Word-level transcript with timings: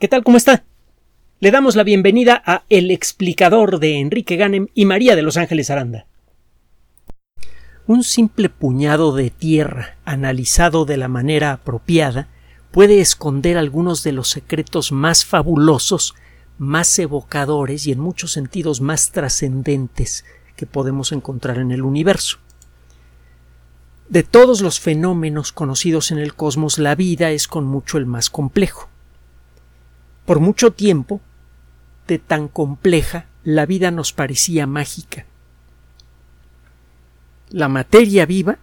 ¿Qué 0.00 0.08
tal? 0.08 0.24
¿Cómo 0.24 0.36
está? 0.36 0.64
Le 1.38 1.52
damos 1.52 1.76
la 1.76 1.84
bienvenida 1.84 2.42
a 2.44 2.64
El 2.68 2.90
explicador 2.90 3.78
de 3.78 4.00
Enrique 4.00 4.34
Ganem 4.34 4.66
y 4.74 4.86
María 4.86 5.14
de 5.14 5.22
Los 5.22 5.36
Ángeles 5.36 5.70
Aranda. 5.70 6.06
Un 7.86 8.02
simple 8.02 8.48
puñado 8.48 9.14
de 9.14 9.30
tierra 9.30 9.96
analizado 10.04 10.84
de 10.84 10.96
la 10.96 11.06
manera 11.06 11.52
apropiada 11.52 12.26
puede 12.72 13.00
esconder 13.00 13.56
algunos 13.56 14.02
de 14.02 14.10
los 14.10 14.28
secretos 14.30 14.90
más 14.90 15.24
fabulosos, 15.24 16.16
más 16.58 16.98
evocadores 16.98 17.86
y 17.86 17.92
en 17.92 18.00
muchos 18.00 18.32
sentidos 18.32 18.80
más 18.80 19.12
trascendentes 19.12 20.24
que 20.56 20.66
podemos 20.66 21.12
encontrar 21.12 21.58
en 21.58 21.70
el 21.70 21.82
universo. 21.82 22.38
De 24.08 24.24
todos 24.24 24.60
los 24.60 24.80
fenómenos 24.80 25.52
conocidos 25.52 26.10
en 26.10 26.18
el 26.18 26.34
cosmos, 26.34 26.78
la 26.80 26.96
vida 26.96 27.30
es 27.30 27.46
con 27.46 27.64
mucho 27.64 27.96
el 27.96 28.06
más 28.06 28.28
complejo. 28.28 28.88
Por 30.24 30.40
mucho 30.40 30.72
tiempo, 30.72 31.20
de 32.06 32.18
tan 32.18 32.48
compleja, 32.48 33.26
la 33.44 33.66
vida 33.66 33.90
nos 33.90 34.12
parecía 34.12 34.66
mágica. 34.66 35.26
La 37.50 37.68
materia 37.68 38.24
viva 38.24 38.58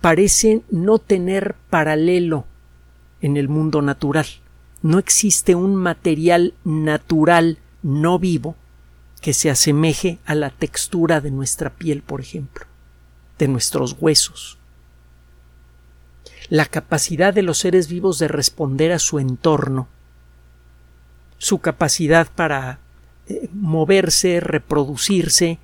parece 0.00 0.62
no 0.70 0.98
tener 0.98 1.54
paralelo 1.68 2.46
en 3.20 3.36
el 3.36 3.48
mundo 3.48 3.82
natural. 3.82 4.26
No 4.82 4.98
existe 4.98 5.54
un 5.54 5.76
material 5.76 6.54
natural 6.64 7.58
no 7.82 8.18
vivo 8.18 8.56
que 9.20 9.34
se 9.34 9.50
asemeje 9.50 10.18
a 10.24 10.34
la 10.34 10.50
textura 10.50 11.20
de 11.20 11.30
nuestra 11.30 11.70
piel, 11.70 12.02
por 12.02 12.20
ejemplo, 12.20 12.64
de 13.38 13.48
nuestros 13.48 13.96
huesos. 13.98 14.58
La 16.48 16.64
capacidad 16.64 17.34
de 17.34 17.42
los 17.42 17.58
seres 17.58 17.88
vivos 17.88 18.18
de 18.18 18.28
responder 18.28 18.92
a 18.92 18.98
su 18.98 19.18
entorno 19.18 19.88
su 21.38 21.60
capacidad 21.60 22.28
para 22.34 22.80
eh, 23.28 23.48
moverse, 23.52 24.40
reproducirse, 24.40 25.58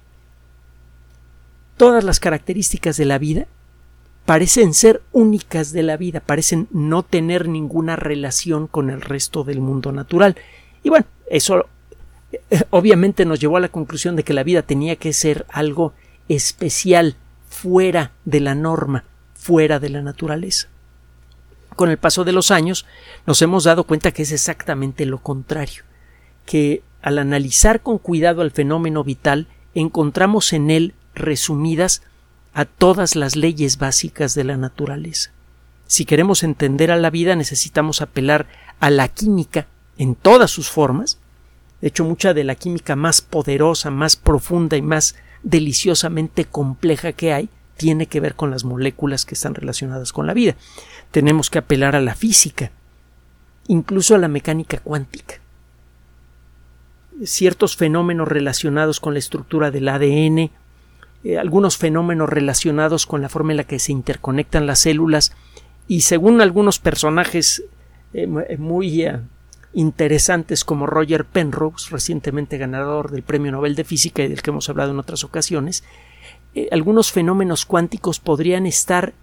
todas 1.77 2.05
las 2.05 2.21
características 2.21 2.97
de 2.97 3.05
la 3.05 3.19
vida 3.19 3.47
parecen 4.25 4.73
ser 4.73 5.03
únicas 5.13 5.73
de 5.73 5.83
la 5.83 5.97
vida, 5.97 6.21
parecen 6.21 6.69
no 6.71 7.03
tener 7.03 7.49
ninguna 7.49 7.97
relación 7.97 8.67
con 8.67 8.89
el 8.89 9.03
resto 9.03 9.45
del 9.45 9.61
mundo 9.61 9.93
natural. 9.93 10.37
Y 10.83 10.89
bueno, 10.89 11.07
eso 11.29 11.67
eh, 12.33 12.63
obviamente 12.71 13.27
nos 13.27 13.41
llevó 13.41 13.59
a 13.59 13.61
la 13.61 13.69
conclusión 13.69 14.17
de 14.17 14.23
que 14.23 14.33
la 14.33 14.45
vida 14.45 14.63
tenía 14.63 14.97
que 14.97 15.13
ser 15.13 15.45
algo 15.51 15.93
especial, 16.29 17.17
fuera 17.49 18.13
de 18.25 18.41
la 18.41 18.55
norma, 18.55 19.05
fuera 19.35 19.79
de 19.79 19.91
la 19.91 20.03
naturaleza 20.03 20.69
con 21.75 21.91
el 21.91 21.99
paso 21.99 22.25
de 22.25 22.33
los 22.33 22.51
años 22.51 22.87
nos 23.27 23.41
hemos 23.43 23.65
dado 23.65 23.85
cuenta 23.85 24.13
que 24.13 24.23
es 24.23 24.33
exactamente 24.33 25.07
lo 25.07 25.19
contrario, 25.19 25.85
que 26.47 26.83
al 27.03 27.19
analizar 27.19 27.83
con 27.83 27.99
cuidado 27.99 28.43
el 28.43 28.51
fenómeno 28.51 29.05
vital 29.05 29.47
encontramos 29.75 30.53
en 30.53 30.71
él 30.71 30.95
resumidas 31.15 32.03
a 32.55 32.65
todas 32.65 33.17
las 33.17 33.37
leyes 33.37 33.79
básicas 33.79 34.35
de 34.35 34.45
la 34.45 34.57
naturaleza. 34.57 35.33
Si 35.87 36.05
queremos 36.05 36.43
entender 36.43 36.91
a 36.91 36.97
la 36.97 37.11
vida 37.11 37.37
necesitamos 37.37 38.01
apelar 38.01 38.47
a 38.81 38.91
la 38.91 39.09
química 39.09 39.67
en 39.99 40.15
todas 40.15 40.51
sus 40.51 40.71
formas. 40.71 41.19
De 41.81 41.89
hecho, 41.89 42.05
mucha 42.05 42.35
de 42.35 42.45
la 42.45 42.55
química 42.55 42.97
más 42.97 43.21
poderosa, 43.21 43.91
más 43.91 44.17
profunda 44.17 44.77
y 44.77 44.83
más 44.83 45.17
deliciosamente 45.43 46.47
compleja 46.47 47.13
que 47.13 47.33
hay 47.33 47.49
tiene 47.77 48.07
que 48.07 48.21
ver 48.21 48.35
con 48.35 48.51
las 48.51 48.65
moléculas 48.65 49.25
que 49.25 49.35
están 49.35 49.55
relacionadas 49.55 50.13
con 50.13 50.27
la 50.27 50.35
vida. 50.35 50.57
Tenemos 51.15 51.49
que 51.49 51.61
apelar 51.61 51.95
a 51.95 52.01
la 52.01 52.17
física, 52.17 52.73
incluso 53.69 54.17
a 54.17 54.19
la 54.19 54.27
mecánica 54.27 54.81
cuántica. 54.81 55.37
Ciertos 57.23 57.77
fenómenos 57.77 58.27
relacionados 58.27 58.99
con 58.99 59.13
la 59.13 59.21
estructura 59.21 59.71
del 59.71 59.89
ADN, 59.89 60.51
eh, 61.23 61.39
algunos 61.39 61.77
fenómenos 61.77 62.29
relacionados 62.29 63.07
con 63.07 63.23
la 63.23 63.29
forma 63.29 63.53
en 63.53 63.59
la 63.59 63.65
que 63.65 63.79
se 63.79 63.93
interconectan 63.93 64.67
las 64.67 64.81
células 64.81 65.37
y 65.87 66.01
según 66.01 66.41
algunos 66.41 66.81
personajes 66.81 67.63
eh, 68.13 68.27
eh, 68.49 68.57
muy 68.57 69.07
interesantes 69.73 70.65
como 70.65 70.89
Roger 70.89 71.27
Penrose, 71.27 71.91
recientemente 71.93 72.59
ganador 72.59 73.13
del 73.13 73.23
Premio 73.23 73.53
Nobel 73.53 73.77
de 73.77 73.85
Física 73.85 74.25
y 74.25 74.29
del 74.29 74.43
que 74.43 74.51
hemos 74.51 74.69
hablado 74.69 74.91
en 74.91 74.99
otras 74.99 75.23
ocasiones, 75.23 75.85
algunos 76.73 77.13
fenómenos 77.13 77.67
cuánticos 77.67 78.19
podrían 78.19 78.67
estar 78.67 79.15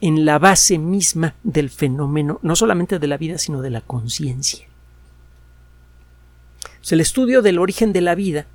en 0.00 0.24
la 0.24 0.38
base 0.38 0.78
misma 0.78 1.34
del 1.42 1.70
fenómeno, 1.70 2.38
no 2.42 2.56
solamente 2.56 2.98
de 2.98 3.06
la 3.06 3.16
vida, 3.16 3.38
sino 3.38 3.62
de 3.62 3.70
la 3.70 3.80
conciencia. 3.80 4.66
el 6.90 7.00
estudio 7.00 7.42
del 7.42 7.58
origen 7.58 7.92
de 7.92 8.00
la 8.00 8.14
vida 8.14 8.46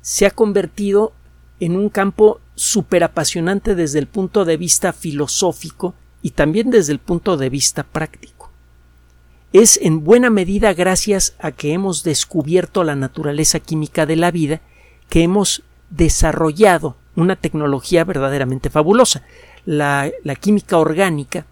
se 0.00 0.24
ha 0.24 0.30
convertido 0.30 1.12
en 1.60 1.76
un 1.76 1.90
campo 1.90 2.40
superapasionante 2.54 3.74
desde 3.74 3.98
el 3.98 4.06
punto 4.06 4.46
de 4.46 4.56
vista 4.56 4.94
filosófico 4.94 5.94
y 6.22 6.30
también 6.30 6.70
desde 6.70 6.92
el 6.92 6.98
punto 6.98 7.36
de 7.36 7.50
vista 7.50 7.82
práctico. 7.82 8.50
Es 9.52 9.78
en 9.82 10.02
buena 10.02 10.30
medida 10.30 10.72
gracias 10.72 11.34
a 11.38 11.52
que 11.52 11.72
hemos 11.74 12.02
descubierto 12.02 12.84
la 12.84 12.96
naturaleza 12.96 13.60
química 13.60 14.06
de 14.06 14.16
la 14.16 14.30
vida 14.30 14.60
que 15.08 15.22
hemos 15.22 15.62
desarrollado 15.90 16.96
una 17.16 17.36
tecnología 17.36 18.04
verdaderamente 18.04 18.70
fabulosa. 18.70 19.22
La, 19.66 20.10
química 20.40 20.78
orgánica 20.78 21.46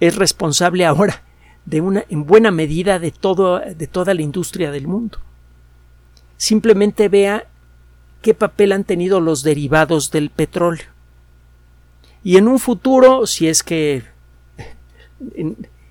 es 0.00 0.16
responsable 0.16 0.86
ahora 0.86 1.22
de 1.64 1.80
una, 1.80 2.04
en 2.08 2.26
buena 2.26 2.50
medida 2.50 2.98
de, 2.98 3.10
todo, 3.10 3.60
de 3.60 3.86
toda 3.86 4.14
la 4.14 4.22
industria 4.22 4.70
del 4.70 4.86
mundo. 4.86 5.18
Simplemente 6.36 7.08
vea 7.08 7.46
qué 8.20 8.34
papel 8.34 8.72
han 8.72 8.84
tenido 8.84 9.20
los 9.20 9.42
derivados 9.42 10.10
del 10.10 10.30
petróleo. 10.30 10.86
Y 12.24 12.36
en 12.36 12.48
un 12.48 12.58
futuro, 12.58 13.26
si 13.26 13.48
es 13.48 13.62
que 13.62 14.04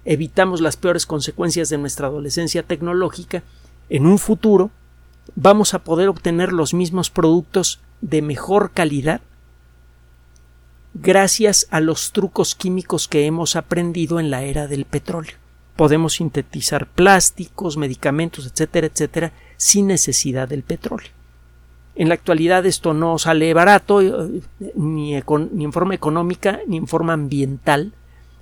evitamos 0.06 0.62
las 0.62 0.78
peores 0.78 1.06
consecuencias 1.06 1.70
de 1.70 1.78
nuestra 1.78 2.08
adolescencia 2.08 2.64
tecnológica, 2.64 3.44
en 3.90 4.06
un 4.06 4.18
futuro 4.18 4.72
vamos 5.36 5.74
a 5.74 5.84
poder 5.84 6.10
obtener 6.10 6.52
los 6.52 6.74
mismos 6.74 7.10
productos 7.10 7.80
de 8.02 8.22
mejor 8.22 8.72
calidad 8.72 9.22
gracias 10.94 11.68
a 11.72 11.80
los 11.80 12.12
trucos 12.12 12.56
químicos 12.56 13.08
que 13.08 13.26
hemos 13.26 13.56
aprendido 13.56 14.20
en 14.20 14.30
la 14.30 14.44
era 14.44 14.68
del 14.68 14.86
petróleo. 14.86 15.36
Podemos 15.76 16.14
sintetizar 16.14 16.88
plásticos, 16.88 17.78
medicamentos, 17.78 18.46
etcétera, 18.46 18.88
etcétera, 18.88 19.34
sin 19.58 19.88
necesidad 19.88 20.48
del 20.48 20.64
petróleo. 20.64 21.10
En 21.96 22.08
la 22.08 22.14
actualidad 22.14 22.66
esto 22.66 22.94
no 22.94 23.18
sale 23.18 23.54
barato 23.54 24.02
eh, 24.02 24.42
ni, 24.76 25.16
en 25.16 25.74
forma 25.74 25.96
económica 25.96 26.60
ni 26.68 26.78
en 26.78 26.88
forma 26.88 27.14
ambiental. 27.14 27.94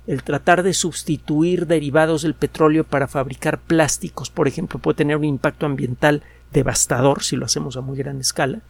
El 0.06 0.22
tratar 0.22 0.62
de 0.62 0.74
sustituir 0.74 1.66
derivados 1.66 2.22
del 2.22 2.34
petróleo 2.34 2.84
para 2.84 3.06
fabricar 3.06 3.58
plásticos, 3.60 4.30
por 4.30 4.48
ejemplo, 4.48 4.78
puede 4.78 4.96
tener 4.96 5.16
un 5.16 5.24
impacto 5.24 5.66
ambiental 5.66 6.22
devastador 6.52 7.22
si 7.22 7.36
lo 7.36 7.46
hacemos 7.46 7.76
a 7.76 7.80
muy 7.80 7.96
gran 7.96 8.18
escala. 8.18 8.60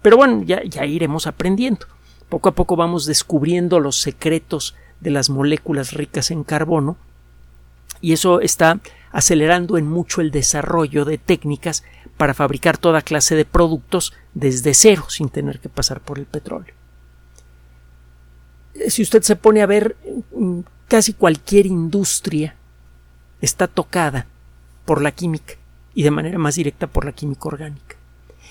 Pero 0.00 0.16
bueno, 0.16 0.42
ya, 0.42 0.62
ya 0.64 0.86
iremos 0.86 1.26
aprendiendo. 1.26 1.86
Poco 2.28 2.48
a 2.48 2.54
poco 2.54 2.76
vamos 2.76 3.06
descubriendo 3.06 3.80
los 3.80 4.00
secretos 4.00 4.74
de 5.00 5.10
las 5.10 5.30
moléculas 5.30 5.92
ricas 5.92 6.30
en 6.30 6.44
carbono 6.44 6.96
y 8.00 8.12
eso 8.12 8.40
está 8.40 8.80
acelerando 9.12 9.78
en 9.78 9.88
mucho 9.88 10.20
el 10.20 10.30
desarrollo 10.30 11.04
de 11.04 11.18
técnicas 11.18 11.84
para 12.16 12.34
fabricar 12.34 12.78
toda 12.78 13.02
clase 13.02 13.34
de 13.34 13.44
productos 13.44 14.12
desde 14.34 14.74
cero 14.74 15.06
sin 15.08 15.28
tener 15.28 15.60
que 15.60 15.68
pasar 15.68 16.00
por 16.00 16.18
el 16.18 16.26
petróleo. 16.26 16.74
Si 18.88 19.02
usted 19.02 19.22
se 19.22 19.36
pone 19.36 19.62
a 19.62 19.66
ver, 19.66 19.96
casi 20.88 21.14
cualquier 21.14 21.66
industria 21.66 22.56
está 23.40 23.68
tocada 23.68 24.26
por 24.84 25.00
la 25.00 25.12
química 25.12 25.54
y 25.94 26.02
de 26.02 26.10
manera 26.10 26.38
más 26.38 26.56
directa 26.56 26.86
por 26.86 27.04
la 27.04 27.12
química 27.12 27.48
orgánica. 27.48 27.96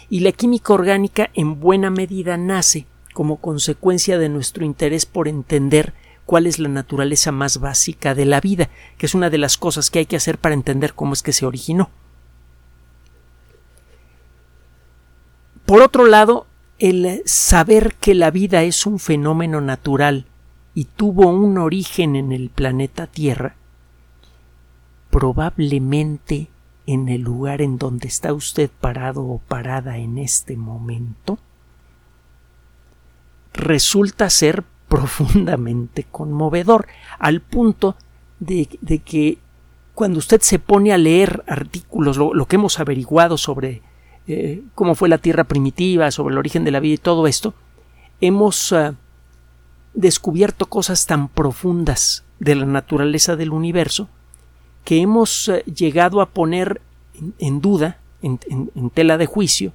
Y 0.09 0.21
la 0.21 0.31
química 0.31 0.73
orgánica 0.73 1.29
en 1.33 1.59
buena 1.59 1.89
medida 1.89 2.37
nace 2.37 2.87
como 3.15 3.37
consecuencia 3.37 4.17
de 4.19 4.27
nuestro 4.27 4.65
interés 4.65 5.05
por 5.05 5.29
entender 5.29 5.93
cuál 6.25 6.47
es 6.47 6.59
la 6.59 6.67
naturaleza 6.67 7.31
más 7.31 7.61
básica 7.61 8.13
de 8.13 8.25
la 8.25 8.41
vida, 8.41 8.69
que 8.97 9.05
es 9.05 9.15
una 9.15 9.29
de 9.29 9.37
las 9.37 9.57
cosas 9.57 9.89
que 9.89 9.99
hay 9.99 10.05
que 10.05 10.17
hacer 10.17 10.37
para 10.37 10.53
entender 10.53 10.93
cómo 10.93 11.13
es 11.13 11.23
que 11.23 11.31
se 11.31 11.45
originó. 11.45 11.89
Por 15.65 15.81
otro 15.81 16.07
lado, 16.07 16.45
el 16.77 17.21
saber 17.23 17.95
que 17.95 18.15
la 18.15 18.31
vida 18.31 18.63
es 18.63 18.85
un 18.85 18.99
fenómeno 18.99 19.61
natural 19.61 20.25
y 20.73 20.83
tuvo 20.83 21.27
un 21.27 21.57
origen 21.57 22.17
en 22.17 22.33
el 22.33 22.49
planeta 22.49 23.07
Tierra, 23.07 23.55
probablemente 25.09 26.49
en 26.85 27.07
el 27.07 27.21
lugar 27.21 27.61
en 27.61 27.77
donde 27.77 28.09
está 28.09 28.33
usted 28.33 28.69
parado 28.81 29.23
o 29.23 29.37
parada 29.37 29.99
en 29.99 30.17
este 30.17 30.57
momento, 30.57 31.39
resulta 33.55 34.29
ser 34.29 34.63
profundamente 34.87 36.05
conmovedor, 36.09 36.87
al 37.19 37.41
punto 37.41 37.95
de, 38.39 38.67
que 39.03 39.39
cuando 39.93 40.19
usted 40.19 40.41
se 40.41 40.59
pone 40.59 40.93
a 40.93 40.97
leer 40.97 41.43
artículos, 41.47 42.17
lo, 42.17 42.45
que 42.45 42.55
hemos 42.57 42.79
averiguado 42.79 43.37
sobre 43.37 43.81
eh, 44.27 44.61
cómo 44.75 44.95
fue 44.95 45.09
la 45.09 45.17
Tierra 45.17 45.45
primitiva, 45.45 46.11
sobre 46.11 46.33
el 46.33 46.37
origen 46.37 46.63
de 46.63 46.71
la 46.71 46.79
vida 46.79 46.95
y 46.95 46.97
todo 46.97 47.27
esto, 47.27 47.53
hemos 48.21 48.71
ah, 48.73 48.95
descubierto 49.93 50.67
cosas 50.67 51.05
tan 51.05 51.27
profundas 51.29 52.23
de 52.39 52.55
la 52.55 52.65
naturaleza 52.65 53.35
del 53.35 53.51
universo 53.51 54.09
que 54.83 55.01
hemos 55.01 55.49
ah, 55.49 55.59
llegado 55.63 56.21
a 56.21 56.29
poner 56.29 56.81
en, 57.39 57.61
duda, 57.61 57.99
en 58.21 58.89
tela 58.93 59.17
de 59.17 59.25
juicio, 59.25 59.71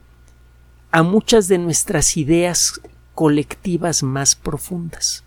a 0.93 1.03
muchas 1.03 1.49
de 1.49 1.59
nuestras 1.59 2.17
ideas 2.17 2.81
colectivas 3.15 4.03
más 4.03 4.35
profundas. 4.35 5.25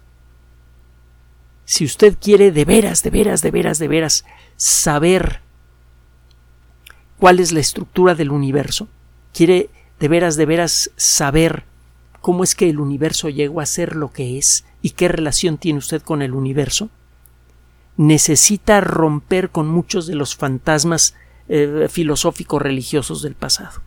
Si 1.65 1.85
usted 1.85 2.17
quiere 2.19 2.51
de 2.51 2.65
veras, 2.65 3.03
de 3.03 3.09
veras, 3.09 3.41
de 3.41 3.51
veras, 3.51 3.79
de 3.79 3.87
veras 3.87 4.25
saber 4.57 5.41
cuál 7.17 7.39
es 7.39 7.51
la 7.51 7.61
estructura 7.61 8.15
del 8.15 8.31
universo, 8.31 8.87
quiere 9.33 9.69
de 9.99 10.07
veras, 10.07 10.35
de 10.35 10.45
veras 10.45 10.91
saber 10.97 11.63
cómo 12.19 12.43
es 12.43 12.55
que 12.55 12.69
el 12.69 12.79
universo 12.79 13.29
llegó 13.29 13.61
a 13.61 13.65
ser 13.65 13.95
lo 13.95 14.11
que 14.11 14.37
es 14.37 14.65
y 14.81 14.91
qué 14.91 15.07
relación 15.07 15.57
tiene 15.57 15.79
usted 15.79 16.01
con 16.01 16.21
el 16.21 16.33
universo, 16.33 16.89
necesita 17.97 18.81
romper 18.81 19.49
con 19.49 19.67
muchos 19.67 20.07
de 20.07 20.15
los 20.15 20.35
fantasmas 20.35 21.15
eh, 21.47 21.87
filosóficos 21.89 22.61
religiosos 22.61 23.21
del 23.21 23.35
pasado. 23.35 23.81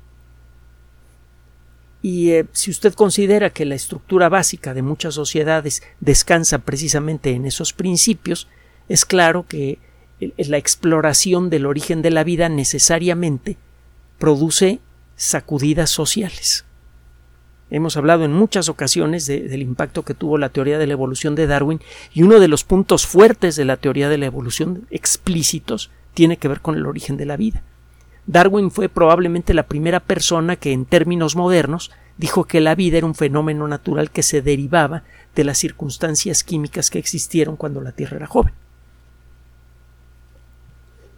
Y 2.02 2.30
eh, 2.30 2.46
si 2.52 2.70
usted 2.70 2.94
considera 2.94 3.50
que 3.50 3.64
la 3.64 3.74
estructura 3.74 4.28
básica 4.28 4.74
de 4.74 4.82
muchas 4.82 5.14
sociedades 5.14 5.82
descansa 6.00 6.58
precisamente 6.58 7.30
en 7.30 7.46
esos 7.46 7.72
principios, 7.72 8.48
es 8.88 9.04
claro 9.04 9.46
que 9.48 9.78
la 10.20 10.56
exploración 10.56 11.50
del 11.50 11.66
origen 11.66 12.02
de 12.02 12.10
la 12.10 12.24
vida 12.24 12.48
necesariamente 12.48 13.56
produce 14.18 14.80
sacudidas 15.16 15.90
sociales. 15.90 16.64
Hemos 17.68 17.96
hablado 17.96 18.24
en 18.24 18.32
muchas 18.32 18.68
ocasiones 18.68 19.26
del 19.26 19.60
impacto 19.60 20.04
que 20.04 20.14
tuvo 20.14 20.38
la 20.38 20.50
teoría 20.50 20.78
de 20.78 20.86
la 20.86 20.92
evolución 20.92 21.34
de 21.34 21.48
Darwin 21.48 21.80
y 22.14 22.22
uno 22.22 22.38
de 22.38 22.46
los 22.46 22.62
puntos 22.62 23.06
fuertes 23.06 23.56
de 23.56 23.64
la 23.64 23.76
teoría 23.76 24.08
de 24.08 24.18
la 24.18 24.26
evolución 24.26 24.86
explícitos 24.90 25.90
tiene 26.14 26.36
que 26.36 26.48
ver 26.48 26.60
con 26.60 26.76
el 26.76 26.86
origen 26.86 27.16
de 27.16 27.26
la 27.26 27.36
vida. 27.36 27.64
Darwin 28.26 28.70
fue 28.70 28.88
probablemente 28.88 29.54
la 29.54 29.66
primera 29.66 30.00
persona 30.00 30.56
que 30.56 30.72
en 30.72 30.84
términos 30.84 31.36
modernos 31.36 31.92
dijo 32.18 32.44
que 32.44 32.60
la 32.60 32.74
vida 32.74 32.98
era 32.98 33.06
un 33.06 33.14
fenómeno 33.14 33.68
natural 33.68 34.10
que 34.10 34.22
se 34.22 34.42
derivaba 34.42 35.02
de 35.34 35.44
las 35.44 35.58
circunstancias 35.58 36.42
químicas 36.42 36.90
que 36.90 36.98
existieron 36.98 37.56
cuando 37.56 37.80
la 37.80 37.92
Tierra 37.92 38.16
era 38.16 38.26
joven. 38.26 38.52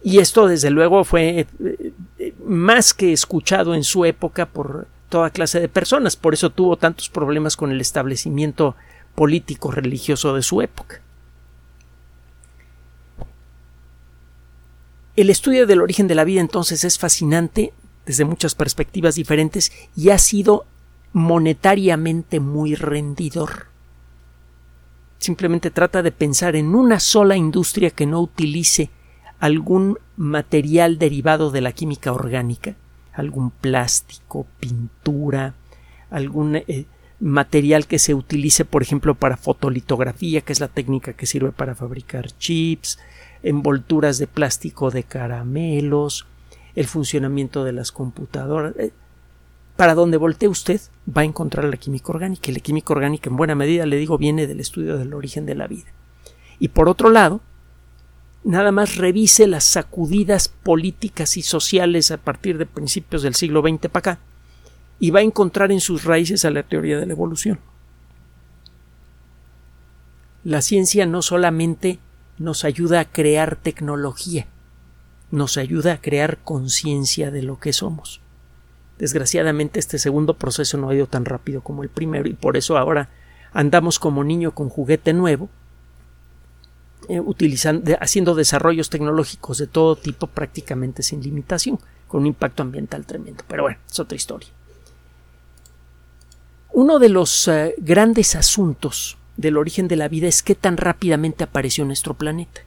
Y 0.03 0.19
esto, 0.19 0.47
desde 0.47 0.69
luego, 0.69 1.03
fue 1.03 1.39
eh, 1.39 1.47
eh, 2.19 2.33
más 2.45 2.93
que 2.93 3.11
escuchado 3.11 3.73
en 3.73 3.83
su 3.83 4.05
época 4.05 4.45
por 4.45 4.87
toda 5.09 5.31
clase 5.31 5.59
de 5.59 5.67
personas, 5.67 6.15
por 6.15 6.33
eso 6.33 6.51
tuvo 6.51 6.77
tantos 6.77 7.09
problemas 7.09 7.57
con 7.57 7.71
el 7.71 7.81
establecimiento 7.81 8.75
político 9.15 9.71
religioso 9.71 10.35
de 10.35 10.43
su 10.43 10.61
época. 10.61 11.01
El 15.15 15.29
estudio 15.29 15.67
del 15.67 15.81
origen 15.81 16.07
de 16.07 16.15
la 16.15 16.23
vida 16.23 16.41
entonces 16.41 16.83
es 16.83 16.97
fascinante 16.97 17.73
desde 18.05 18.25
muchas 18.25 18.55
perspectivas 18.55 19.15
diferentes 19.15 19.71
y 19.95 20.09
ha 20.09 20.17
sido 20.17 20.65
monetariamente 21.13 22.39
muy 22.39 22.75
rendidor. 22.75 23.67
Simplemente 25.17 25.71
trata 25.71 26.01
de 26.01 26.11
pensar 26.11 26.55
en 26.55 26.75
una 26.75 26.99
sola 26.99 27.35
industria 27.35 27.89
que 27.89 28.05
no 28.05 28.21
utilice 28.21 28.89
algún 29.39 29.97
material 30.15 30.97
derivado 30.97 31.51
de 31.51 31.61
la 31.61 31.71
química 31.71 32.13
orgánica, 32.13 32.75
algún 33.13 33.51
plástico, 33.51 34.47
pintura, 34.59 35.55
algún 36.09 36.55
eh, 36.55 36.85
material 37.19 37.85
que 37.85 37.99
se 37.99 38.13
utilice, 38.13 38.65
por 38.65 38.81
ejemplo, 38.81 39.15
para 39.15 39.37
fotolitografía, 39.37 40.41
que 40.41 40.53
es 40.53 40.59
la 40.59 40.67
técnica 40.67 41.13
que 41.13 41.25
sirve 41.25 41.51
para 41.51 41.75
fabricar 41.75 42.31
chips, 42.37 42.99
envolturas 43.43 44.17
de 44.17 44.27
plástico 44.27 44.91
de 44.91 45.03
caramelos, 45.03 46.25
el 46.75 46.87
funcionamiento 46.87 47.63
de 47.63 47.73
las 47.73 47.91
computadoras. 47.91 48.75
Eh, 48.77 48.91
para 49.75 49.95
donde 49.95 50.17
voltee 50.17 50.49
usted 50.49 50.81
va 51.07 51.21
a 51.21 51.25
encontrar 51.25 51.65
la 51.65 51.77
química 51.77 52.11
orgánica 52.11 52.51
y 52.51 52.53
la 52.53 52.59
química 52.59 52.93
orgánica 52.93 53.29
en 53.29 53.37
buena 53.37 53.55
medida, 53.55 53.85
le 53.85 53.95
digo, 53.95 54.17
viene 54.17 54.45
del 54.45 54.59
estudio 54.59 54.97
del 54.97 55.13
origen 55.13 55.45
de 55.45 55.55
la 55.55 55.67
vida. 55.67 55.87
Y 56.59 56.69
por 56.69 56.89
otro 56.89 57.09
lado, 57.09 57.39
nada 58.43 58.71
más 58.71 58.97
revise 58.97 59.47
las 59.47 59.63
sacudidas 59.63 60.49
políticas 60.49 61.37
y 61.37 61.41
sociales 61.41 62.11
a 62.11 62.17
partir 62.17 62.57
de 62.57 62.65
principios 62.65 63.21
del 63.21 63.35
siglo 63.35 63.61
XX 63.61 63.89
para 63.89 63.99
acá 63.99 64.19
y 64.99 65.11
va 65.11 65.19
a 65.19 65.23
encontrar 65.23 65.71
en 65.71 65.79
sus 65.79 66.03
raíces 66.03 66.43
a 66.45 66.51
la 66.51 66.63
teoría 66.63 66.99
de 66.99 67.05
la 67.05 67.13
evolución. 67.13 67.59
La 70.43 70.61
ciencia 70.61 71.05
no 71.05 71.21
solamente 71.21 71.99
nos 72.39 72.63
ayuda 72.63 73.01
a 73.01 73.05
crear 73.05 73.57
tecnología, 73.57 74.47
nos 75.29 75.57
ayuda 75.57 75.93
a 75.93 76.01
crear 76.01 76.37
conciencia 76.37 77.29
de 77.29 77.43
lo 77.43 77.59
que 77.59 77.73
somos. 77.73 78.21
Desgraciadamente 78.97 79.79
este 79.79 79.99
segundo 79.99 80.33
proceso 80.33 80.77
no 80.77 80.89
ha 80.89 80.95
ido 80.95 81.07
tan 81.07 81.25
rápido 81.25 81.61
como 81.61 81.83
el 81.83 81.89
primero 81.89 82.27
y 82.27 82.33
por 82.33 82.57
eso 82.57 82.77
ahora 82.77 83.09
andamos 83.53 83.99
como 83.99 84.23
niño 84.23 84.51
con 84.51 84.69
juguete 84.69 85.13
nuevo, 85.13 85.49
eh, 87.07 87.21
haciendo 87.99 88.35
desarrollos 88.35 88.89
tecnológicos 88.89 89.57
de 89.57 89.67
todo 89.67 89.95
tipo 89.95 90.27
prácticamente 90.27 91.03
sin 91.03 91.21
limitación, 91.21 91.79
con 92.07 92.21
un 92.21 92.27
impacto 92.27 92.63
ambiental 92.63 93.05
tremendo. 93.05 93.43
Pero 93.47 93.63
bueno, 93.63 93.79
es 93.89 93.99
otra 93.99 94.15
historia. 94.15 94.49
Uno 96.71 96.99
de 96.99 97.09
los 97.09 97.47
eh, 97.47 97.75
grandes 97.79 98.35
asuntos 98.35 99.17
del 99.39 99.55
origen 99.55 99.87
de 99.87 99.95
la 99.95 100.09
vida 100.09 100.27
es 100.27 100.43
qué 100.43 100.53
tan 100.53 100.75
rápidamente 100.75 101.45
apareció 101.45 101.85
nuestro 101.85 102.13
planeta. 102.13 102.61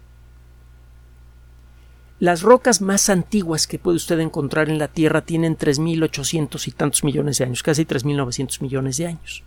Las 2.19 2.41
rocas 2.41 2.81
más 2.81 3.11
antiguas 3.11 3.67
que 3.67 3.79
puede 3.79 3.97
usted 3.97 4.19
encontrar 4.21 4.71
en 4.71 4.79
la 4.79 4.89
Tierra 4.89 5.21
tienen 5.21 5.59
3.800 5.59 6.67
y 6.69 6.71
tantos 6.71 7.05
millones 7.05 7.37
de 7.37 7.45
años, 7.45 7.63
casi 7.63 7.85
3.900 7.85 8.63
millones 8.63 8.97
de 8.97 9.07
años. 9.07 9.45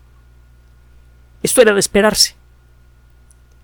Esto 1.41 1.63
era 1.63 1.73
de 1.73 1.79
esperarse. 1.79 2.35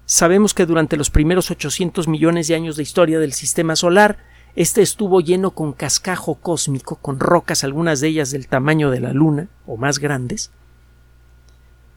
Sabemos 0.05 0.55
que 0.55 0.65
durante 0.65 0.97
los 0.97 1.11
primeros 1.11 1.51
800 1.51 2.07
millones 2.07 2.47
de 2.47 2.55
años 2.55 2.77
de 2.77 2.83
historia 2.83 3.19
del 3.19 3.33
sistema 3.33 3.75
solar, 3.75 4.17
este 4.55 4.81
estuvo 4.81 5.21
lleno 5.21 5.51
con 5.51 5.73
cascajo 5.73 6.35
cósmico, 6.35 6.95
con 6.95 7.19
rocas, 7.19 7.63
algunas 7.63 7.99
de 7.99 8.07
ellas 8.07 8.31
del 8.31 8.47
tamaño 8.47 8.89
de 8.89 9.01
la 9.01 9.13
Luna 9.13 9.49
o 9.67 9.77
más 9.77 9.99
grandes, 9.99 10.51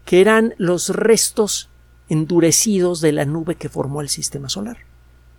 que 0.05 0.21
eran 0.21 0.53
los 0.57 0.89
restos 0.89 1.69
endurecidos 2.07 3.01
de 3.01 3.11
la 3.11 3.25
nube 3.25 3.55
que 3.55 3.69
formó 3.69 4.01
el 4.01 4.09
sistema 4.09 4.49
solar. 4.49 4.77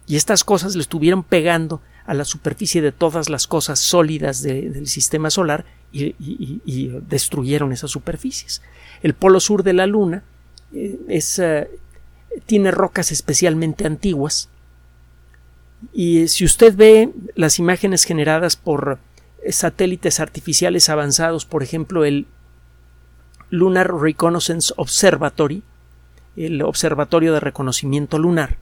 Y 0.07 0.17
estas 0.17 0.45
cosas 0.45 0.75
le 0.75 0.83
estuvieron 0.83 1.23
pegando 1.23 1.81
a 2.05 2.15
la 2.15 2.25
superficie 2.25 2.83
de 2.83 2.93
todas 2.93 3.29
las 3.29 3.47
cosas 3.47 3.81
sólidas 3.81 4.43
del 4.43 4.87
sistema 4.87 5.31
solar 5.31 5.65
y, 5.93 6.89
destruyeron 7.09 7.73
esas 7.73 7.91
superficies. 7.91 8.63
El 9.03 9.15
polo 9.15 9.41
sur 9.41 9.63
de 9.63 9.73
la 9.73 9.87
Luna 9.87 10.23
eh, 10.73 10.99
eh, 11.09 11.79
tiene 12.45 12.71
rocas 12.71 13.13
especialmente 13.13 13.87
antiguas 13.87 14.49
y 15.93 16.29
si 16.29 16.45
usted 16.45 16.75
ve 16.77 17.11
las 17.35 17.59
imágenes 17.59 18.05
generadas 18.05 18.57
por 18.57 18.99
satélites 19.49 20.21
artificiales 20.21 20.89
avanzados, 20.89 21.45
por 21.45 21.63
ejemplo 21.63 22.05
el 22.05 22.27
Lunar 23.51 23.95
Reconnaissance 23.95 24.73
Observatory, 24.77 25.63
el 26.37 26.63
Observatorio 26.63 27.33
de 27.33 27.41
Reconocimiento 27.41 28.19
Lunar, 28.19 28.59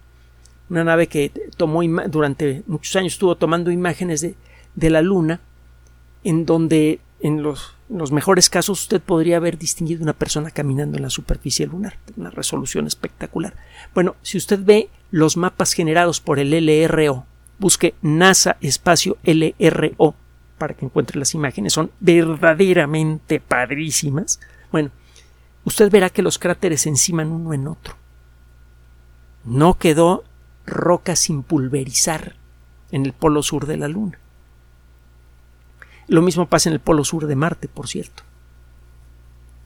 una 0.70 0.84
nave 0.84 1.06
que 1.06 1.30
tomó 1.56 1.82
durante 2.08 2.62
muchos 2.66 2.96
años 2.96 3.14
estuvo 3.14 3.36
tomando 3.36 3.70
imágenes 3.70 4.20
de, 4.20 4.34
de 4.74 4.90
la 4.90 5.02
Luna, 5.02 5.40
en 6.22 6.46
donde 6.46 7.00
en 7.20 7.42
los, 7.42 7.74
los, 7.88 8.12
mejores 8.12 8.50
casos 8.50 8.82
usted 8.82 9.00
podría 9.00 9.36
haber 9.36 9.58
distinguido 9.58 10.02
una 10.02 10.12
persona 10.12 10.50
caminando 10.50 10.96
en 10.96 11.02
la 11.02 11.10
superficie 11.10 11.66
lunar, 11.66 11.98
una 12.16 12.30
resolución 12.30 12.86
espectacular. 12.86 13.54
Bueno, 13.94 14.16
si 14.22 14.38
usted 14.38 14.60
ve 14.62 14.90
los 15.10 15.36
mapas 15.36 15.72
generados 15.72 16.20
por 16.20 16.38
el 16.38 16.50
LRO, 16.50 17.26
busque 17.58 17.94
NASA 18.02 18.56
espacio 18.60 19.16
LRO 19.24 20.14
para 20.58 20.74
que 20.74 20.84
encuentre 20.84 21.18
las 21.18 21.34
imágenes, 21.34 21.72
son 21.72 21.90
verdaderamente 22.00 23.40
padrísimas. 23.40 24.40
Bueno, 24.74 24.90
usted 25.64 25.88
verá 25.88 26.10
que 26.10 26.20
los 26.20 26.40
cráteres 26.40 26.88
enciman 26.88 27.30
uno 27.30 27.54
en 27.54 27.68
otro. 27.68 27.94
No 29.44 29.74
quedó 29.74 30.24
roca 30.66 31.14
sin 31.14 31.44
pulverizar 31.44 32.34
en 32.90 33.06
el 33.06 33.12
polo 33.12 33.44
sur 33.44 33.66
de 33.66 33.76
la 33.76 33.86
Luna. 33.86 34.18
Lo 36.08 36.22
mismo 36.22 36.46
pasa 36.46 36.70
en 36.70 36.72
el 36.72 36.80
polo 36.80 37.04
sur 37.04 37.28
de 37.28 37.36
Marte, 37.36 37.68
por 37.68 37.86
cierto. 37.86 38.24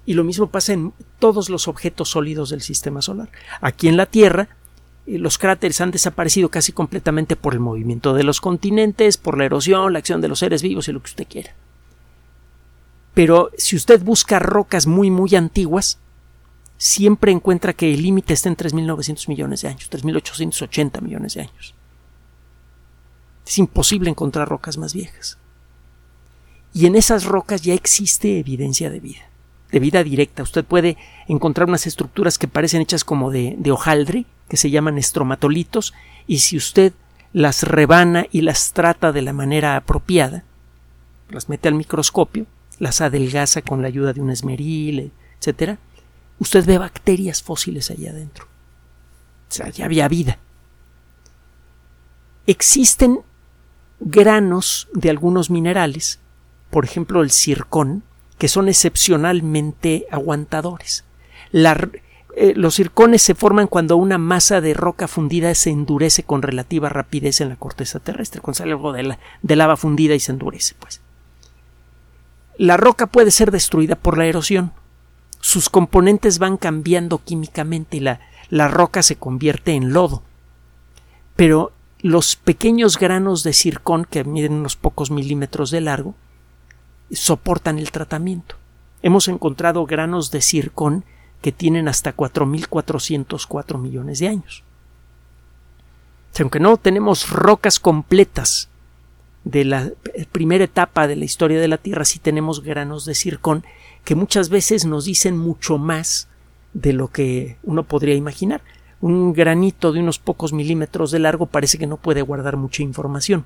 Y 0.04 0.12
lo 0.12 0.24
mismo 0.24 0.48
pasa 0.48 0.74
en 0.74 0.92
todos 1.18 1.48
los 1.48 1.68
objetos 1.68 2.10
sólidos 2.10 2.50
del 2.50 2.60
sistema 2.60 3.00
solar. 3.00 3.30
Aquí 3.62 3.88
en 3.88 3.96
la 3.96 4.04
Tierra, 4.04 4.50
los 5.06 5.38
cráteres 5.38 5.80
han 5.80 5.90
desaparecido 5.90 6.50
casi 6.50 6.72
completamente 6.72 7.34
por 7.34 7.54
el 7.54 7.60
movimiento 7.60 8.12
de 8.12 8.24
los 8.24 8.42
continentes, 8.42 9.16
por 9.16 9.38
la 9.38 9.46
erosión, 9.46 9.94
la 9.94 10.00
acción 10.00 10.20
de 10.20 10.28
los 10.28 10.40
seres 10.40 10.60
vivos 10.60 10.86
y 10.86 10.92
lo 10.92 11.00
que 11.00 11.08
usted 11.08 11.26
quiera. 11.26 11.54
Pero 13.18 13.50
si 13.58 13.74
usted 13.74 14.00
busca 14.00 14.38
rocas 14.38 14.86
muy, 14.86 15.10
muy 15.10 15.34
antiguas, 15.34 15.98
siempre 16.76 17.32
encuentra 17.32 17.72
que 17.72 17.92
el 17.92 18.00
límite 18.00 18.32
está 18.32 18.48
en 18.48 18.56
3.900 18.56 19.28
millones 19.28 19.62
de 19.62 19.66
años, 19.70 19.90
3.880 19.90 21.00
millones 21.00 21.34
de 21.34 21.40
años. 21.40 21.74
Es 23.44 23.58
imposible 23.58 24.08
encontrar 24.08 24.48
rocas 24.48 24.78
más 24.78 24.94
viejas. 24.94 25.36
Y 26.72 26.86
en 26.86 26.94
esas 26.94 27.24
rocas 27.24 27.62
ya 27.62 27.74
existe 27.74 28.38
evidencia 28.38 28.88
de 28.88 29.00
vida, 29.00 29.28
de 29.72 29.80
vida 29.80 30.04
directa. 30.04 30.44
Usted 30.44 30.64
puede 30.64 30.96
encontrar 31.26 31.66
unas 31.66 31.88
estructuras 31.88 32.38
que 32.38 32.46
parecen 32.46 32.82
hechas 32.82 33.02
como 33.02 33.32
de, 33.32 33.56
de 33.58 33.72
hojaldre, 33.72 34.26
que 34.48 34.56
se 34.56 34.70
llaman 34.70 34.96
estromatolitos, 34.96 35.92
y 36.28 36.38
si 36.38 36.56
usted 36.56 36.92
las 37.32 37.64
rebana 37.64 38.26
y 38.30 38.42
las 38.42 38.74
trata 38.74 39.10
de 39.10 39.22
la 39.22 39.32
manera 39.32 39.74
apropiada, 39.74 40.44
las 41.30 41.48
mete 41.48 41.66
al 41.66 41.74
microscopio, 41.74 42.46
las 42.78 43.00
adelgaza 43.00 43.62
con 43.62 43.82
la 43.82 43.88
ayuda 43.88 44.12
de 44.12 44.20
un 44.20 44.30
esmeril, 44.30 45.12
etc., 45.40 45.78
usted 46.38 46.64
ve 46.64 46.78
bacterias 46.78 47.42
fósiles 47.42 47.90
allá 47.90 48.10
adentro. 48.10 48.44
O 49.48 49.52
sea, 49.52 49.70
ya 49.70 49.86
había 49.86 50.08
vida. 50.08 50.38
Existen 52.46 53.20
granos 54.00 54.88
de 54.92 55.10
algunos 55.10 55.50
minerales, 55.50 56.20
por 56.70 56.84
ejemplo 56.84 57.22
el 57.22 57.30
circón, 57.30 58.02
que 58.38 58.48
son 58.48 58.68
excepcionalmente 58.68 60.06
aguantadores. 60.10 61.04
Eh, 61.52 62.52
los 62.54 62.76
circones 62.76 63.22
se 63.22 63.34
forman 63.34 63.66
cuando 63.66 63.96
una 63.96 64.16
masa 64.16 64.60
de 64.60 64.72
roca 64.72 65.08
fundida 65.08 65.52
se 65.54 65.70
endurece 65.70 66.22
con 66.22 66.42
relativa 66.42 66.88
rapidez 66.88 67.40
en 67.40 67.48
la 67.48 67.56
corteza 67.56 67.98
terrestre, 67.98 68.40
cuando 68.40 68.58
sale 68.58 68.72
algo 68.72 68.92
de 68.92 69.56
lava 69.56 69.76
fundida 69.76 70.14
y 70.14 70.20
se 70.20 70.30
endurece, 70.30 70.76
pues. 70.78 71.00
La 72.58 72.76
roca 72.76 73.06
puede 73.06 73.30
ser 73.30 73.52
destruida 73.52 73.94
por 73.94 74.18
la 74.18 74.26
erosión. 74.26 74.72
Sus 75.40 75.68
componentes 75.68 76.40
van 76.40 76.56
cambiando 76.56 77.22
químicamente 77.22 77.98
y 77.98 78.00
la, 78.00 78.20
la 78.50 78.66
roca 78.66 79.04
se 79.04 79.14
convierte 79.14 79.72
en 79.72 79.92
lodo. 79.92 80.24
Pero 81.36 81.70
los 82.00 82.34
pequeños 82.34 82.98
granos 82.98 83.44
de 83.44 83.52
circón, 83.52 84.04
que 84.04 84.24
miden 84.24 84.54
unos 84.54 84.74
pocos 84.74 85.12
milímetros 85.12 85.70
de 85.70 85.80
largo, 85.80 86.16
soportan 87.12 87.78
el 87.78 87.92
tratamiento. 87.92 88.56
Hemos 89.02 89.28
encontrado 89.28 89.86
granos 89.86 90.32
de 90.32 90.40
circón 90.40 91.04
que 91.40 91.52
tienen 91.52 91.86
hasta 91.86 92.16
4.404 92.16 93.78
millones 93.78 94.18
de 94.18 94.28
años. 94.28 94.64
aunque 96.40 96.60
no 96.60 96.76
tenemos 96.76 97.30
rocas 97.30 97.80
completas 97.80 98.68
de 99.44 99.64
la 99.64 99.90
primera 100.32 100.64
etapa 100.64 101.06
de 101.06 101.16
la 101.16 101.24
historia 101.24 101.60
de 101.60 101.68
la 101.68 101.78
Tierra, 101.78 102.04
sí 102.04 102.18
tenemos 102.18 102.62
granos 102.62 103.04
de 103.04 103.14
circón 103.14 103.64
que 104.04 104.14
muchas 104.14 104.48
veces 104.48 104.84
nos 104.84 105.04
dicen 105.04 105.36
mucho 105.36 105.78
más 105.78 106.28
de 106.72 106.92
lo 106.92 107.08
que 107.08 107.56
uno 107.62 107.82
podría 107.84 108.14
imaginar. 108.14 108.62
Un 109.00 109.32
granito 109.32 109.92
de 109.92 110.00
unos 110.00 110.18
pocos 110.18 110.52
milímetros 110.52 111.10
de 111.12 111.20
largo 111.20 111.46
parece 111.46 111.78
que 111.78 111.86
no 111.86 111.98
puede 111.98 112.22
guardar 112.22 112.56
mucha 112.56 112.82
información, 112.82 113.44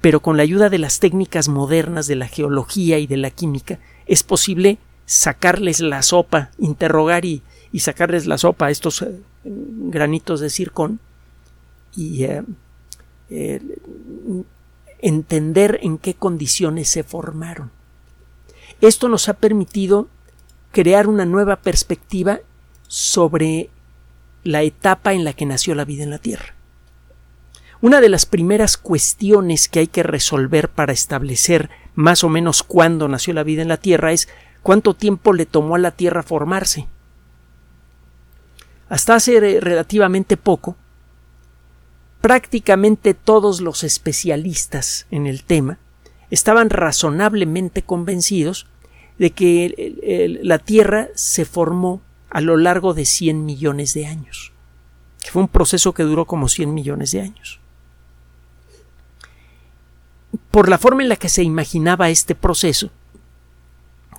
pero 0.00 0.20
con 0.20 0.36
la 0.36 0.44
ayuda 0.44 0.70
de 0.70 0.78
las 0.78 1.00
técnicas 1.00 1.48
modernas 1.48 2.06
de 2.06 2.16
la 2.16 2.28
geología 2.28 2.98
y 2.98 3.06
de 3.06 3.16
la 3.16 3.30
química 3.30 3.80
es 4.06 4.22
posible 4.22 4.78
sacarles 5.04 5.80
la 5.80 6.02
sopa, 6.02 6.50
interrogar 6.58 7.24
y, 7.24 7.42
sacarles 7.78 8.26
la 8.26 8.38
sopa 8.38 8.66
a 8.66 8.70
estos 8.70 9.02
eh, 9.02 9.18
granitos 9.44 10.40
de 10.40 10.50
circón 10.50 11.00
y 11.96 12.24
eh, 12.24 12.42
eh, 13.30 13.60
entender 15.02 15.78
en 15.82 15.98
qué 15.98 16.14
condiciones 16.14 16.88
se 16.88 17.02
formaron. 17.02 17.70
Esto 18.80 19.08
nos 19.08 19.28
ha 19.28 19.34
permitido 19.34 20.08
crear 20.72 21.06
una 21.06 21.26
nueva 21.26 21.56
perspectiva 21.56 22.40
sobre 22.88 23.68
la 24.44 24.62
etapa 24.62 25.12
en 25.12 25.24
la 25.24 25.34
que 25.34 25.46
nació 25.46 25.74
la 25.74 25.84
vida 25.84 26.02
en 26.02 26.10
la 26.10 26.18
Tierra. 26.18 26.54
Una 27.80 28.00
de 28.00 28.08
las 28.08 28.26
primeras 28.26 28.76
cuestiones 28.76 29.68
que 29.68 29.80
hay 29.80 29.86
que 29.88 30.02
resolver 30.02 30.68
para 30.68 30.92
establecer 30.92 31.68
más 31.94 32.24
o 32.24 32.28
menos 32.28 32.62
cuándo 32.62 33.08
nació 33.08 33.34
la 33.34 33.42
vida 33.42 33.62
en 33.62 33.68
la 33.68 33.76
Tierra 33.76 34.12
es 34.12 34.28
cuánto 34.62 34.94
tiempo 34.94 35.32
le 35.32 35.46
tomó 35.46 35.74
a 35.74 35.78
la 35.78 35.90
Tierra 35.90 36.22
formarse. 36.22 36.86
Hasta 38.88 39.16
hace 39.16 39.60
relativamente 39.60 40.36
poco, 40.36 40.76
prácticamente 42.22 43.12
todos 43.12 43.60
los 43.60 43.84
especialistas 43.84 45.06
en 45.10 45.26
el 45.26 45.44
tema 45.44 45.78
estaban 46.30 46.70
razonablemente 46.70 47.82
convencidos 47.82 48.66
de 49.18 49.32
que 49.32 50.38
la 50.42 50.58
Tierra 50.58 51.08
se 51.14 51.44
formó 51.44 52.00
a 52.30 52.40
lo 52.40 52.56
largo 52.56 52.94
de 52.94 53.04
100 53.04 53.44
millones 53.44 53.92
de 53.92 54.06
años, 54.06 54.52
fue 55.30 55.42
un 55.42 55.48
proceso 55.48 55.92
que 55.94 56.02
duró 56.02 56.24
como 56.26 56.48
100 56.48 56.72
millones 56.72 57.12
de 57.12 57.20
años. 57.20 57.60
Por 60.50 60.68
la 60.68 60.78
forma 60.78 61.02
en 61.02 61.08
la 61.08 61.16
que 61.16 61.28
se 61.28 61.42
imaginaba 61.42 62.10
este 62.10 62.34
proceso, 62.34 62.90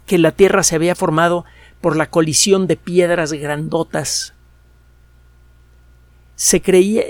que 0.05 0.17
la 0.17 0.31
Tierra 0.31 0.63
se 0.63 0.75
había 0.75 0.95
formado 0.95 1.45
por 1.81 1.95
la 1.95 2.10
colisión 2.10 2.67
de 2.67 2.77
piedras 2.77 3.33
grandotas. 3.33 4.33
Se 6.36 6.62
creía 6.62 7.03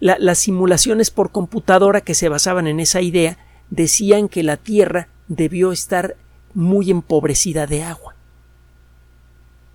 las 0.00 0.38
simulaciones 0.38 1.10
por 1.10 1.30
computadora 1.30 2.00
que 2.00 2.14
se 2.14 2.28
basaban 2.28 2.66
en 2.66 2.80
esa 2.80 3.02
idea 3.02 3.38
decían 3.68 4.28
que 4.28 4.42
la 4.42 4.56
Tierra 4.56 5.08
debió 5.28 5.72
estar 5.72 6.16
muy 6.54 6.90
empobrecida 6.90 7.66
de 7.66 7.84
agua. 7.84 8.14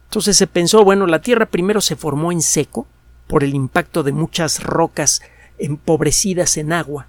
Entonces 0.05 0.35
se 0.35 0.47
pensó, 0.47 0.83
bueno, 0.83 1.07
la 1.07 1.21
Tierra 1.21 1.45
primero 1.45 1.81
se 1.81 1.95
formó 1.95 2.31
en 2.31 2.41
seco 2.41 2.87
por 3.27 3.43
el 3.43 3.53
impacto 3.53 4.03
de 4.03 4.11
muchas 4.11 4.63
rocas 4.63 5.21
empobrecidas 5.57 6.57
en 6.57 6.73
agua. 6.73 7.07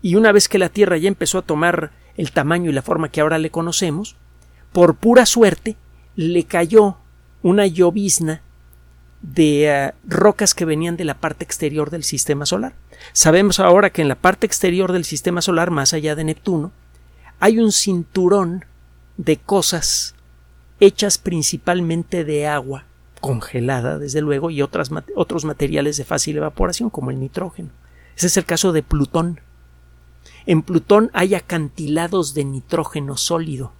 Y 0.00 0.14
una 0.14 0.32
vez 0.32 0.48
que 0.48 0.58
la 0.58 0.68
Tierra 0.68 0.96
ya 0.96 1.08
empezó 1.08 1.38
a 1.38 1.42
tomar 1.42 1.92
el 2.16 2.32
tamaño 2.32 2.70
y 2.70 2.74
la 2.74 2.82
forma 2.82 3.10
que 3.10 3.20
ahora 3.20 3.38
le 3.38 3.50
conocemos, 3.50 4.16
por 4.72 4.96
pura 4.96 5.26
suerte 5.26 5.76
le 6.14 6.44
cayó 6.44 6.98
una 7.42 7.66
llovizna 7.66 8.42
de 9.22 9.68
eh, 9.68 9.94
rocas 10.06 10.54
que 10.54 10.64
venían 10.64 10.96
de 10.96 11.04
la 11.04 11.18
parte 11.18 11.44
exterior 11.44 11.90
del 11.90 12.04
sistema 12.04 12.46
solar. 12.46 12.74
Sabemos 13.12 13.60
ahora 13.60 13.90
que 13.90 14.02
en 14.02 14.08
la 14.08 14.14
parte 14.14 14.46
exterior 14.46 14.92
del 14.92 15.04
sistema 15.04 15.42
solar, 15.42 15.70
más 15.70 15.92
allá 15.92 16.14
de 16.14 16.24
Neptuno, 16.24 16.72
hay 17.40 17.58
un 17.58 17.72
cinturón 17.72 18.64
de 19.16 19.36
cosas 19.36 20.14
hechas 20.80 21.18
principalmente 21.18 22.24
de 22.24 22.46
agua 22.46 22.84
congelada, 23.20 23.98
desde 23.98 24.20
luego, 24.20 24.50
y 24.50 24.62
otros 24.62 25.44
materiales 25.44 25.96
de 25.96 26.04
fácil 26.04 26.36
evaporación, 26.36 26.90
como 26.90 27.10
el 27.10 27.18
nitrógeno. 27.18 27.70
Ese 28.16 28.28
es 28.28 28.36
el 28.36 28.44
caso 28.44 28.72
de 28.72 28.82
Plutón. 28.82 29.40
En 30.46 30.62
Plutón 30.62 31.10
hay 31.12 31.34
acantilados 31.34 32.34
de 32.34 32.44
nitrógeno 32.44 33.16
sólido. 33.16 33.72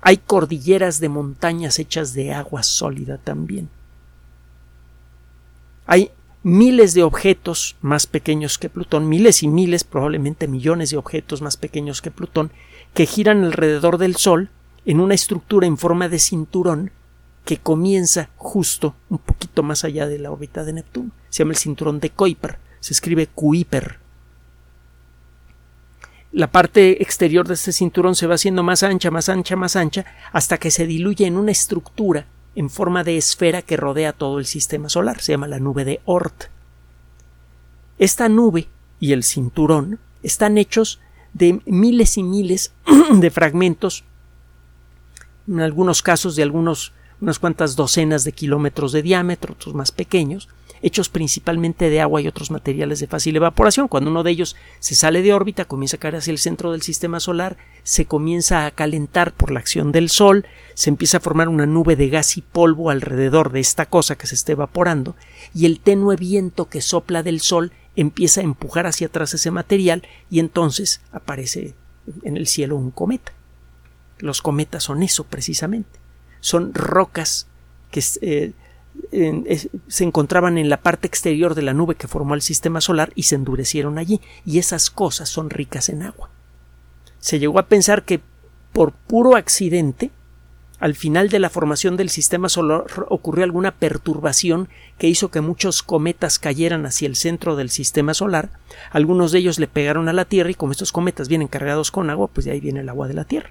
Hay 0.00 0.16
cordilleras 0.16 1.00
de 1.00 1.08
montañas 1.08 1.78
hechas 1.78 2.14
de 2.14 2.32
agua 2.32 2.62
sólida 2.62 3.18
también. 3.18 3.68
Hay 5.90 6.12
miles 6.44 6.94
de 6.94 7.02
objetos 7.02 7.74
más 7.80 8.06
pequeños 8.06 8.58
que 8.58 8.68
Plutón, 8.68 9.08
miles 9.08 9.42
y 9.42 9.48
miles, 9.48 9.82
probablemente 9.82 10.46
millones 10.46 10.90
de 10.90 10.96
objetos 10.96 11.42
más 11.42 11.56
pequeños 11.56 12.00
que 12.00 12.12
Plutón, 12.12 12.52
que 12.94 13.06
giran 13.06 13.42
alrededor 13.42 13.98
del 13.98 14.14
Sol 14.14 14.50
en 14.86 15.00
una 15.00 15.14
estructura 15.14 15.66
en 15.66 15.76
forma 15.76 16.08
de 16.08 16.20
cinturón 16.20 16.92
que 17.44 17.56
comienza 17.56 18.30
justo 18.36 18.94
un 19.08 19.18
poquito 19.18 19.64
más 19.64 19.82
allá 19.82 20.06
de 20.06 20.20
la 20.20 20.30
órbita 20.30 20.62
de 20.62 20.74
Neptuno. 20.74 21.10
Se 21.28 21.40
llama 21.40 21.54
el 21.54 21.58
cinturón 21.58 21.98
de 21.98 22.10
Kuiper, 22.10 22.60
se 22.78 22.92
escribe 22.92 23.26
Kuiper 23.26 23.98
la 26.32 26.52
parte 26.52 27.02
exterior 27.02 27.48
de 27.48 27.54
este 27.54 27.72
cinturón 27.72 28.14
se 28.14 28.28
va 28.28 28.36
haciendo 28.36 28.62
más 28.62 28.84
ancha, 28.84 29.10
más 29.10 29.28
ancha, 29.28 29.56
más 29.56 29.74
ancha, 29.74 30.04
hasta 30.30 30.58
que 30.58 30.70
se 30.70 30.86
diluye 30.86 31.26
en 31.26 31.36
una 31.36 31.50
estructura 31.50 32.26
en 32.54 32.70
forma 32.70 33.04
de 33.04 33.16
esfera 33.16 33.62
que 33.62 33.76
rodea 33.76 34.12
todo 34.12 34.38
el 34.38 34.46
sistema 34.46 34.88
solar. 34.88 35.20
Se 35.20 35.32
llama 35.32 35.48
la 35.48 35.60
nube 35.60 35.84
de 35.84 36.00
Oort. 36.04 36.44
Esta 37.98 38.28
nube 38.28 38.68
y 38.98 39.12
el 39.12 39.24
cinturón 39.24 39.98
están 40.22 40.58
hechos 40.58 41.00
de 41.32 41.60
miles 41.66 42.16
y 42.16 42.22
miles 42.22 42.72
de 43.12 43.30
fragmentos, 43.30 44.04
en 45.48 45.60
algunos 45.60 46.02
casos 46.02 46.36
de 46.36 46.42
algunos, 46.42 46.92
unas 47.20 47.38
cuantas 47.38 47.76
docenas 47.76 48.24
de 48.24 48.32
kilómetros 48.32 48.92
de 48.92 49.02
diámetro, 49.02 49.54
otros 49.54 49.74
más 49.74 49.92
pequeños, 49.92 50.48
hechos 50.82 51.08
principalmente 51.08 51.90
de 51.90 52.00
agua 52.00 52.20
y 52.20 52.28
otros 52.28 52.50
materiales 52.50 53.00
de 53.00 53.06
fácil 53.06 53.36
evaporación. 53.36 53.88
Cuando 53.88 54.10
uno 54.10 54.22
de 54.22 54.30
ellos 54.30 54.56
se 54.78 54.94
sale 54.94 55.22
de 55.22 55.32
órbita, 55.32 55.64
comienza 55.64 55.96
a 55.96 56.00
caer 56.00 56.16
hacia 56.16 56.32
el 56.32 56.38
centro 56.38 56.72
del 56.72 56.82
sistema 56.82 57.20
solar, 57.20 57.56
se 57.82 58.06
comienza 58.06 58.66
a 58.66 58.70
calentar 58.70 59.32
por 59.32 59.50
la 59.50 59.60
acción 59.60 59.92
del 59.92 60.08
Sol, 60.08 60.46
se 60.74 60.90
empieza 60.90 61.18
a 61.18 61.20
formar 61.20 61.48
una 61.48 61.66
nube 61.66 61.96
de 61.96 62.08
gas 62.08 62.36
y 62.36 62.42
polvo 62.42 62.90
alrededor 62.90 63.52
de 63.52 63.60
esta 63.60 63.86
cosa 63.86 64.16
que 64.16 64.26
se 64.26 64.34
está 64.34 64.52
evaporando, 64.52 65.16
y 65.54 65.66
el 65.66 65.80
tenue 65.80 66.16
viento 66.16 66.68
que 66.68 66.80
sopla 66.80 67.22
del 67.22 67.40
Sol 67.40 67.72
empieza 67.96 68.40
a 68.40 68.44
empujar 68.44 68.86
hacia 68.86 69.08
atrás 69.08 69.34
ese 69.34 69.50
material 69.50 70.02
y 70.30 70.38
entonces 70.38 71.00
aparece 71.12 71.74
en 72.22 72.36
el 72.36 72.46
cielo 72.46 72.76
un 72.76 72.90
cometa. 72.90 73.32
Los 74.18 74.42
cometas 74.42 74.84
son 74.84 75.02
eso 75.02 75.24
precisamente. 75.24 75.98
Son 76.40 76.72
rocas 76.74 77.46
que 77.90 78.02
eh, 78.22 78.52
se 79.88 80.04
encontraban 80.04 80.58
en 80.58 80.68
la 80.68 80.80
parte 80.80 81.06
exterior 81.06 81.54
de 81.54 81.62
la 81.62 81.74
nube 81.74 81.94
que 81.94 82.08
formó 82.08 82.34
el 82.34 82.42
sistema 82.42 82.80
solar 82.80 83.12
y 83.14 83.24
se 83.24 83.34
endurecieron 83.34 83.98
allí, 83.98 84.20
y 84.44 84.58
esas 84.58 84.90
cosas 84.90 85.28
son 85.28 85.50
ricas 85.50 85.88
en 85.88 86.02
agua. 86.02 86.30
Se 87.18 87.38
llegó 87.38 87.58
a 87.58 87.66
pensar 87.66 88.04
que 88.04 88.20
por 88.72 88.92
puro 88.92 89.36
accidente, 89.36 90.10
al 90.78 90.94
final 90.94 91.28
de 91.28 91.40
la 91.40 91.50
formación 91.50 91.96
del 91.96 92.08
sistema 92.08 92.48
solar 92.48 92.84
ocurrió 93.08 93.44
alguna 93.44 93.72
perturbación 93.72 94.68
que 94.96 95.08
hizo 95.08 95.30
que 95.30 95.42
muchos 95.42 95.82
cometas 95.82 96.38
cayeran 96.38 96.86
hacia 96.86 97.06
el 97.06 97.16
centro 97.16 97.56
del 97.56 97.68
sistema 97.68 98.14
solar, 98.14 98.48
algunos 98.90 99.32
de 99.32 99.40
ellos 99.40 99.58
le 99.58 99.66
pegaron 99.66 100.08
a 100.08 100.14
la 100.14 100.24
Tierra 100.24 100.50
y 100.50 100.54
como 100.54 100.72
estos 100.72 100.92
cometas 100.92 101.28
vienen 101.28 101.48
cargados 101.48 101.90
con 101.90 102.08
agua, 102.08 102.28
pues 102.28 102.46
de 102.46 102.52
ahí 102.52 102.60
viene 102.60 102.80
el 102.80 102.88
agua 102.88 103.08
de 103.08 103.14
la 103.14 103.24
Tierra. 103.24 103.50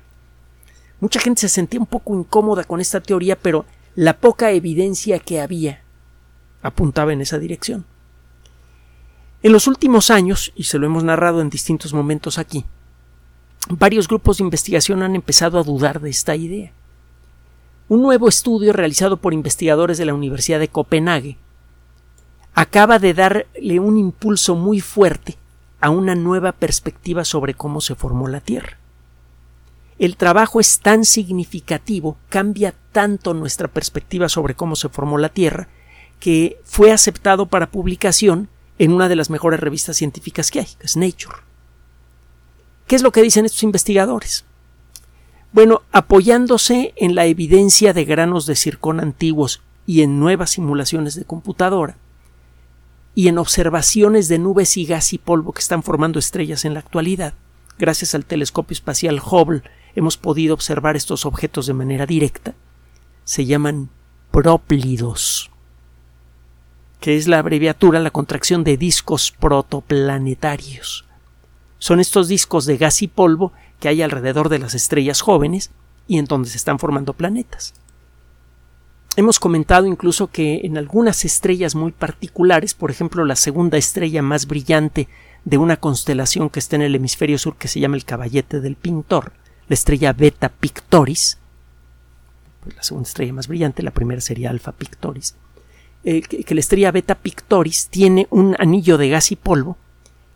Mucha 1.02 1.20
gente 1.20 1.42
se 1.42 1.50
sentía 1.50 1.80
un 1.80 1.86
poco 1.86 2.18
incómoda 2.18 2.64
con 2.64 2.82
esta 2.82 3.00
teoría, 3.00 3.38
pero 3.38 3.66
la 4.00 4.18
poca 4.18 4.52
evidencia 4.52 5.20
que 5.20 5.42
había 5.42 5.82
apuntaba 6.62 7.12
en 7.12 7.20
esa 7.20 7.38
dirección. 7.38 7.86
En 9.44 9.52
los 9.52 9.68
últimos 9.68 10.10
años, 10.10 10.54
y 10.56 10.64
se 10.64 10.78
lo 10.78 10.86
hemos 10.86 11.04
narrado 11.04 11.42
en 11.42 11.50
distintos 11.50 11.94
momentos 11.94 12.38
aquí, 12.38 12.64
varios 13.68 14.08
grupos 14.08 14.38
de 14.38 14.46
investigación 14.46 15.04
han 15.04 15.16
empezado 15.16 15.60
a 15.60 15.64
dudar 15.64 16.00
de 16.00 16.12
esta 16.12 16.34
idea. 16.38 16.72
Un 17.90 18.02
nuevo 18.02 18.30
estudio 18.30 18.72
realizado 18.72 19.18
por 19.18 19.34
investigadores 19.34 19.98
de 19.98 20.06
la 20.06 20.14
Universidad 20.14 20.60
de 20.60 20.70
Copenhague 20.70 21.36
acaba 22.54 23.00
de 23.00 23.14
darle 23.14 23.82
un 23.82 23.98
impulso 23.98 24.56
muy 24.56 24.80
fuerte 24.80 25.36
a 25.82 25.90
una 25.90 26.16
nueva 26.16 26.54
perspectiva 26.54 27.26
sobre 27.26 27.54
cómo 27.54 27.82
se 27.82 27.96
formó 27.96 28.30
la 28.30 28.40
Tierra 28.40 28.80
el 30.00 30.16
trabajo 30.16 30.62
es 30.62 30.80
tan 30.80 31.04
significativo, 31.04 32.18
cambia 32.30 32.74
tanto 32.92 33.34
nuestra 33.34 33.68
perspectiva 33.68 34.30
sobre 34.30 34.56
cómo 34.56 34.76
se 34.76 34.90
formó 34.90 35.18
la 35.18 35.30
Tierra, 35.30 35.68
que 36.20 36.60
fue 36.64 36.92
aceptado 36.92 37.46
para 37.46 37.72
publicación 37.72 38.50
en 38.78 38.94
una 38.94 39.10
de 39.10 39.16
las 39.16 39.30
mejores 39.30 39.60
revistas 39.60 39.98
científicas 39.98 40.52
que 40.52 40.60
hay, 40.60 40.66
que 40.66 40.86
es 40.86 40.98
Nature. 40.98 41.38
¿Qué 42.88 42.96
es 42.96 43.04
lo 43.04 43.12
que 43.12 43.22
dicen 43.22 43.46
estos 43.46 43.64
investigadores? 43.64 44.46
Bueno, 45.52 45.82
apoyándose 45.92 46.94
en 46.96 47.16
la 47.16 47.26
evidencia 47.26 47.94
de 47.94 48.06
granos 48.06 48.46
de 48.46 48.56
circón 48.56 49.00
antiguos 49.00 49.62
y 49.86 50.02
en 50.02 50.20
nuevas 50.20 50.52
simulaciones 50.52 51.16
de 51.16 51.26
computadora, 51.26 51.98
y 53.16 53.28
en 53.28 53.38
observaciones 53.38 54.28
de 54.28 54.40
nubes 54.40 54.78
y 54.78 54.86
gas 54.86 55.14
y 55.14 55.18
polvo 55.18 55.52
que 55.52 55.62
están 55.62 55.84
formando 55.84 56.20
estrellas 56.20 56.64
en 56.66 56.74
la 56.74 56.80
actualidad, 56.80 57.34
gracias 57.78 58.16
al 58.16 58.26
telescopio 58.26 58.74
espacial 58.74 59.20
Hubble 59.20 59.64
hemos 59.96 60.18
podido 60.18 60.54
observar 60.54 60.96
estos 60.96 61.26
objetos 61.26 61.66
de 61.66 61.74
manera 61.74 62.06
directa, 62.06 62.54
se 63.30 63.46
llaman 63.46 63.92
próplidos, 64.32 65.52
que 67.00 67.16
es 67.16 67.28
la 67.28 67.38
abreviatura, 67.38 68.00
la 68.00 68.10
contracción 68.10 68.64
de 68.64 68.76
discos 68.76 69.32
protoplanetarios. 69.32 71.06
Son 71.78 72.00
estos 72.00 72.28
discos 72.28 72.66
de 72.66 72.78
gas 72.78 73.04
y 73.04 73.08
polvo 73.08 73.54
que 73.80 73.88
hay 73.88 74.02
alrededor 74.02 74.50
de 74.50 74.58
las 74.58 74.74
estrellas 74.74 75.22
jóvenes 75.22 75.70
y 76.08 76.18
en 76.18 76.26
donde 76.26 76.50
se 76.50 76.58
están 76.58 76.80
formando 76.80 77.14
planetas. 77.14 77.76
Hemos 79.16 79.40
comentado 79.40 79.86
incluso 79.86 80.32
que 80.32 80.62
en 80.64 80.80
algunas 80.80 81.24
estrellas 81.24 81.76
muy 81.76 81.92
particulares, 81.92 82.74
por 82.74 82.90
ejemplo 82.90 83.26
la 83.26 83.36
segunda 83.36 83.78
estrella 83.78 84.24
más 84.24 84.48
brillante 84.48 85.08
de 85.46 85.60
una 85.60 85.78
constelación 85.78 86.50
que 86.50 86.58
está 86.58 86.78
en 86.78 86.82
el 86.82 86.96
hemisferio 86.96 87.38
sur 87.38 87.58
que 87.58 87.68
se 87.68 87.80
llama 87.80 87.96
el 87.96 88.06
Caballete 88.06 88.60
del 88.60 88.76
Pintor, 88.76 89.34
la 89.68 89.76
estrella 89.76 90.14
Beta 90.14 90.50
Pictoris, 90.50 91.39
pues 92.62 92.76
la 92.76 92.84
segunda 92.84 93.08
estrella 93.08 93.34
más 93.34 93.48
brillante, 93.48 93.84
la 93.84 93.92
primera 93.92 94.22
sería 94.22 94.50
Alpha 94.50 94.72
Pictoris, 94.72 95.36
que, 96.04 96.46
la 96.50 96.60
estrella 96.60 96.92
Beta 96.92 97.16
Pictoris 97.16 97.88
tiene 97.90 98.28
un 98.30 98.56
anillo 98.60 98.98
de 98.98 99.10
gas 99.10 99.32
y 99.32 99.36
polvo 99.36 99.78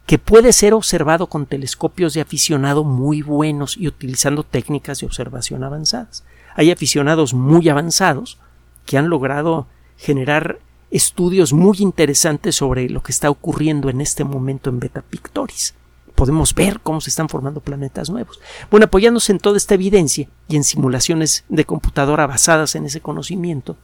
que 0.06 0.20
puede 0.20 0.52
ser 0.52 0.74
observado 0.74 1.28
con 1.28 1.46
telescopios 1.46 2.14
de 2.14 2.22
aficionado 2.22 2.84
muy 2.84 3.22
buenos 3.22 3.78
y 3.78 3.88
utilizando 3.88 4.44
técnicas 4.44 5.00
de 5.00 5.06
observación 5.06 5.64
avanzadas. 5.64 6.26
Hay 6.56 6.72
aficionados 6.72 7.34
muy 7.34 7.70
avanzados 7.70 8.38
que 8.86 8.98
han 8.98 9.10
logrado 9.10 9.68
generar 9.98 10.60
estudios 10.92 11.54
muy 11.54 11.78
interesantes 11.80 12.56
sobre 12.56 12.90
lo 12.90 13.02
que 13.02 13.14
está 13.14 13.30
ocurriendo 13.30 13.90
en 13.90 14.02
este 14.02 14.26
momento 14.26 14.70
en 14.70 14.80
Beta 14.80 15.02
Pictoris 15.02 15.74
podemos 16.16 16.54
ver 16.54 16.80
cómo 16.82 17.02
se 17.02 17.10
están 17.10 17.30
formando 17.30 17.62
planetas 17.62 18.10
nuevos. 18.10 18.40
Bueno, 18.70 18.86
apoyándose 18.86 19.32
en 19.32 19.40
toda 19.40 19.58
esta 19.58 19.74
evidencia 19.74 20.28
y 20.48 20.56
en 20.56 20.64
simulaciones 20.64 21.44
de 21.50 21.66
computadora 21.66 22.28
basadas 22.28 22.76
en 22.76 22.86
ese 22.86 23.02
conocimiento, 23.02 23.78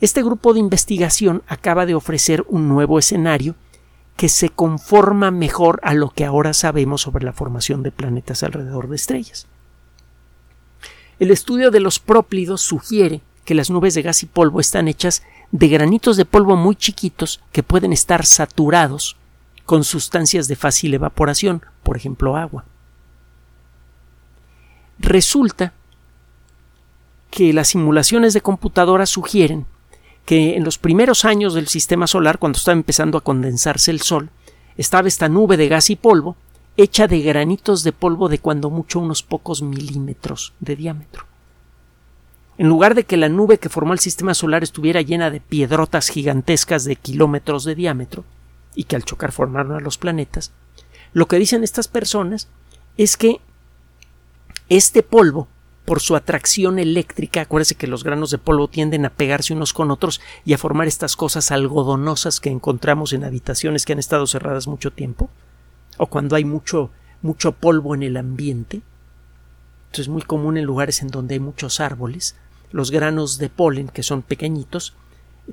este 0.00 0.22
grupo 0.22 0.52
de 0.52 0.60
investigación 0.60 1.42
acaba 1.46 1.86
de 1.86 1.94
ofrecer 1.94 2.44
un 2.48 2.68
nuevo 2.68 2.98
escenario 2.98 3.54
que 4.16 4.28
se 4.28 4.48
conforma 4.48 5.30
mejor 5.30 5.80
a 5.82 5.94
lo 5.94 6.10
que 6.10 6.24
ahora 6.24 6.54
sabemos 6.54 7.02
sobre 7.02 7.24
la 7.24 7.32
formación 7.32 7.82
de 7.82 7.92
planetas 7.92 8.42
alrededor 8.42 8.88
de 8.88 8.96
estrellas. 8.96 9.46
El 11.18 11.30
estudio 11.30 11.70
de 11.70 11.80
los 11.80 11.98
próplidos 11.98 12.60
sugiere 12.60 13.22
que 13.44 13.54
las 13.54 13.70
nubes 13.70 13.94
de 13.94 14.02
gas 14.02 14.22
y 14.22 14.26
polvo 14.26 14.60
están 14.60 14.88
hechas 14.88 15.22
de 15.50 15.68
granitos 15.68 16.16
de 16.16 16.24
polvo 16.24 16.56
muy 16.56 16.76
chiquitos 16.76 17.40
que 17.52 17.62
pueden 17.62 17.92
estar 17.92 18.26
saturados 18.26 19.16
con 19.66 19.84
sustancias 19.84 20.48
de 20.48 20.56
fácil 20.56 20.94
evaporación, 20.94 21.62
por 21.82 21.96
ejemplo 21.96 22.36
agua. 22.36 22.64
Resulta 24.98 25.74
que 27.30 27.52
las 27.52 27.68
simulaciones 27.68 28.32
de 28.32 28.40
computadora 28.40 29.04
sugieren 29.04 29.66
que 30.24 30.56
en 30.56 30.64
los 30.64 30.78
primeros 30.78 31.24
años 31.24 31.54
del 31.54 31.68
sistema 31.68 32.06
solar, 32.06 32.38
cuando 32.38 32.56
estaba 32.56 32.76
empezando 32.76 33.18
a 33.18 33.20
condensarse 33.20 33.90
el 33.90 34.00
Sol, 34.00 34.30
estaba 34.76 35.08
esta 35.08 35.28
nube 35.28 35.56
de 35.56 35.68
gas 35.68 35.90
y 35.90 35.96
polvo 35.96 36.36
hecha 36.76 37.06
de 37.06 37.20
granitos 37.20 37.82
de 37.84 37.92
polvo 37.92 38.28
de 38.28 38.38
cuando 38.38 38.70
mucho 38.70 39.00
unos 39.00 39.22
pocos 39.22 39.62
milímetros 39.62 40.52
de 40.60 40.76
diámetro. 40.76 41.24
En 42.58 42.68
lugar 42.68 42.94
de 42.94 43.04
que 43.04 43.16
la 43.16 43.28
nube 43.28 43.58
que 43.58 43.68
formó 43.68 43.92
el 43.92 43.98
sistema 43.98 44.34
solar 44.34 44.62
estuviera 44.62 45.02
llena 45.02 45.30
de 45.30 45.40
piedrotas 45.40 46.08
gigantescas 46.08 46.84
de 46.84 46.96
kilómetros 46.96 47.64
de 47.64 47.74
diámetro, 47.74 48.24
y 48.76 48.84
que 48.84 48.94
al 48.94 49.04
chocar 49.04 49.32
formaron 49.32 49.72
a 49.72 49.80
los 49.80 49.98
planetas, 49.98 50.52
lo 51.12 51.26
que 51.26 51.38
dicen 51.38 51.64
estas 51.64 51.88
personas 51.88 52.48
es 52.96 53.16
que 53.16 53.40
este 54.68 55.02
polvo, 55.02 55.48
por 55.84 56.00
su 56.00 56.16
atracción 56.16 56.78
eléctrica, 56.78 57.40
acuérdense 57.40 57.76
que 57.76 57.86
los 57.86 58.04
granos 58.04 58.30
de 58.30 58.38
polvo 58.38 58.68
tienden 58.68 59.06
a 59.06 59.10
pegarse 59.10 59.54
unos 59.54 59.72
con 59.72 59.90
otros 59.90 60.20
y 60.44 60.52
a 60.52 60.58
formar 60.58 60.88
estas 60.88 61.16
cosas 61.16 61.50
algodonosas 61.50 62.40
que 62.40 62.50
encontramos 62.50 63.12
en 63.12 63.24
habitaciones 63.24 63.84
que 63.84 63.92
han 63.92 63.98
estado 63.98 64.26
cerradas 64.26 64.66
mucho 64.66 64.92
tiempo, 64.92 65.30
o 65.96 66.08
cuando 66.08 66.36
hay 66.36 66.44
mucho, 66.44 66.90
mucho 67.22 67.52
polvo 67.52 67.94
en 67.94 68.02
el 68.02 68.16
ambiente. 68.16 68.82
Esto 69.90 70.02
es 70.02 70.08
muy 70.08 70.22
común 70.22 70.58
en 70.58 70.64
lugares 70.64 71.00
en 71.00 71.08
donde 71.08 71.34
hay 71.34 71.40
muchos 71.40 71.80
árboles. 71.80 72.36
Los 72.72 72.90
granos 72.90 73.38
de 73.38 73.48
polen, 73.48 73.88
que 73.88 74.02
son 74.02 74.22
pequeñitos, 74.22 74.94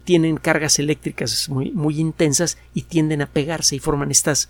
tienen 0.04 0.38
cargas 0.38 0.80
eléctricas 0.80 1.50
muy, 1.50 1.72
muy 1.72 2.00
intensas 2.00 2.58
y 2.74 2.84
tienden 2.84 3.22
a 3.22 3.28
pegarse 3.28 3.76
y 3.76 3.80
forman 3.80 4.12
estas, 4.12 4.50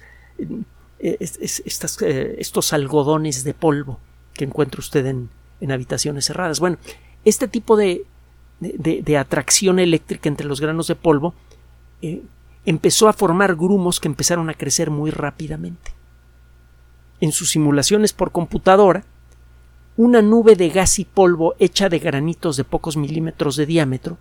eh, 1.00 1.18
estas 1.20 2.02
eh, 2.02 2.36
estos 2.40 2.74
algodones 2.74 3.44
de 3.44 3.54
polvo 3.54 4.00
que 4.34 4.46
encuentra 4.46 4.80
usted 4.80 5.06
en, 5.06 5.30
en 5.62 5.72
habitaciones 5.72 6.26
cerradas. 6.26 6.60
Bueno, 6.60 6.78
este 7.26 7.48
tipo 7.48 7.76
de, 7.78 8.06
de, 8.60 9.18
atracción 9.18 9.80
eléctrica 9.80 10.30
entre 10.30 10.48
los 10.48 10.62
granos 10.62 10.88
de 10.88 10.96
polvo 10.96 11.34
eh, 12.02 12.24
empezó 12.66 13.08
a 13.08 13.14
formar 13.14 13.56
grumos 13.56 14.00
que 14.00 14.08
empezaron 14.08 14.50
a 14.50 14.54
crecer 14.54 14.90
muy 14.90 15.12
rápidamente. 15.12 15.92
En 17.20 17.32
sus 17.32 17.52
simulaciones 17.52 18.14
por 18.14 18.32
computadora, 18.32 19.06
una 19.96 20.22
nube 20.22 20.56
de 20.56 20.70
gas 20.70 21.00
y 21.00 21.06
polvo 21.06 21.56
hecha 21.60 21.88
de 21.88 22.00
granitos 22.00 22.58
de 22.58 22.64
pocos 22.64 22.98
milímetros 22.98 23.56
de 23.56 23.66
diámetro 23.66 24.18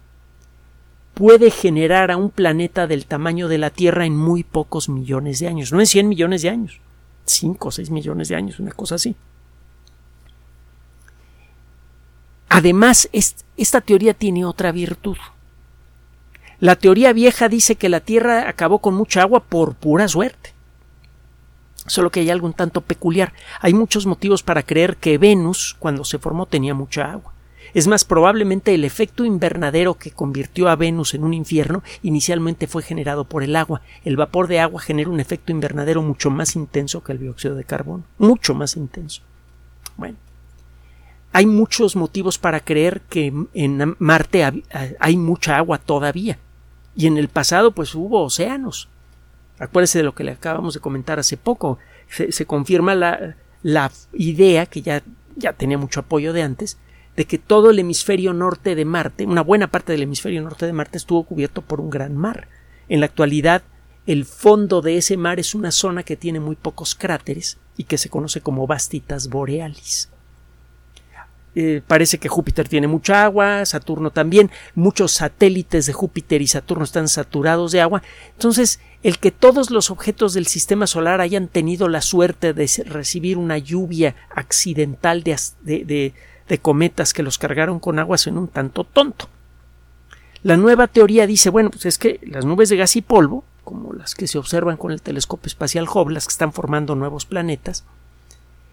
puede 1.14 1.51
generar 1.51 2.11
a 2.11 2.16
un 2.16 2.31
planeta 2.31 2.87
del 2.87 3.07
tamaño 3.07 3.48
de 3.48 3.59
la 3.59 3.70
Tierra 3.70 4.07
en 4.07 4.16
muy 4.16 4.42
pocos 4.44 4.88
millones 4.88 5.38
de 5.40 5.48
años, 5.48 5.72
no 5.72 5.81
en 5.81 5.87
100 5.87 6.09
millones 6.09 6.42
de 6.42 6.51
años, 6.51 6.81
5 7.27 7.68
o 7.68 7.70
6 7.70 7.90
millones 7.90 8.29
de 8.29 8.37
años, 8.37 8.59
una 8.59 8.72
cosa 8.72 8.96
así. 8.96 9.14
Además, 12.48 13.09
esta 13.57 13.81
teoría 13.81 14.12
tiene 14.12 14.44
otra 14.44 14.72
virtud. 14.72 15.16
La 16.61 16.77
teoría 16.77 17.12
vieja 17.12 17.48
dice 17.48 17.77
que 17.77 17.88
la 17.88 18.01
Tierra 18.01 18.48
acabó 18.48 18.79
con 18.79 18.94
mucha 18.94 19.22
agua 19.22 19.40
por 19.40 19.75
pura 19.75 20.07
suerte. 20.07 20.53
Solo 21.87 22.11
que 22.11 22.20
hay 22.20 22.31
algo 22.31 22.46
un 22.46 22.53
tanto 22.53 22.83
peculiar. 22.83 23.33
Hay 23.61 23.75
muchos 23.75 24.07
motivos 24.07 24.42
para 24.42 24.62
creer 24.62 24.96
que 24.96 25.18
Venus, 25.18 25.75
cuando 25.79 26.05
se 26.05 26.18
formó, 26.18 26.46
tenía 26.46 26.75
mucha 26.75 27.11
agua. 27.11 27.32
Es 27.75 27.87
más, 27.87 28.05
probablemente 28.05 28.75
el 28.75 28.85
efecto 28.85 29.25
invernadero 29.25 29.95
que 29.95 30.11
convirtió 30.11 30.69
a 30.69 30.77
Venus 30.77 31.15
en 31.15 31.25
un 31.25 31.33
infierno 31.33 31.83
inicialmente 32.03 32.67
fue 32.67 32.83
generado 32.83 33.25
por 33.25 33.43
el 33.43 33.57
agua. 33.57 33.81
El 34.05 34.17
vapor 34.17 34.47
de 34.47 34.61
agua 34.61 34.81
genera 34.81 35.11
un 35.11 35.21
efecto 35.21 35.53
invernadero 35.53 36.03
mucho 36.03 36.31
más 36.31 36.55
intenso 36.55 37.03
que 37.03 37.13
el 37.13 37.21
dióxido 37.21 37.55
de 37.55 37.65
carbono. 37.65 38.05
Mucho 38.19 38.55
más 38.55 38.77
intenso. 38.77 39.23
Bueno. 39.97 40.17
Hay 41.35 41.47
muchos 41.47 41.97
motivos 41.97 42.37
para 42.37 42.61
creer 42.61 43.01
que 43.09 43.33
en 43.55 43.97
Marte 43.99 44.65
hay 45.01 45.17
mucha 45.17 45.57
agua 45.57 45.79
todavía. 45.79 46.39
Y 46.95 47.07
en 47.07 47.17
el 47.17 47.29
pasado, 47.29 47.73
pues 47.73 47.95
hubo 47.95 48.23
océanos. 48.23 48.89
Acuérdese 49.59 49.99
de 49.99 50.05
lo 50.05 50.15
que 50.15 50.25
le 50.25 50.33
acabamos 50.33 50.75
de 50.75 50.81
comentar 50.81 51.19
hace 51.19 51.39
poco. 51.39 51.79
Se, 52.09 52.45
confirma 52.45 52.95
la, 52.95 53.37
la, 53.63 53.91
idea, 54.13 54.67
que 54.67 54.83
ya, 54.83 55.03
ya 55.37 55.55
tenía 55.55 55.79
mucho 55.79 56.01
apoyo 56.01 56.35
de 56.35 56.43
antes, 56.43 56.77
de 57.16 57.25
que 57.27 57.38
todo 57.38 57.70
el 57.70 57.79
hemisferio 57.79 58.33
norte 58.33 58.75
de 58.75 58.85
Marte, 58.85 59.27
una 59.27 59.42
buena 59.42 59.66
parte 59.66 59.92
del 59.92 60.03
hemisferio 60.03 60.42
norte 60.42 60.66
de 60.66 60.72
Marte 60.72 60.98
estuvo 60.98 61.25
cubierto 61.25 61.62
por 61.62 61.81
un 61.81 61.90
gran 61.90 62.16
mar. 62.16 62.48
En 62.88 63.01
la 63.01 63.07
actualidad, 63.07 63.62
el 64.07 64.25
fondo 64.25 64.81
de 64.81 64.96
ese 64.96 65.16
mar 65.16 65.38
es 65.38 65.55
una 65.55 65.70
zona 65.70 66.03
que 66.03 66.16
tiene 66.16 66.40
muy 66.40 66.57
pocos 66.57 66.94
cráteres 66.94 67.59
y 67.77 67.85
que 67.85 67.98
se 67.98 68.09
conoce 68.09 68.40
como 68.40 68.66
Bastitas 68.66 69.29
borealis. 69.29 70.09
Eh, 71.55 71.83
parece 71.87 72.16
que 72.16 72.31
Júpiter 72.31 72.66
tiene 72.66 72.87
mucha 72.87 73.25
agua, 73.25 73.66
Saturno 73.66 74.11
también, 74.11 74.51
muchos 74.75 75.12
satélites 75.12 75.85
de 75.85 75.92
Júpiter 75.92 76.40
y 76.40 76.46
Saturno 76.46 76.85
están 76.85 77.09
saturados 77.09 77.72
de 77.72 77.83
agua. 77.83 78.03
Entonces, 78.33 78.81
el 79.03 79.18
que 79.18 79.33
todos 79.33 79.70
los 79.70 79.90
objetos 79.90 80.33
del 80.33 80.46
sistema 80.46 80.87
solar 80.87 81.20
hayan 81.20 81.48
tenido 81.48 81.88
la 81.88 82.01
suerte 82.01 82.55
de 82.55 82.70
recibir 82.87 83.37
una 83.37 83.59
lluvia 83.59 84.16
accidental 84.35 85.22
de, 85.22 85.37
de 85.62 86.14
cometas 86.61 87.12
que 87.12 87.22
los 87.22 87.38
cargaron 87.38 87.81
con 87.81 87.98
agua 87.98 88.18
suena 88.18 88.40
un 88.40 88.48
tanto 88.48 88.85
tonto. 88.85 89.28
La 90.42 90.57
nueva 90.57 90.88
teoría 90.88 91.26
dice, 91.26 91.50
bueno, 91.50 91.70
pues 91.70 91.87
es 91.87 91.98
que 91.98 92.18
las 92.22 92.44
nubes 92.44 92.68
de 92.68 92.76
gas 92.76 92.96
y 92.96 93.02
polvo, 93.02 93.44
como 93.64 93.92
las 93.92 94.14
que 94.14 94.26
se 94.26 94.38
observan 94.38 94.76
con 94.76 94.90
el 94.90 95.00
telescopio 95.00 95.46
espacial 95.46 95.87
Hubble, 95.88 96.14
las 96.14 96.26
que 96.26 96.33
están 96.33 96.52
formando 96.52 96.96
nuevos 96.96 97.26
planetas, 97.26 97.85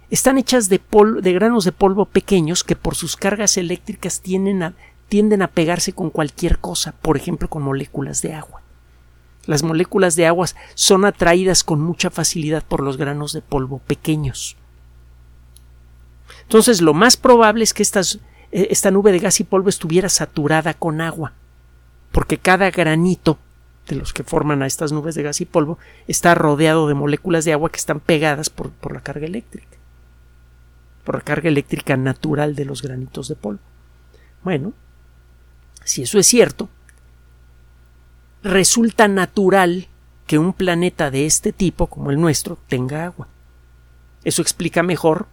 están 0.10 0.40
hechas 0.40 0.70
de, 0.70 0.82
de 1.22 1.34
granos 1.34 1.66
de 1.66 1.72
polvo 1.72 2.06
pequeños 2.06 2.64
que 2.64 2.76
por 2.76 2.96
sus 2.96 3.16
cargas 3.16 3.58
eléctricas 3.58 4.22
tienden 4.22 4.64
a, 4.64 4.74
tienden 5.08 5.42
a 5.44 5.48
pegarse 5.48 5.94
con 5.94 6.10
cualquier 6.10 6.58
cosa, 6.58 6.94
por 7.02 7.18
ejemplo 7.18 7.50
con 7.50 7.62
moléculas 7.62 8.22
de 8.24 8.34
agua. 8.34 8.62
Las 9.46 9.64
moléculas 9.64 10.16
de 10.16 10.28
agua 10.28 10.48
son 10.76 11.06
atraídas 11.06 11.64
con 11.64 11.82
mucha 11.82 12.10
facilidad 12.10 12.64
por 12.64 12.82
los 12.82 12.98
granos 12.98 13.34
de 13.34 13.42
polvo 13.42 13.80
pequeños. 13.80 14.58
Entonces, 16.50 16.82
lo 16.82 16.94
más 16.94 17.16
probable 17.16 17.64
es 17.64 17.74
que 17.74 17.84
eh, 17.84 18.68
esta 18.72 18.92
nube 18.92 19.12
de 19.12 19.20
gas 19.20 19.40
y 19.40 19.44
polvo 19.44 19.70
estuviera 19.70 20.10
saturada 20.10 20.74
con 20.74 21.00
agua, 21.00 21.34
porque 22.12 22.38
cada 22.38 22.72
granito 22.72 23.38
de 23.88 23.96
los 23.96 24.14
que 24.14 24.24
forman 24.24 24.62
a 24.62 24.68
estas 24.68 24.92
nubes 24.92 25.16
de 25.16 25.24
gas 25.24 25.42
y 25.42 25.46
polvo 25.46 25.80
está 26.08 26.36
rodeado 26.36 26.88
de 26.88 26.94
moléculas 26.94 27.46
de 27.46 27.54
agua 27.54 27.72
que 27.72 27.78
están 27.78 28.00
pegadas 28.00 28.50
por 28.50 28.94
la 28.94 29.02
carga 29.02 29.26
eléctrica 29.26 29.80
por 31.10 31.16
la 31.16 31.22
carga 31.22 31.50
eléctrica 31.50 31.98
natural 31.98 32.54
de 32.54 32.66
los 32.66 32.84
granitos 32.84 33.28
de 33.28 33.36
polvo. 33.36 33.62
Bueno, 34.44 34.74
si 35.84 36.04
eso 36.04 36.20
es 36.20 36.28
cierto, 36.28 36.70
resulta 38.44 39.08
natural 39.08 39.88
que 40.28 40.38
un 40.38 40.54
planeta 40.54 41.10
de 41.10 41.26
este 41.26 41.52
tipo, 41.52 41.88
como 41.88 42.12
el 42.12 42.22
nuestro, 42.22 42.60
tenga 42.68 43.06
agua. 43.06 43.28
Eso 44.24 44.44
explica 44.44 44.84
mejor 44.84 45.26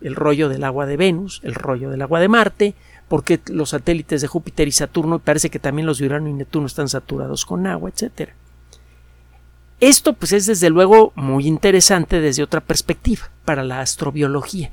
el 0.00 0.14
rollo 0.14 0.48
del 0.48 0.64
agua 0.64 0.86
de 0.86 0.96
Venus, 0.96 1.40
el 1.44 1.54
rollo 1.54 1.90
del 1.90 2.02
agua 2.02 2.20
de 2.20 2.28
Marte, 2.28 2.74
porque 3.08 3.40
los 3.46 3.70
satélites 3.70 4.20
de 4.20 4.28
Júpiter 4.28 4.68
y 4.68 4.72
Saturno, 4.72 5.18
parece 5.18 5.50
que 5.50 5.58
también 5.58 5.86
los 5.86 5.98
de 5.98 6.06
Urano 6.06 6.28
y 6.28 6.32
Neptuno 6.32 6.66
están 6.66 6.88
saturados 6.88 7.44
con 7.44 7.66
agua, 7.66 7.90
etc. 7.90 8.30
Esto 9.80 10.12
pues 10.12 10.32
es 10.32 10.46
desde 10.46 10.70
luego 10.70 11.12
muy 11.16 11.46
interesante 11.46 12.20
desde 12.20 12.42
otra 12.42 12.60
perspectiva 12.60 13.30
para 13.44 13.64
la 13.64 13.80
astrobiología 13.80 14.72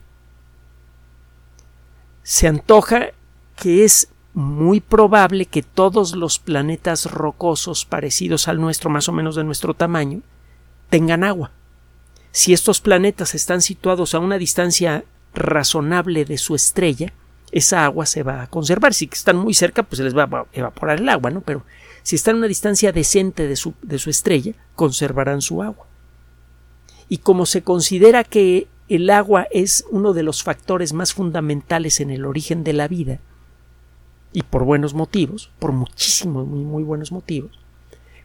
se 2.27 2.45
antoja 2.45 3.11
que 3.55 3.85
es 3.85 4.09
muy 4.33 4.81
probable 4.81 5.45
que 5.45 5.63
todos 5.63 6.13
los 6.13 6.39
planetas 6.39 7.09
rocosos 7.09 7.85
parecidos 7.85 8.49
al 8.49 8.59
nuestro, 8.59 8.89
más 8.89 9.07
o 9.07 9.13
menos 9.13 9.37
de 9.37 9.45
nuestro 9.45 9.73
tamaño, 9.73 10.19
tengan 10.89 11.23
agua. 11.23 11.51
Si 12.33 12.51
estos 12.51 12.81
planetas 12.81 13.33
están 13.33 13.61
situados 13.61 14.13
a 14.13 14.19
una 14.19 14.37
distancia 14.37 15.05
razonable 15.37 16.25
de 16.25 16.37
su 16.37 16.55
estrella, 16.55 17.13
esa 17.51 17.85
agua 17.85 18.05
se 18.05 18.23
va 18.23 18.43
a 18.43 18.47
conservar. 18.47 18.93
Si 18.93 19.09
están 19.11 19.37
muy 19.37 19.53
cerca, 19.53 19.83
pues 19.83 19.97
se 19.97 20.03
les 20.03 20.15
va 20.15 20.23
a 20.23 20.45
evaporar 20.53 20.99
el 20.99 21.09
agua, 21.09 21.31
¿no? 21.31 21.41
Pero 21.41 21.63
si 22.03 22.15
están 22.15 22.35
a 22.35 22.37
una 22.39 22.47
distancia 22.47 22.91
decente 22.91 23.47
de 23.47 23.55
su, 23.55 23.73
de 23.81 23.99
su 23.99 24.09
estrella, 24.09 24.53
conservarán 24.75 25.41
su 25.41 25.63
agua. 25.63 25.87
Y 27.09 27.19
como 27.19 27.45
se 27.45 27.61
considera 27.63 28.23
que 28.23 28.67
el 28.89 29.09
agua 29.09 29.47
es 29.51 29.85
uno 29.91 30.13
de 30.13 30.23
los 30.23 30.43
factores 30.43 30.93
más 30.93 31.13
fundamentales 31.13 31.99
en 31.99 32.09
el 32.09 32.25
origen 32.25 32.63
de 32.63 32.73
la 32.73 32.87
vida, 32.87 33.19
y 34.33 34.43
por 34.43 34.65
buenos 34.65 34.93
motivos, 34.93 35.51
por 35.59 35.71
muchísimos, 35.71 36.45
muy, 36.45 36.63
muy 36.63 36.83
buenos 36.83 37.11
motivos, 37.11 37.59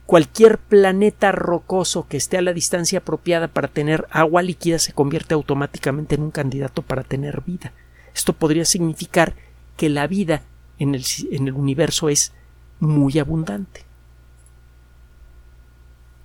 cualquier 0.06 0.58
planeta 0.58 1.32
rocoso 1.32 2.06
que 2.08 2.16
esté 2.16 2.38
a 2.38 2.42
la 2.42 2.52
distancia 2.52 2.98
apropiada 2.98 3.48
para 3.48 3.68
tener 3.68 4.06
agua 4.10 4.42
líquida 4.42 4.78
se 4.78 4.92
convierte 4.92 5.34
automáticamente 5.34 6.14
en 6.14 6.22
un 6.22 6.30
candidato 6.30 6.82
para 6.82 7.02
tener 7.02 7.42
vida. 7.42 7.72
Esto 8.14 8.32
podría 8.32 8.64
significar 8.64 9.34
que 9.76 9.88
la 9.88 10.06
vida 10.06 10.42
en 10.78 10.94
el, 10.94 11.04
en 11.30 11.48
el 11.48 11.54
universo 11.54 12.08
es 12.08 12.32
muy 12.80 13.18
abundante. 13.18 13.84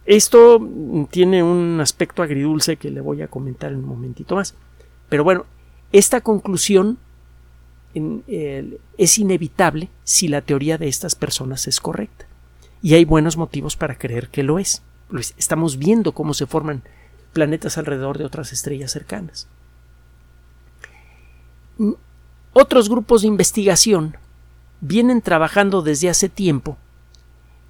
Esto 0.05 0.65
tiene 1.11 1.43
un 1.43 1.79
aspecto 1.81 2.23
agridulce 2.23 2.77
que 2.77 2.89
le 2.89 3.01
voy 3.01 3.21
a 3.21 3.27
comentar 3.27 3.71
en 3.71 3.79
un 3.79 3.85
momentito 3.85 4.35
más. 4.35 4.55
Pero 5.09 5.23
bueno, 5.23 5.45
esta 5.91 6.21
conclusión 6.21 6.97
es 7.93 9.17
inevitable 9.17 9.89
si 10.03 10.27
la 10.27 10.41
teoría 10.41 10.77
de 10.77 10.87
estas 10.87 11.15
personas 11.15 11.67
es 11.67 11.79
correcta. 11.79 12.26
Y 12.81 12.93
hay 12.93 13.05
buenos 13.05 13.37
motivos 13.37 13.75
para 13.75 13.97
creer 13.97 14.29
que 14.29 14.43
lo 14.43 14.59
es. 14.59 14.83
Estamos 15.37 15.77
viendo 15.77 16.11
cómo 16.11 16.33
se 16.33 16.45
forman 16.45 16.83
planetas 17.33 17.77
alrededor 17.77 18.17
de 18.17 18.25
otras 18.25 18.51
estrellas 18.51 18.91
cercanas. 18.91 19.47
Otros 22.53 22.89
grupos 22.89 23.21
de 23.21 23.27
investigación 23.27 24.17
vienen 24.81 25.21
trabajando 25.21 25.81
desde 25.81 26.09
hace 26.09 26.29
tiempo 26.29 26.77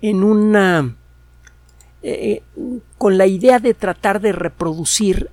en 0.01 0.23
una 0.23 0.95
eh, 2.03 2.43
con 2.97 3.17
la 3.17 3.25
idea 3.25 3.59
de 3.59 3.73
tratar 3.73 4.21
de 4.21 4.31
reproducir 4.31 5.29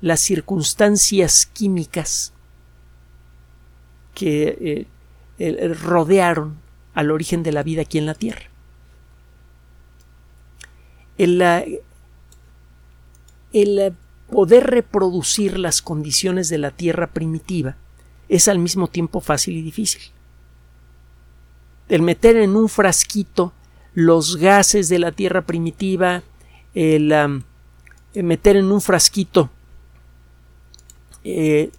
las 0.00 0.20
circunstancias 0.20 1.46
químicas 1.46 2.32
que 4.14 4.86
eh, 5.38 5.74
rodearon 5.82 6.58
al 6.94 7.10
origen 7.10 7.42
de 7.42 7.52
la 7.52 7.62
vida 7.62 7.82
aquí 7.82 7.98
en 7.98 8.06
la 8.06 8.14
Tierra. 8.14 8.51
El, 11.18 11.44
poder 14.30 14.64
reproducir 14.64 15.58
las 15.58 15.82
condiciones 15.82 16.48
de 16.48 16.58
la 16.58 16.70
Tierra 16.70 17.08
primitiva 17.08 17.76
es 18.28 18.48
al 18.48 18.58
mismo 18.58 18.88
tiempo 18.88 19.20
fácil 19.20 19.56
y 19.56 19.62
difícil. 19.62 20.02
El 21.88 22.00
meter 22.00 22.36
en 22.36 22.56
un 22.56 22.68
frasquito 22.68 23.52
los 23.92 24.36
gases 24.36 24.88
de 24.88 24.98
la 24.98 25.12
tierra 25.12 25.42
primitiva, 25.42 26.22
el, 26.72 27.12
meter 28.14 28.56
en 28.56 28.72
un 28.72 28.80
frasquito 28.80 29.50
eh, 31.24 31.70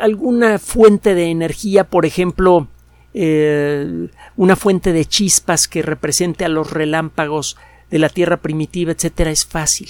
alguna 0.00 0.58
fuente 0.58 1.14
de 1.14 1.26
energía, 1.26 1.84
por 1.84 2.06
ejemplo, 2.06 2.68
eh, 3.20 4.10
una 4.36 4.54
fuente 4.54 4.92
de 4.92 5.04
chispas 5.04 5.66
que 5.66 5.82
represente 5.82 6.44
a 6.44 6.48
los 6.48 6.70
relámpagos 6.70 7.56
de 7.90 7.98
la 7.98 8.10
tierra 8.10 8.36
primitiva, 8.36 8.92
etcétera, 8.92 9.32
es 9.32 9.44
fácil. 9.44 9.88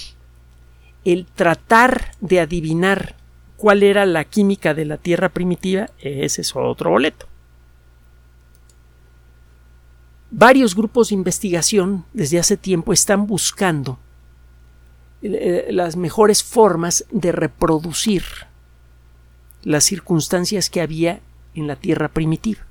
El 1.05 1.27
tratar 1.27 2.13
de 2.21 2.39
adivinar 2.39 3.15
cuál 3.55 3.83
era 3.83 4.07
la 4.07 4.23
química 4.23 4.73
de 4.73 4.85
la 4.85 4.97
tierra 4.97 5.29
primitiva, 5.29 5.91
ese 5.99 6.41
es 6.41 6.55
otro 6.55 6.89
boleto. 6.89 7.27
Varios 10.31 10.75
grupos 10.75 11.09
de 11.09 11.15
investigación 11.15 12.05
desde 12.13 12.39
hace 12.39 12.57
tiempo 12.57 12.93
están 12.93 13.27
buscando 13.27 13.99
eh, 15.21 15.67
las 15.69 15.95
mejores 15.95 16.43
formas 16.43 17.05
de 17.11 17.31
reproducir 17.31 18.23
las 19.61 19.83
circunstancias 19.83 20.71
que 20.71 20.81
había 20.81 21.19
en 21.53 21.67
la 21.67 21.75
Tierra 21.75 22.07
primitiva. 22.07 22.68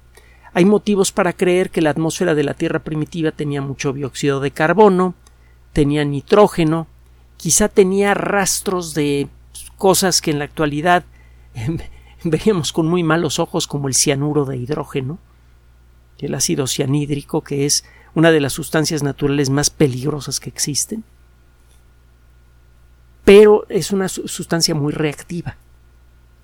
Hay 0.54 0.64
motivos 0.64 1.12
para 1.12 1.32
creer 1.32 1.70
que 1.70 1.82
la 1.82 1.90
atmósfera 1.90 2.34
de 2.34 2.44
la 2.44 2.54
Tierra 2.54 2.80
primitiva 2.80 3.30
tenía 3.32 3.61
mucho 3.61 3.92
dióxido 3.92 4.40
de 4.40 4.50
carbono, 4.50 5.14
tenía 5.72 6.04
nitrógeno, 6.04 6.87
quizá 7.37 7.68
tenía 7.68 8.14
rastros 8.14 8.94
de 8.94 9.28
cosas 9.76 10.20
que 10.20 10.30
en 10.30 10.38
la 10.38 10.44
actualidad 10.44 11.04
veríamos 12.24 12.72
con 12.72 12.87
muy 12.88 13.02
malos 13.02 13.38
ojos 13.38 13.66
como 13.66 13.88
el 13.88 13.94
cianuro 13.94 14.44
de 14.44 14.56
hidrógeno, 14.56 15.18
el 16.18 16.34
ácido 16.34 16.66
cianhídrico, 16.66 17.42
que 17.42 17.64
es 17.64 17.84
una 18.14 18.30
de 18.30 18.40
las 18.40 18.52
sustancias 18.52 19.02
naturales 19.02 19.50
más 19.50 19.70
peligrosas 19.70 20.40
que 20.40 20.50
existen. 20.50 21.04
Pero 23.24 23.66
es 23.68 23.92
una 23.92 24.08
sustancia 24.08 24.74
muy 24.74 24.92
reactiva. 24.92 25.56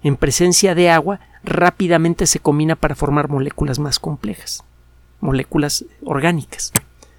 En 0.04 0.16
presencia 0.16 0.74
de 0.74 0.90
agua 0.90 1.18
rápidamente 1.42 2.26
se 2.26 2.38
combina 2.38 2.76
para 2.76 2.94
formar 2.94 3.28
moléculas 3.28 3.78
más 3.78 3.98
complejas, 3.98 4.62
moléculas 5.20 5.86
orgánicas. 6.04 6.72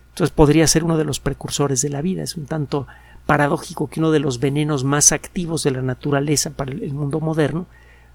Entonces 0.09 0.31
podría 0.33 0.67
ser 0.67 0.83
uno 0.83 0.95
de 0.95 1.03
los 1.03 1.19
precursores 1.19 1.81
de 1.81 1.89
la 1.89 2.03
vida. 2.03 2.21
Es 2.21 2.37
un 2.37 2.45
tanto 2.45 2.87
paradójico 3.25 3.89
que 3.89 3.99
uno 3.99 4.11
de 4.11 4.19
los 4.19 4.39
venenos 4.39 4.83
más 4.83 5.11
activos 5.11 5.63
de 5.63 5.71
la 5.71 5.81
naturaleza 5.81 6.51
para 6.51 6.71
el 6.71 6.93
mundo 6.93 7.19
moderno 7.19 7.65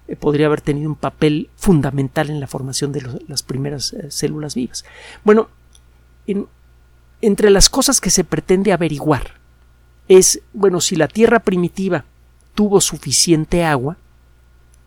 eh, 0.07 0.15
podría 0.15 0.45
haber 0.45 0.61
tenido 0.61 0.89
un 0.89 0.95
papel 0.95 1.49
fundamental 1.57 2.29
en 2.29 2.39
la 2.39 2.47
formación 2.47 2.93
de 2.93 3.05
las 3.27 3.43
primeras 3.43 3.91
eh, 3.91 4.09
células 4.09 4.55
vivas. 4.55 4.85
Bueno, 5.25 5.49
entre 7.21 7.49
las 7.49 7.69
cosas 7.69 7.99
que 7.99 8.09
se 8.09 8.23
pretende 8.23 8.71
averiguar 8.71 9.33
es, 10.07 10.41
bueno, 10.53 10.79
si 10.79 10.95
la 10.95 11.09
Tierra 11.09 11.39
primitiva 11.39 12.05
tuvo 12.55 12.79
suficiente 12.79 13.65
agua, 13.65 13.97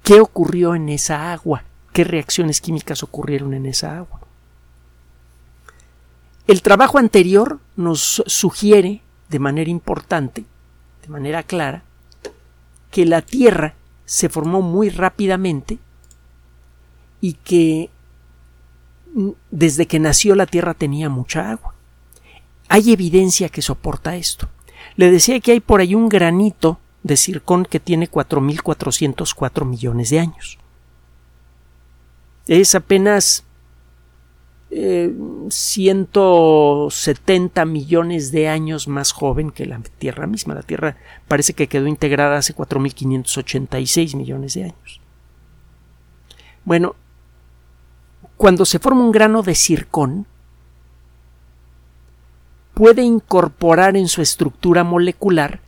¿qué 0.04 0.20
ocurrió 0.20 0.76
en 0.76 0.88
esa 0.90 1.32
agua? 1.32 1.64
¿Qué 1.92 2.04
reacciones 2.04 2.60
químicas 2.60 3.02
ocurrieron 3.02 3.54
en 3.54 3.66
esa 3.66 3.98
agua? 3.98 4.20
El 6.46 6.62
trabajo 6.62 6.98
anterior 6.98 7.58
nos 7.74 8.22
sugiere 8.26 9.00
de 9.30 9.38
manera 9.38 9.70
importante, 9.70 10.44
de 11.02 11.08
manera 11.08 11.42
clara, 11.42 11.82
que 12.90 13.06
la 13.06 13.22
Tierra 13.22 13.74
se 14.04 14.28
formó 14.28 14.60
muy 14.60 14.90
rápidamente 14.90 15.78
y 17.20 17.32
que 17.32 17.88
desde 19.50 19.86
que 19.86 19.98
nació 19.98 20.34
la 20.34 20.46
Tierra 20.46 20.74
tenía 20.74 21.08
mucha 21.08 21.50
agua. 21.50 21.74
Hay 22.68 22.92
evidencia 22.92 23.48
que 23.48 23.62
soporta 23.62 24.16
esto. 24.16 24.48
Le 24.96 25.10
decía 25.10 25.40
que 25.40 25.52
hay 25.52 25.60
por 25.60 25.80
ahí 25.80 25.94
un 25.94 26.10
granito 26.10 26.78
de 27.04 27.16
circón 27.16 27.64
que 27.66 27.78
tiene 27.78 28.10
4.404 28.10 29.64
millones 29.64 30.10
de 30.10 30.18
años. 30.18 30.58
Es 32.46 32.74
apenas 32.74 33.44
170 34.70 37.62
eh, 37.62 37.66
millones 37.66 38.32
de 38.32 38.48
años 38.48 38.88
más 38.88 39.12
joven 39.12 39.52
que 39.52 39.66
la 39.66 39.80
Tierra 39.98 40.26
misma. 40.26 40.54
La 40.54 40.62
Tierra 40.62 40.96
parece 41.28 41.52
que 41.52 41.68
quedó 41.68 41.86
integrada 41.86 42.38
hace 42.38 42.56
4.586 42.56 44.16
millones 44.16 44.54
de 44.54 44.64
años. 44.64 45.02
Bueno, 46.64 46.96
cuando 48.38 48.64
se 48.64 48.78
forma 48.78 49.04
un 49.04 49.12
grano 49.12 49.42
de 49.42 49.54
circón, 49.54 50.26
puede 52.72 53.02
incorporar 53.02 53.94
en 53.96 54.08
su 54.08 54.22
estructura 54.22 54.84
molecular 54.84 55.60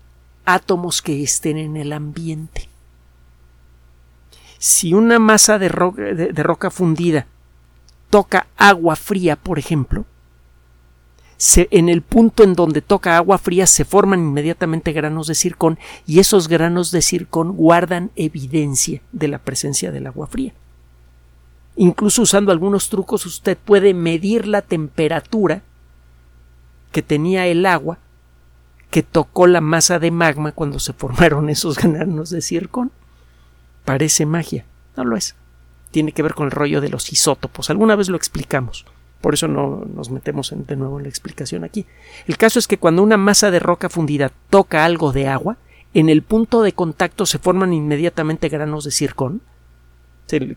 átomos 0.47 1.03
que 1.03 1.23
estén 1.23 1.59
en 1.59 1.77
el 1.77 1.93
ambiente. 1.93 2.69
Si 4.59 4.95
una 4.95 5.19
masa 5.19 5.59
de 5.59 5.69
roca 5.69 6.71
fundida 6.71 7.27
toca 8.09 8.47
agua 8.57 8.97
fría, 8.97 9.37
por 9.37 9.59
ejemplo, 9.59 10.07
en 11.55 11.89
el 11.91 12.01
punto 12.01 12.45
en 12.45 12.55
donde 12.55 12.81
toca 12.81 13.17
agua 13.17 13.37
fría 13.37 13.67
se 13.67 13.85
forman 13.85 14.21
inmediatamente 14.21 14.93
granos 14.93 15.27
de 15.27 15.35
circón 15.35 15.79
y 16.07 16.19
esos 16.19 16.49
granos 16.49 16.91
de 16.91 17.03
circón 17.03 17.53
guardan 17.53 18.11
evidencia 18.17 19.03
de 19.13 19.29
la 19.29 19.39
presencia 19.39 19.93
del 19.93 20.07
agua 20.07 20.27
fría. 20.29 20.55
Incluso 21.77 22.23
usando 22.23 22.53
algunos 22.53 22.89
trucos 22.89 23.27
usted 23.27 23.59
puede 23.59 23.93
medir 23.93 24.47
la 24.47 24.63
temperatura 24.63 25.63
que 26.91 27.03
tenía 27.03 27.47
el 27.47 27.67
agua 27.67 27.99
que 28.91 29.03
tocó 29.03 29.47
la 29.47 29.61
masa 29.61 29.99
de 29.99 30.11
magma 30.11 30.53
cuando 30.53 30.79
se 30.79 30.93
formaron 30.93 31.49
esos 31.51 31.79
granos 31.79 32.31
de 32.31 32.41
circón. 32.41 32.93
Parece 33.85 34.27
magia, 34.27 34.65
no 34.97 35.05
lo 35.05 35.17
es 35.17 35.37
tiene 35.97 36.13
que 36.13 36.23
ver 36.23 36.35
con 36.35 36.45
el 36.45 36.51
rollo 36.51 36.83
de 36.83 36.91
los 36.91 37.11
isótopos. 37.11 37.71
Alguna 37.71 37.97
vez 37.97 38.11
lo 38.11 38.19
explicamos. 38.19 38.85
Por 39.23 39.33
eso 39.33 39.49
no 39.49 39.83
nos 39.95 40.11
metemos 40.11 40.53
de 40.55 40.77
nuevo 40.77 40.99
en 40.99 41.05
la 41.05 41.09
explicación 41.09 41.65
aquí. 41.65 41.87
El 42.27 42.37
caso 42.37 42.59
es 42.59 42.69
que 42.69 42.77
cuando 42.77 43.03
una 43.03 43.17
masa 43.17 43.51
de 43.51 43.61
roca 43.61 43.89
fundida 43.89 44.31
toca 44.51 44.85
algo 44.85 45.13
de 45.13 45.27
agua, 45.27 45.57
en 45.95 46.11
el 46.11 46.21
punto 46.21 46.61
de 46.61 46.73
contacto 46.73 47.25
se 47.25 47.39
forman 47.39 47.73
inmediatamente 47.73 48.51
granos 48.51 48.85
de 48.85 48.91
circón. 48.91 49.41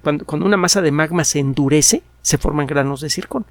Cuando, 0.03 0.45
una 0.45 0.57
masa 0.57 0.81
de 0.81 0.91
magma 0.91 1.23
se 1.23 1.39
endurece, 1.39 2.03
se 2.21 2.37
forman 2.37 2.67
granos 2.67 2.99
de 2.99 3.09
circón. 3.09 3.45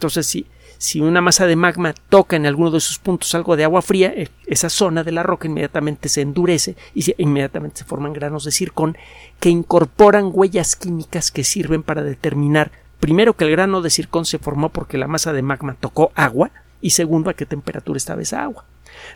Entonces, 0.00 0.46
si, 0.78 1.00
una 1.02 1.20
masa 1.20 1.46
de 1.46 1.56
magma 1.56 1.92
toca 2.08 2.34
en 2.36 2.46
alguno 2.46 2.70
de 2.70 2.80
sus 2.80 2.98
puntos 2.98 3.34
algo 3.34 3.54
de 3.54 3.64
agua 3.64 3.82
fría, 3.82 4.10
eh, 4.16 4.30
esa 4.46 4.70
zona 4.70 5.04
de 5.04 5.12
la 5.12 5.22
roca 5.22 5.46
inmediatamente 5.46 6.08
se 6.08 6.22
endurece 6.22 6.74
y 6.94 7.04
inmediatamente 7.22 7.80
se 7.80 7.84
forman 7.84 8.14
granos 8.14 8.44
de 8.44 8.50
circón 8.50 8.96
que 9.40 9.50
incorporan 9.50 10.30
huellas 10.32 10.74
químicas 10.74 11.30
que 11.30 11.44
sirven 11.44 11.82
para 11.82 12.02
determinar 12.02 12.72
primero 12.98 13.34
que 13.34 13.44
el 13.44 13.50
grano 13.50 13.82
de 13.82 13.90
circón 13.90 14.24
se 14.24 14.38
formó 14.38 14.70
porque 14.70 14.96
la 14.96 15.06
masa 15.06 15.34
de 15.34 15.42
magma 15.42 15.76
tocó 15.78 16.12
agua 16.14 16.50
y 16.80 16.90
segundo 16.90 17.28
a 17.28 17.34
qué 17.34 17.44
temperatura 17.44 17.98
estaba 17.98 18.22
esa 18.22 18.42
agua. 18.42 18.64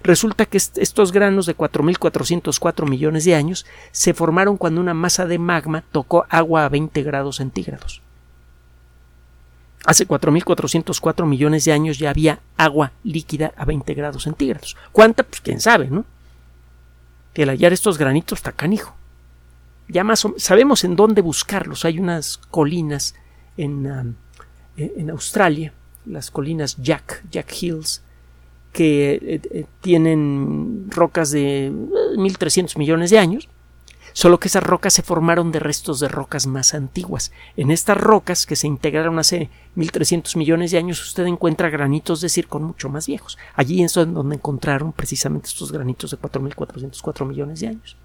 Resulta 0.02 0.44
que 0.44 0.58
estos 0.58 1.12
granos 1.12 1.46
de 1.46 1.56
4.404 1.56 2.86
millones 2.86 3.24
de 3.24 3.36
años 3.36 3.64
se 3.90 4.12
formaron 4.12 4.58
cuando 4.58 4.82
una 4.82 4.92
masa 4.92 5.24
de 5.24 5.38
magma 5.38 5.82
tocó 5.92 6.26
agua 6.28 6.66
a 6.66 6.68
20 6.68 7.02
grados 7.04 7.36
centígrados. 7.36 8.03
Hace 9.84 10.08
4.404 10.08 11.26
millones 11.26 11.64
de 11.66 11.72
años 11.72 11.98
ya 11.98 12.10
había 12.10 12.40
agua 12.56 12.92
líquida 13.02 13.52
a 13.56 13.64
20 13.64 13.92
grados 13.94 14.22
centígrados. 14.22 14.76
¿Cuánta? 14.92 15.22
Pues 15.24 15.40
quién 15.42 15.60
sabe, 15.60 15.88
¿no? 15.90 16.06
Que 17.34 17.42
al 17.42 17.50
hallar 17.50 17.72
estos 17.72 17.98
granitos 17.98 18.38
está 18.38 18.52
canijo. 18.52 18.94
Ya 19.88 20.02
más 20.02 20.24
o 20.24 20.34
sabemos 20.38 20.84
en 20.84 20.96
dónde 20.96 21.20
buscarlos. 21.20 21.84
Hay 21.84 21.98
unas 21.98 22.38
colinas 22.50 23.14
en, 23.58 24.16
e-, 24.78 24.92
en 24.96 25.10
Australia, 25.10 25.74
las 26.06 26.30
colinas 26.30 26.76
Jack, 26.78 27.22
Jack 27.30 27.52
Hills, 27.60 28.02
que 28.72 29.12
eh, 29.22 29.40
eh, 29.50 29.66
tienen 29.82 30.86
rocas 30.88 31.30
de 31.30 31.70
1.300 31.72 32.78
millones 32.78 33.10
de 33.10 33.18
años 33.18 33.48
solo 34.14 34.38
que 34.38 34.48
esas 34.48 34.62
rocas 34.62 34.94
se 34.94 35.03
formaron 35.03 35.53
de 35.53 35.59
restos 35.59 35.98
de 36.00 36.09
rocas 36.09 36.46
más 36.46 36.72
antiguas. 36.72 37.33
En 37.57 37.70
estas 37.70 37.98
rocas, 37.98 38.46
que 38.46 38.57
se 38.57 38.68
integraron 38.68 39.18
hace 39.18 39.50
1300 39.74 40.37
millones 40.37 40.70
de 40.70 40.79
años, 40.79 41.05
usted 41.05 41.27
encuentra 41.27 41.68
granitos 41.68 42.20
de 42.20 42.29
circon 42.29 42.62
mucho 42.62 42.88
más 42.88 43.09
viejos. 43.09 43.37
Allí 43.55 43.83
es 43.83 43.92
donde 43.92 44.37
encontraron 44.37 44.92
precisamente 44.92 45.48
estos 45.48 45.72
granitos 45.72 46.12
de 46.12 46.16
4404 46.16 47.27
millones 47.27 47.61
de 47.61 47.66
años. 47.66 47.96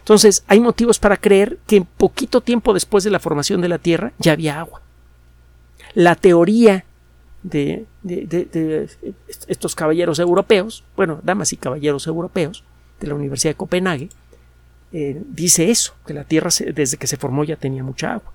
Entonces, 0.00 0.42
hay 0.48 0.58
motivos 0.58 0.98
para 0.98 1.16
creer 1.16 1.58
que 1.64 1.80
poquito 1.80 2.40
tiempo 2.40 2.74
después 2.74 3.04
de 3.04 3.10
la 3.10 3.20
formación 3.20 3.60
de 3.60 3.68
la 3.68 3.78
Tierra 3.78 4.12
ya 4.18 4.32
había 4.32 4.58
agua. 4.58 4.82
La 5.94 6.16
teoría 6.16 6.84
de, 7.44 7.86
estos 9.46 9.76
caballeros 9.76 10.18
europeos, 10.18 10.82
bueno, 10.96 11.20
damas 11.22 11.52
y 11.52 11.56
caballeros 11.56 12.08
europeos 12.08 12.64
de 12.98 13.06
la 13.06 13.14
Universidad 13.14 13.52
de 13.52 13.56
Copenhague, 13.56 14.08
eh, 14.92 15.22
dice 15.28 15.70
eso, 15.70 15.94
que 16.04 16.14
la 16.14 16.24
Tierra 16.24 16.50
desde 16.74 16.96
que 16.96 17.06
se 17.06 17.16
formó 17.16 17.44
ya 17.44 17.56
tenía 17.56 17.84
mucha 17.84 18.14
agua. 18.14 18.32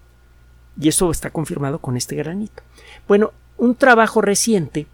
Y 0.79 0.87
eso 0.87 1.11
está 1.11 1.29
confirmado 1.29 1.79
con 1.79 1.97
este 1.97 2.15
granito. 2.15 2.63
Bueno, 3.07 3.33
un 3.57 3.75
trabajo 3.75 4.21
reciente 4.21 4.87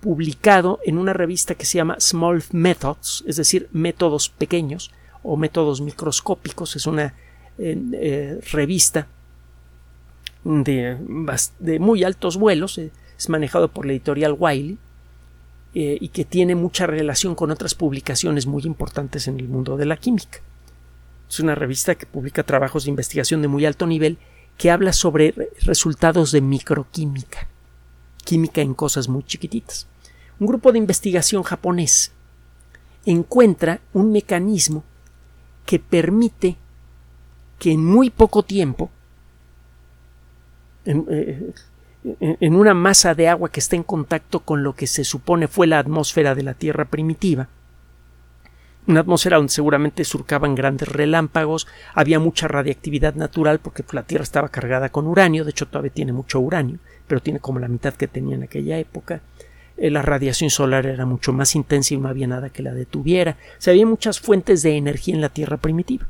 publicado 0.00 0.80
en 0.84 0.98
una 0.98 1.12
revista 1.12 1.54
que 1.54 1.64
se 1.64 1.78
llama 1.78 1.96
Small 2.00 2.42
Methods, 2.52 3.24
es 3.26 3.36
decir, 3.36 3.68
métodos 3.72 4.28
pequeños 4.28 4.90
o 5.22 5.36
métodos 5.36 5.80
microscópicos, 5.80 6.76
es 6.76 6.86
una 6.86 7.14
eh, 7.58 7.80
eh, 7.92 8.40
revista 8.52 9.06
de, 10.44 10.98
de, 11.58 11.78
muy 11.78 12.04
altos 12.04 12.36
vuelos, 12.36 12.78
es 12.78 13.28
manejado 13.28 13.68
por 13.68 13.86
la 13.86 13.92
editorial 13.92 14.36
Wiley 14.38 14.78
y 15.76 16.08
que 16.10 16.24
tiene 16.24 16.54
mucha 16.54 16.86
relación 16.86 17.34
con 17.34 17.50
otras 17.50 17.74
publicaciones 17.74 18.46
muy 18.46 18.62
importantes 18.62 19.26
en 19.26 19.40
el 19.40 19.48
mundo 19.48 19.76
de 19.76 19.86
la 19.86 19.96
química. 19.96 20.40
Es 21.34 21.40
una 21.40 21.56
revista 21.56 21.96
que 21.96 22.06
publica 22.06 22.44
trabajos 22.44 22.84
de 22.84 22.90
investigación 22.90 23.42
de 23.42 23.48
muy 23.48 23.66
alto 23.66 23.88
nivel 23.88 24.18
que 24.56 24.70
habla 24.70 24.92
sobre 24.92 25.34
resultados 25.62 26.30
de 26.30 26.40
microquímica, 26.40 27.48
química 28.24 28.60
en 28.60 28.72
cosas 28.72 29.08
muy 29.08 29.24
chiquititas. 29.24 29.88
Un 30.38 30.46
grupo 30.46 30.70
de 30.70 30.78
investigación 30.78 31.42
japonés 31.42 32.12
encuentra 33.04 33.80
un 33.92 34.12
mecanismo 34.12 34.84
que 35.66 35.80
permite 35.80 36.54
que 37.58 37.72
en 37.72 37.84
muy 37.84 38.10
poco 38.10 38.44
tiempo 38.44 38.92
en, 40.84 41.52
en 42.20 42.54
una 42.54 42.74
masa 42.74 43.16
de 43.16 43.26
agua 43.26 43.50
que 43.50 43.58
está 43.58 43.74
en 43.74 43.82
contacto 43.82 44.38
con 44.38 44.62
lo 44.62 44.76
que 44.76 44.86
se 44.86 45.02
supone 45.02 45.48
fue 45.48 45.66
la 45.66 45.80
atmósfera 45.80 46.36
de 46.36 46.44
la 46.44 46.54
Tierra 46.54 46.84
primitiva. 46.84 47.48
Una 48.86 49.00
atmósfera 49.00 49.38
donde 49.38 49.52
seguramente 49.52 50.04
surcaban 50.04 50.54
grandes 50.54 50.88
relámpagos, 50.88 51.66
había 51.94 52.18
mucha 52.18 52.48
radiactividad 52.48 53.14
natural 53.14 53.58
porque 53.58 53.82
la 53.92 54.02
Tierra 54.02 54.24
estaba 54.24 54.50
cargada 54.50 54.90
con 54.90 55.06
uranio, 55.06 55.44
de 55.44 55.50
hecho 55.50 55.66
todavía 55.66 55.92
tiene 55.92 56.12
mucho 56.12 56.38
uranio, 56.40 56.78
pero 57.06 57.22
tiene 57.22 57.40
como 57.40 57.58
la 57.58 57.68
mitad 57.68 57.94
que 57.94 58.08
tenía 58.08 58.34
en 58.34 58.42
aquella 58.42 58.78
época. 58.78 59.22
Eh, 59.76 59.90
la 59.90 60.02
radiación 60.02 60.50
solar 60.50 60.86
era 60.86 61.06
mucho 61.06 61.32
más 61.32 61.54
intensa 61.56 61.94
y 61.94 61.96
no 61.96 62.08
había 62.08 62.26
nada 62.26 62.50
que 62.50 62.62
la 62.62 62.74
detuviera. 62.74 63.38
O 63.66 63.70
había 63.70 63.86
muchas 63.86 64.20
fuentes 64.20 64.62
de 64.62 64.76
energía 64.76 65.14
en 65.14 65.22
la 65.22 65.30
Tierra 65.30 65.56
primitiva. 65.56 66.06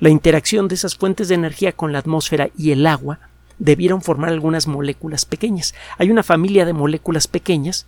La 0.00 0.10
interacción 0.10 0.68
de 0.68 0.74
esas 0.74 0.96
fuentes 0.96 1.28
de 1.28 1.36
energía 1.36 1.72
con 1.72 1.92
la 1.92 2.00
atmósfera 2.00 2.50
y 2.56 2.72
el 2.72 2.86
agua 2.86 3.20
debieron 3.58 4.02
formar 4.02 4.30
algunas 4.30 4.66
moléculas 4.66 5.24
pequeñas. 5.24 5.74
Hay 5.98 6.10
una 6.10 6.22
familia 6.22 6.66
de 6.66 6.74
moléculas 6.74 7.28
pequeñas 7.28 7.86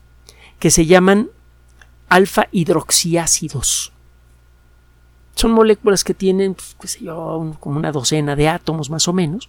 que 0.58 0.70
se 0.70 0.86
llaman 0.86 1.28
alfa 2.08 2.48
hidroxiácidos. 2.52 3.92
Son 5.34 5.52
moléculas 5.52 6.04
que 6.04 6.14
tienen, 6.14 6.56
pues, 6.78 6.98
yo, 6.98 7.56
como 7.60 7.78
una 7.78 7.92
docena 7.92 8.34
de 8.34 8.48
átomos 8.48 8.90
más 8.90 9.06
o 9.08 9.12
menos, 9.12 9.48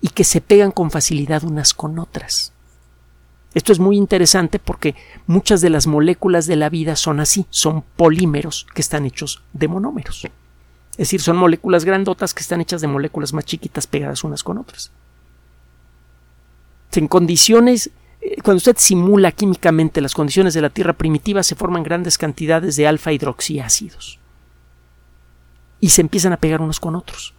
y 0.00 0.08
que 0.08 0.24
se 0.24 0.40
pegan 0.40 0.72
con 0.72 0.90
facilidad 0.90 1.44
unas 1.44 1.74
con 1.74 1.98
otras. 1.98 2.52
Esto 3.54 3.72
es 3.72 3.78
muy 3.78 3.96
interesante 3.96 4.58
porque 4.58 4.94
muchas 5.26 5.60
de 5.60 5.70
las 5.70 5.86
moléculas 5.86 6.46
de 6.46 6.56
la 6.56 6.68
vida 6.68 6.96
son 6.96 7.20
así, 7.20 7.46
son 7.50 7.82
polímeros 7.82 8.66
que 8.74 8.82
están 8.82 9.06
hechos 9.06 9.42
de 9.52 9.68
monómeros. 9.68 10.24
Es 10.92 10.98
decir, 10.98 11.20
son 11.20 11.36
moléculas 11.36 11.84
grandotas 11.84 12.34
que 12.34 12.42
están 12.42 12.60
hechas 12.60 12.80
de 12.80 12.88
moléculas 12.88 13.32
más 13.32 13.44
chiquitas 13.44 13.86
pegadas 13.86 14.24
unas 14.24 14.44
con 14.44 14.58
otras 14.58 14.92
en 16.98 17.08
condiciones 17.08 17.90
cuando 18.42 18.58
usted 18.58 18.76
simula 18.78 19.32
químicamente 19.32 20.00
las 20.00 20.14
condiciones 20.14 20.54
de 20.54 20.60
la 20.60 20.70
Tierra 20.70 20.92
primitiva, 20.92 21.42
se 21.42 21.54
forman 21.54 21.82
grandes 21.82 22.18
cantidades 22.18 22.76
de 22.76 22.86
alfa 22.86 23.12
hidroxiácidos 23.12 24.18
y 25.80 25.90
se 25.90 26.00
empiezan 26.00 26.32
a 26.32 26.38
pegar 26.38 26.60
unos 26.60 26.80
con 26.80 26.96
otros. 26.96 27.34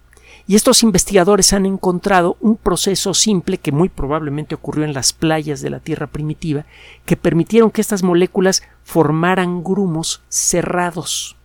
Y 0.46 0.56
estos 0.56 0.82
investigadores 0.82 1.52
han 1.52 1.66
encontrado 1.66 2.36
un 2.40 2.56
proceso 2.56 3.14
simple 3.14 3.58
que 3.58 3.72
muy 3.72 3.88
probablemente 3.88 4.54
ocurrió 4.54 4.84
en 4.84 4.94
las 4.94 5.12
playas 5.12 5.60
de 5.60 5.70
la 5.70 5.80
Tierra 5.80 6.06
primitiva, 6.06 6.64
que 7.04 7.16
permitieron 7.16 7.70
que 7.70 7.80
estas 7.80 8.02
moléculas 8.02 8.62
formaran 8.82 9.62
grumos 9.62 10.22
cerrados. 10.28 11.36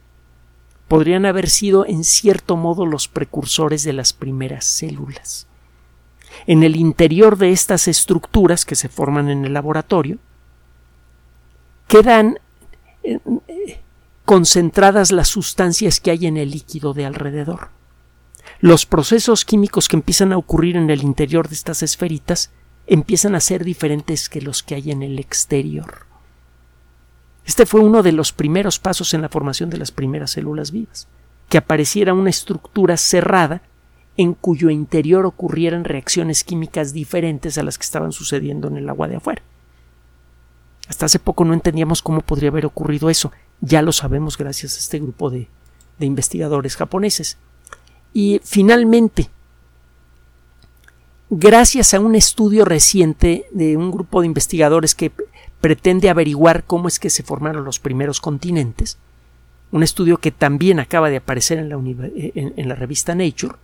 Podrían 0.87 1.25
haber 1.25 1.49
sido 1.49 1.85
en 1.85 2.03
cierto 2.03 2.55
modo 2.55 2.85
los 2.85 3.07
precursores 3.07 3.83
de 3.83 3.93
las 3.93 4.13
primeras 4.13 4.65
células 4.65 5.47
en 6.47 6.63
el 6.63 6.75
interior 6.75 7.37
de 7.37 7.51
estas 7.51 7.87
estructuras 7.87 8.65
que 8.65 8.75
se 8.75 8.89
forman 8.89 9.29
en 9.29 9.45
el 9.45 9.53
laboratorio 9.53 10.17
quedan 11.87 12.39
eh, 13.03 13.19
concentradas 14.25 15.11
las 15.11 15.27
sustancias 15.27 15.99
que 15.99 16.11
hay 16.11 16.25
en 16.25 16.37
el 16.37 16.51
líquido 16.51 16.93
de 16.93 17.05
alrededor. 17.05 17.69
Los 18.59 18.85
procesos 18.85 19.45
químicos 19.45 19.87
que 19.87 19.95
empiezan 19.95 20.33
a 20.33 20.37
ocurrir 20.37 20.77
en 20.77 20.89
el 20.89 21.03
interior 21.03 21.47
de 21.47 21.55
estas 21.55 21.83
esferitas 21.83 22.51
empiezan 22.87 23.35
a 23.35 23.39
ser 23.39 23.63
diferentes 23.63 24.29
que 24.29 24.41
los 24.41 24.63
que 24.63 24.75
hay 24.75 24.91
en 24.91 25.03
el 25.03 25.19
exterior. 25.19 26.05
Este 27.45 27.65
fue 27.65 27.81
uno 27.81 28.01
de 28.01 28.11
los 28.11 28.31
primeros 28.31 28.79
pasos 28.79 29.13
en 29.13 29.21
la 29.21 29.29
formación 29.29 29.69
de 29.69 29.77
las 29.77 29.91
primeras 29.91 30.31
células 30.31 30.71
vivas, 30.71 31.07
que 31.49 31.59
apareciera 31.59 32.13
una 32.13 32.29
estructura 32.31 32.97
cerrada 32.97 33.61
en 34.17 34.33
cuyo 34.33 34.69
interior 34.69 35.25
ocurrieran 35.25 35.83
reacciones 35.83 36.43
químicas 36.43 36.93
diferentes 36.93 37.57
a 37.57 37.63
las 37.63 37.77
que 37.77 37.83
estaban 37.83 38.11
sucediendo 38.11 38.67
en 38.67 38.77
el 38.77 38.89
agua 38.89 39.07
de 39.07 39.17
afuera. 39.17 39.41
Hasta 40.87 41.07
hace 41.07 41.19
poco 41.19 41.45
no 41.45 41.53
entendíamos 41.53 42.01
cómo 42.01 42.21
podría 42.21 42.49
haber 42.49 42.65
ocurrido 42.65 43.09
eso. 43.09 43.31
Ya 43.59 43.81
lo 43.81 43.91
sabemos 43.91 44.37
gracias 44.37 44.75
a 44.75 44.79
este 44.79 44.99
grupo 44.99 45.29
de, 45.29 45.47
investigadores 45.99 46.75
japoneses. 46.75 47.37
Y 48.13 48.39
finalmente, 48.43 49.29
gracias 51.29 51.93
a 51.93 51.99
un 51.99 52.15
estudio 52.15 52.63
reciente 52.63 53.47
de 53.51 53.77
un 53.77 53.91
grupo 53.91 54.21
de 54.21 54.27
investigadores 54.27 54.93
que 54.93 55.11
pretende 55.59 56.09
averiguar 56.09 56.63
cómo 56.65 56.87
es 56.87 56.99
que 56.99 57.09
se 57.09 57.23
formaron 57.23 57.65
los 57.65 57.79
primeros 57.79 58.21
continentes, 58.21 58.97
un 59.71 59.83
estudio 59.83 60.17
que 60.17 60.31
también 60.31 60.79
acaba 60.79 61.09
de 61.09 61.17
aparecer 61.17 61.57
en 61.57 61.69
la, 61.69 61.77
en 61.77 62.69
la 62.69 62.75
revista 62.75 63.15
Nature, 63.15 63.55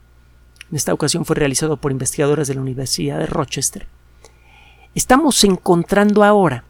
en 0.71 0.77
esta 0.77 0.93
ocasión 0.93 1.25
fue 1.25 1.35
realizado 1.35 1.77
por 1.77 1.91
investigadores 1.91 2.47
de 2.47 2.55
la 2.55 2.61
Universidad 2.61 3.19
de 3.19 3.25
Rochester, 3.25 3.87
estamos 4.95 5.43
encontrando 5.43 6.23
ahora 6.23 6.63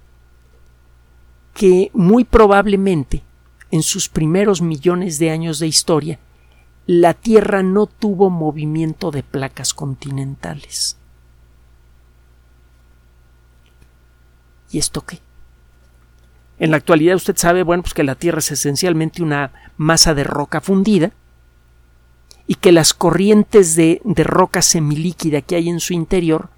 que 1.53 1.91
muy 1.93 2.23
probablemente 2.23 3.23
en 3.69 3.83
sus 3.83 4.09
primeros 4.09 4.61
millones 4.61 5.19
de 5.19 5.29
años 5.29 5.59
de 5.59 5.67
historia 5.67 6.19
la 6.87 7.13
Tierra 7.13 7.61
no 7.61 7.85
tuvo 7.85 8.29
movimiento 8.29 9.11
de 9.11 9.21
placas 9.21 9.73
continentales. 9.73 10.97
¿Y 14.71 14.79
esto 14.79 15.05
qué? 15.05 15.19
En 16.57 16.71
la 16.71 16.77
actualidad 16.77 17.15
usted 17.15 17.37
sabe, 17.37 17.63
bueno, 17.63 17.83
pues 17.83 17.93
que 17.93 18.03
la 18.03 18.15
Tierra 18.15 18.39
es 18.39 18.51
esencialmente 18.51 19.21
una 19.21 19.51
masa 19.77 20.13
de 20.13 20.23
roca 20.23 20.59
fundida 20.59 21.11
y 22.51 22.55
que 22.55 22.73
las 22.73 22.93
corrientes 22.93 23.77
de, 23.77 24.01
roca 24.03 24.61
semilíquida 24.61 25.39
que 25.39 25.55
hay 25.55 25.69
en 25.69 25.79
su 25.79 25.93
interior 25.93 26.49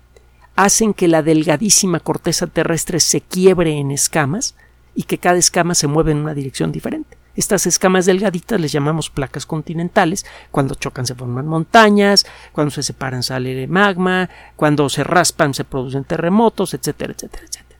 hacen 0.56 0.96
que 0.96 1.08
la 1.08 1.22
delgadísima 1.22 2.00
corteza 2.00 2.48
terrestre 2.48 3.00
se 3.00 3.22
quiebre 3.22 3.78
en 3.78 3.92
escamas 3.92 4.56
y 4.96 5.04
que 5.04 5.20
cada 5.20 5.38
escama 5.38 5.76
se 5.76 5.86
mueve 5.86 6.12
en 6.12 6.18
una 6.18 6.34
dirección 6.34 6.72
diferente. 6.72 7.16
Estas 7.36 7.68
escamas 7.68 8.08
delgaditas 8.08 8.60
les 8.60 8.72
llamamos 8.72 9.12
placas 9.12 9.46
continentales. 9.46 10.26
Cuando 10.50 10.74
chocan 10.74 11.06
se 11.06 11.14
forman 11.14 11.46
montañas, 11.46 12.26
cuando 12.54 12.72
se 12.72 12.82
separan 12.82 13.22
sale 13.22 13.68
magma, 13.68 14.32
cuando 14.56 14.90
se 14.90 15.04
raspan 15.04 15.54
se 15.54 15.64
producen 15.64 16.06
terremotos, 16.06 16.74
etcétera, 16.74 17.14
etcétera, 17.14 17.44
etcétera. 17.44 17.80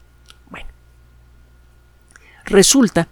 Bueno, 0.52 0.68
resulta 2.46 3.08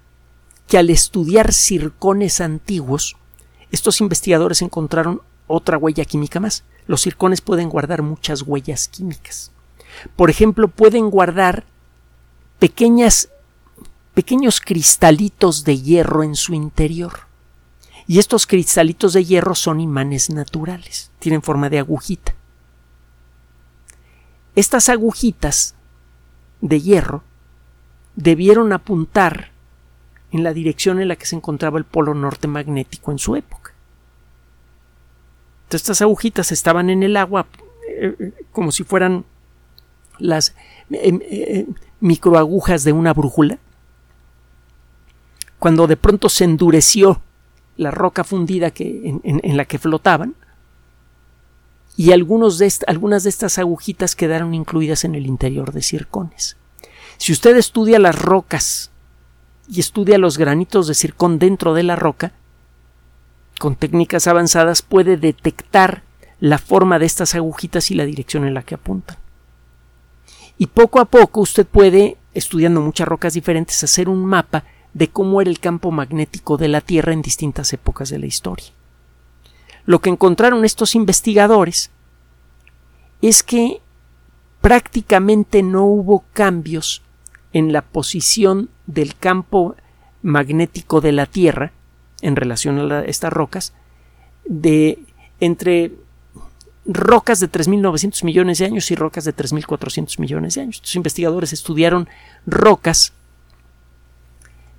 que 0.68 0.78
al 0.78 0.92
estudiar 0.92 1.54
circones 1.54 2.40
antiguos, 2.40 3.16
estos 3.71 4.01
investigadores 4.01 4.62
encontraron 4.62 5.21
otra 5.47 5.77
huella 5.77 6.05
química 6.05 6.39
más. 6.39 6.63
Los 6.88 7.01
circones 7.01 7.41
pueden 7.41 7.69
guardar 7.69 8.01
muchas 8.01 8.41
huellas 8.43 8.88
químicas. 8.88 9.51
Por 10.15 10.29
ejemplo, 10.29 10.67
pueden 10.67 11.10
guardar 11.10 11.63
pequeños 12.60 13.29
cristalitos 14.63 15.63
de 15.63 15.79
hierro 15.79 16.23
en 16.23 16.36
su 16.36 16.53
interior. 16.53 17.21
Y 18.07 18.19
estos 18.19 18.45
cristalitos 18.45 19.13
de 19.13 19.23
hierro 19.23 19.55
son 19.55 19.79
imanes 19.79 20.29
naturales, 20.29 21.12
tienen 21.19 21.41
forma 21.41 21.69
de 21.69 21.79
agujita. 21.79 22.34
Estas 24.55 24.89
agujitas 24.89 25.75
de 26.60 26.81
hierro 26.81 27.23
debieron 28.15 28.73
apuntar 28.73 29.51
en 30.31 30.43
la 30.43 30.53
dirección 30.53 30.99
en 30.99 31.07
la 31.07 31.15
que 31.15 31.25
se 31.25 31.36
encontraba 31.36 31.77
el 31.77 31.86
polo 31.86 32.13
norte 32.13 32.47
magnético 32.47 33.12
en 33.12 33.19
su 33.19 33.36
época. 33.36 33.61
Estas 35.77 36.01
agujitas 36.01 36.51
estaban 36.51 36.89
en 36.89 37.03
el 37.03 37.17
agua 37.17 37.47
eh, 37.88 38.15
eh, 38.19 38.31
como 38.51 38.71
si 38.71 38.84
fueran 38.84 39.25
las 40.17 40.55
eh, 40.91 41.67
microagujas 41.99 42.84
de 42.84 42.93
una 42.93 43.13
brújula. 43.13 43.57
Cuando 45.60 45.88
de 45.88 45.97
pronto 45.97 46.29
se 46.29 46.43
endureció 46.43 47.21
la 47.77 47.91
roca 47.91 48.23
fundida 48.23 48.71
que, 48.71 49.19
en, 49.23 49.57
la 49.57 49.65
que 49.65 49.79
flotaban, 49.79 50.36
y 51.95 52.12
algunas 52.12 52.57
de 52.57 52.65
estas 53.29 53.60
agujitas 53.60 54.15
quedaron 54.15 54.53
incluidas 54.53 55.03
en 55.03 55.13
el 55.13 55.27
interior 55.27 55.71
de 55.71 55.81
circones. 55.81 56.57
Si 57.17 57.31
usted 57.31 57.55
estudia 57.57 57.99
las 57.99 58.19
rocas 58.19 58.91
y 59.67 59.79
estudia 59.79 60.17
los 60.17 60.38
granitos 60.38 60.88
de 60.88 60.95
circón 60.95 61.38
dentro 61.38 61.73
de 61.73 61.84
la 61.84 61.95
roca, 61.95 62.34
con 63.62 63.76
técnicas 63.76 64.26
avanzadas 64.26 64.82
puede 64.82 65.17
detectar 65.17 66.02
la 66.39 66.58
forma 66.58 66.97
de 66.97 67.06
estas 67.06 67.36
agujitas 67.36 67.91
y 67.91 67.93
la 67.93 68.06
dirección 68.06 68.47
en 68.47 68.56
la 68.56 68.63
que 68.63 68.74
apuntan. 68.74 69.17
Y 70.58 70.65
poco 70.65 71.00
a 71.00 71.06
poco 71.06 71.41
usted 71.41 71.68
puede, 71.68 72.18
estudiando 72.34 72.82
muchas 72.82 73.07
rocas 73.07 73.36
diferentes, 73.36 73.84
hacer 73.84 74.09
un 74.09 74.26
mapa 74.26 74.64
de 74.95 75.09
cómo 75.09 75.41
era 75.41 75.51
el 75.51 75.59
campo 75.59 75.91
magnético 75.91 76.57
de 76.57 76.70
la 76.70 76.82
Tierra 76.82 77.14
en 77.14 77.22
distintas 77.22 77.72
épocas 77.72 78.09
de 78.09 78.18
la 78.18 78.26
historia. 78.26 78.66
Lo 79.86 79.99
que 79.99 80.09
encontraron 80.09 80.66
estos 80.66 80.95
investigadores 80.95 81.91
es 83.22 83.43
que 83.43 83.80
prácticamente 84.62 85.62
no 85.62 85.86
hubo 85.86 86.24
cambios 86.34 87.03
en 87.53 87.74
la 87.74 87.84
posición 87.84 88.72
del 88.88 89.16
campo 89.16 89.76
magnético 90.24 90.99
de 90.99 91.12
la 91.12 91.28
Tierra 91.28 91.74
en 92.22 92.36
relación 92.36 92.91
a 92.91 93.01
estas 93.01 93.34
rocas 93.34 93.74
de 94.45 94.99
entre 95.39 95.91
rocas 96.86 97.39
de 97.39 97.51
3.900 97.51 98.24
millones 98.24 98.57
de 98.57 98.65
años 98.65 98.89
y 98.91 98.95
rocas 98.95 99.24
de 99.26 99.36
3.400 99.36 100.19
millones 100.19 100.55
de 100.55 100.61
años. 100.61 100.76
Estos 100.78 100.95
investigadores 100.95 101.53
estudiaron 101.53 102.09
rocas 102.45 103.13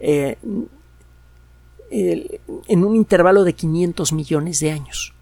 eh, 0.01 0.37
en 1.91 2.85
un 2.85 2.97
intervalo 2.97 3.45
de 3.45 3.53
500 3.53 4.13
millones 4.13 4.61
de 4.61 4.73
años. 4.73 5.15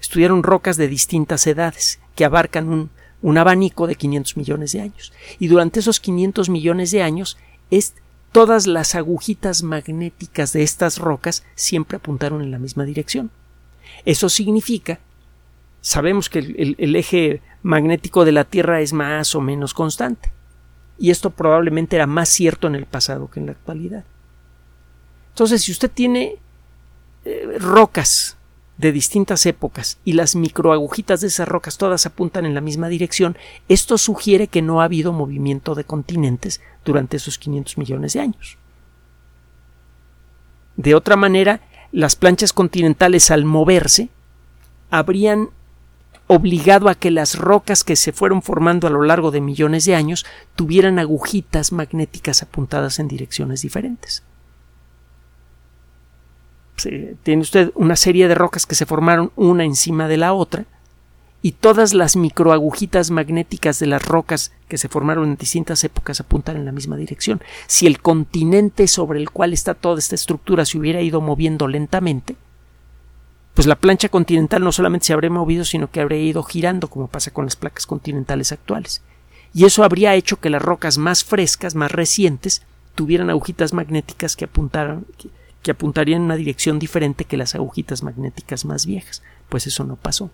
Estudiaron 0.00 0.42
rocas 0.42 0.76
de 0.76 0.88
distintas 0.88 1.46
edades 1.46 2.00
que 2.14 2.24
abarcan 2.24 2.68
un, 2.68 2.90
un 3.22 3.38
abanico 3.38 3.86
de 3.86 3.96
500 3.96 4.36
millones 4.36 4.72
de 4.72 4.80
años. 4.80 5.12
Y 5.38 5.48
durante 5.48 5.80
esos 5.80 6.00
500 6.00 6.48
millones 6.48 6.90
de 6.90 7.02
años, 7.02 7.36
es, 7.70 7.94
todas 8.36 8.66
las 8.66 8.94
agujitas 8.94 9.62
magnéticas 9.62 10.52
de 10.52 10.62
estas 10.62 10.98
rocas 10.98 11.42
siempre 11.54 11.96
apuntaron 11.96 12.42
en 12.42 12.50
la 12.50 12.58
misma 12.58 12.84
dirección. 12.84 13.30
Eso 14.04 14.28
significa, 14.28 15.00
sabemos 15.80 16.28
que 16.28 16.40
el, 16.40 16.96
eje 16.96 17.40
magnético 17.62 18.26
de 18.26 18.32
la 18.32 18.44
Tierra 18.44 18.82
es 18.82 18.92
más 18.92 19.34
o 19.34 19.40
menos 19.40 19.72
constante, 19.72 20.32
y 20.98 21.10
esto 21.10 21.30
probablemente 21.30 21.96
era 21.96 22.06
más 22.06 22.28
cierto 22.28 22.66
en 22.66 22.74
el 22.74 22.84
pasado 22.84 23.30
que 23.30 23.40
en 23.40 23.46
la 23.46 23.52
actualidad. 23.52 24.04
Entonces, 25.30 25.62
si 25.62 25.72
usted 25.72 25.90
tiene 25.90 26.36
eh, 27.24 27.56
rocas 27.58 28.35
de 28.78 28.92
distintas 28.92 29.46
épocas 29.46 29.98
y 30.04 30.12
las 30.12 30.36
microagujitas 30.36 31.20
de 31.20 31.28
esas 31.28 31.48
rocas 31.48 31.78
todas 31.78 32.06
apuntan 32.06 32.44
en 32.44 32.54
la 32.54 32.60
misma 32.60 32.88
dirección, 32.88 33.36
esto 33.68 33.96
sugiere 33.98 34.48
que 34.48 34.62
no 34.62 34.80
ha 34.80 34.84
habido 34.84 35.12
movimiento 35.12 35.74
de 35.74 35.84
continentes 35.84 36.60
durante 36.84 37.16
esos 37.16 37.38
500 37.38 37.78
millones 37.78 38.12
de 38.12 38.20
años. 38.20 38.58
De 40.76 40.94
otra 40.94 41.16
manera, 41.16 41.62
las 41.90 42.16
planchas 42.16 42.52
continentales 42.52 43.30
al 43.30 43.44
moverse 43.44 44.10
habrían 44.90 45.50
obligado 46.26 46.88
a 46.88 46.94
que 46.94 47.10
las 47.10 47.38
rocas 47.38 47.84
que 47.84 47.96
se 47.96 48.12
fueron 48.12 48.42
formando 48.42 48.86
a 48.86 48.90
lo 48.90 49.02
largo 49.02 49.30
de 49.30 49.40
millones 49.40 49.84
de 49.84 49.94
años 49.94 50.26
tuvieran 50.54 50.98
agujitas 50.98 51.72
magnéticas 51.72 52.42
apuntadas 52.42 52.98
en 52.98 53.08
direcciones 53.08 53.62
diferentes. 53.62 54.22
Tiene 56.76 57.42
usted 57.42 57.72
una 57.74 57.96
serie 57.96 58.28
de 58.28 58.34
rocas 58.34 58.66
que 58.66 58.74
se 58.74 58.86
formaron 58.86 59.32
una 59.36 59.64
encima 59.64 60.08
de 60.08 60.16
la 60.16 60.32
otra 60.32 60.66
y 61.42 61.52
todas 61.52 61.94
las 61.94 62.16
microagujitas 62.16 63.10
magnéticas 63.10 63.78
de 63.78 63.86
las 63.86 64.04
rocas 64.04 64.52
que 64.68 64.78
se 64.78 64.88
formaron 64.88 65.28
en 65.28 65.36
distintas 65.36 65.84
épocas 65.84 66.20
apuntan 66.20 66.56
en 66.56 66.64
la 66.64 66.72
misma 66.72 66.96
dirección. 66.96 67.40
Si 67.66 67.86
el 67.86 68.00
continente 68.00 68.88
sobre 68.88 69.20
el 69.20 69.30
cual 69.30 69.52
está 69.52 69.74
toda 69.74 69.98
esta 69.98 70.14
estructura 70.14 70.64
se 70.64 70.78
hubiera 70.78 71.00
ido 71.02 71.20
moviendo 71.20 71.68
lentamente, 71.68 72.36
pues 73.54 73.66
la 73.66 73.76
plancha 73.76 74.08
continental 74.08 74.62
no 74.62 74.72
solamente 74.72 75.06
se 75.06 75.12
habría 75.12 75.30
movido, 75.30 75.64
sino 75.64 75.90
que 75.90 76.00
habría 76.00 76.20
ido 76.20 76.42
girando, 76.42 76.88
como 76.88 77.06
pasa 77.06 77.30
con 77.30 77.46
las 77.46 77.56
placas 77.56 77.86
continentales 77.86 78.52
actuales. 78.52 79.02
Y 79.54 79.64
eso 79.64 79.84
habría 79.84 80.14
hecho 80.14 80.40
que 80.40 80.50
las 80.50 80.60
rocas 80.60 80.98
más 80.98 81.24
frescas, 81.24 81.74
más 81.74 81.90
recientes, 81.90 82.62
tuvieran 82.94 83.30
agujitas 83.30 83.72
magnéticas 83.72 84.36
que 84.36 84.44
apuntaran, 84.44 85.06
apuntarían 85.70 86.20
en 86.20 86.24
una 86.26 86.36
dirección 86.36 86.78
diferente 86.78 87.24
que 87.24 87.36
las 87.36 87.54
agujitas 87.54 88.02
magnéticas 88.02 88.64
más 88.64 88.86
viejas. 88.86 89.22
Pues 89.48 89.66
eso 89.66 89.84
no 89.84 89.96
pasó. 89.96 90.30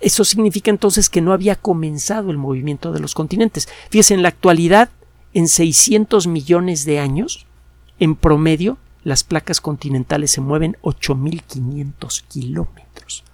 Eso 0.00 0.24
significa 0.24 0.70
entonces 0.70 1.10
que 1.10 1.20
no 1.20 1.32
había 1.32 1.56
comenzado 1.56 2.30
el 2.30 2.38
movimiento 2.38 2.92
de 2.92 3.00
los 3.00 3.14
continentes. 3.14 3.68
Fíjese, 3.90 4.14
en 4.14 4.22
la 4.22 4.28
actualidad, 4.28 4.88
en 5.34 5.48
600 5.48 6.26
millones 6.26 6.84
de 6.84 7.00
años, 7.00 7.46
en 7.98 8.16
promedio, 8.16 8.78
las 9.02 9.24
placas 9.24 9.60
continentales 9.60 10.30
se 10.30 10.40
mueven 10.40 10.76
8.500 10.82 12.24
kilómetros. 12.28 13.24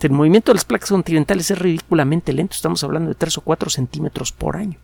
El 0.00 0.10
movimiento 0.10 0.52
de 0.52 0.56
las 0.56 0.64
placas 0.64 0.90
continentales 0.90 1.50
es 1.50 1.58
ridículamente 1.58 2.32
lento, 2.32 2.54
estamos 2.54 2.84
hablando 2.84 3.08
de 3.08 3.14
3 3.16 3.38
o 3.38 3.40
4 3.40 3.70
centímetros 3.70 4.32
por 4.32 4.56
año. 4.56 4.78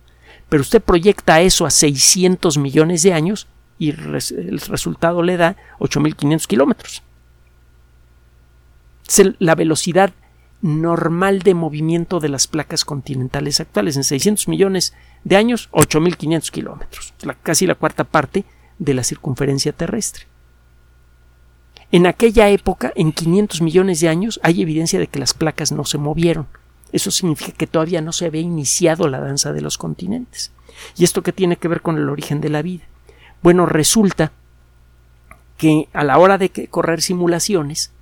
Pero 0.49 0.63
usted 0.63 0.83
proyecta 0.83 1.41
eso 1.41 1.67
a 1.67 1.71
600 1.71 2.59
millones 2.59 3.03
de 3.03 3.13
años 3.13 3.47
y 3.79 3.91
el 3.91 4.61
resultado 4.61 5.23
le 5.23 5.37
da 5.37 5.57
8.500 5.81 6.47
kilómetros 6.47 7.03
la 9.39 9.55
velocidad 9.55 10.13
normal 10.63 11.41
de 11.41 11.55
movimiento 11.55 12.21
de 12.21 12.29
las 12.29 12.47
placas 12.47 12.85
continentales 12.85 13.61
actuales. 13.61 13.97
En 13.97 14.05
600 14.05 14.49
millones 14.49 14.95
de 15.25 15.37
años, 15.37 15.69
8.500 15.73 16.51
kilómetros, 16.51 17.15
casi 17.43 17.67
la 17.67 17.75
cuarta 17.75 18.05
parte 18.05 18.45
de 18.79 18.95
la 18.95 19.05
circunferencia 19.05 19.73
terrestre. 19.73 20.25
En 21.93 22.07
aquella 22.07 22.49
época, 22.49 22.93
en 22.97 23.13
500 23.13 23.61
millones 23.61 24.01
de 24.01 24.09
años, 24.09 24.41
hay 24.43 24.63
evidencia 24.63 24.99
de 24.99 25.07
que 25.07 25.21
las 25.21 25.35
placas 25.35 25.71
no 25.71 25.85
se 25.85 25.99
movieron. 25.99 26.49
Eso 26.93 27.11
significa 27.11 27.53
que 27.53 27.67
todavía 27.67 28.01
no 28.01 28.13
se 28.13 28.27
había 28.27 28.41
iniciado 28.41 29.09
la 29.09 29.21
danza 29.21 29.53
de 29.53 29.61
los 29.61 29.79
continentes. 29.79 30.51
¿Y 30.97 31.05
esto 31.05 31.23
qué 31.23 31.33
tiene 31.33 31.57
que 31.57 31.69
ver 31.69 31.83
con 31.83 31.99
el 31.99 32.09
origen 32.09 32.41
de 32.41 32.49
la 32.49 32.63
vida? 32.63 32.85
Bueno, 33.45 33.67
resulta 33.67 34.33
que 35.59 35.91
a 35.93 36.03
la 36.03 36.17
hora 36.17 36.39
de 36.39 36.49
correr 36.71 37.03
simulaciones, 37.03 37.93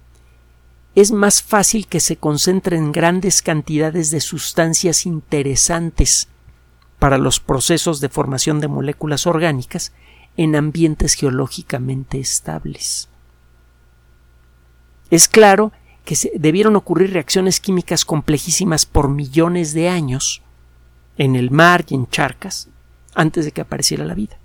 es 0.94 1.10
más 1.10 1.42
fácil 1.42 1.88
que 1.88 1.98
se 1.98 2.16
concentren 2.16 2.92
grandes 2.92 3.42
cantidades 3.42 4.12
de 4.12 4.20
sustancias 4.20 5.04
interesantes 5.04 6.28
para 7.00 7.18
los 7.18 7.40
procesos 7.40 8.00
de 8.00 8.08
formación 8.08 8.60
de 8.60 8.68
moléculas 8.68 9.26
orgánicas 9.26 9.92
en 10.36 10.54
ambientes 10.54 11.14
geológicamente 11.14 12.20
estables. 12.20 13.08
Es 15.10 15.26
claro 15.26 15.72
que 16.04 16.14
se 16.14 16.30
debieron 16.36 16.76
ocurrir 16.76 17.12
reacciones 17.12 17.58
químicas 17.58 18.04
complejísimas 18.04 18.86
por 18.86 19.08
millones 19.08 19.74
de 19.74 19.88
años 19.88 20.40
en 21.18 21.34
el 21.34 21.50
mar 21.50 21.84
y 21.88 21.96
en 21.96 22.08
charcas 22.08 22.68
antes 23.12 23.44
de 23.44 23.50
que 23.50 23.62
apareciera 23.62 24.04
la 24.04 24.14
vida. 24.14 24.38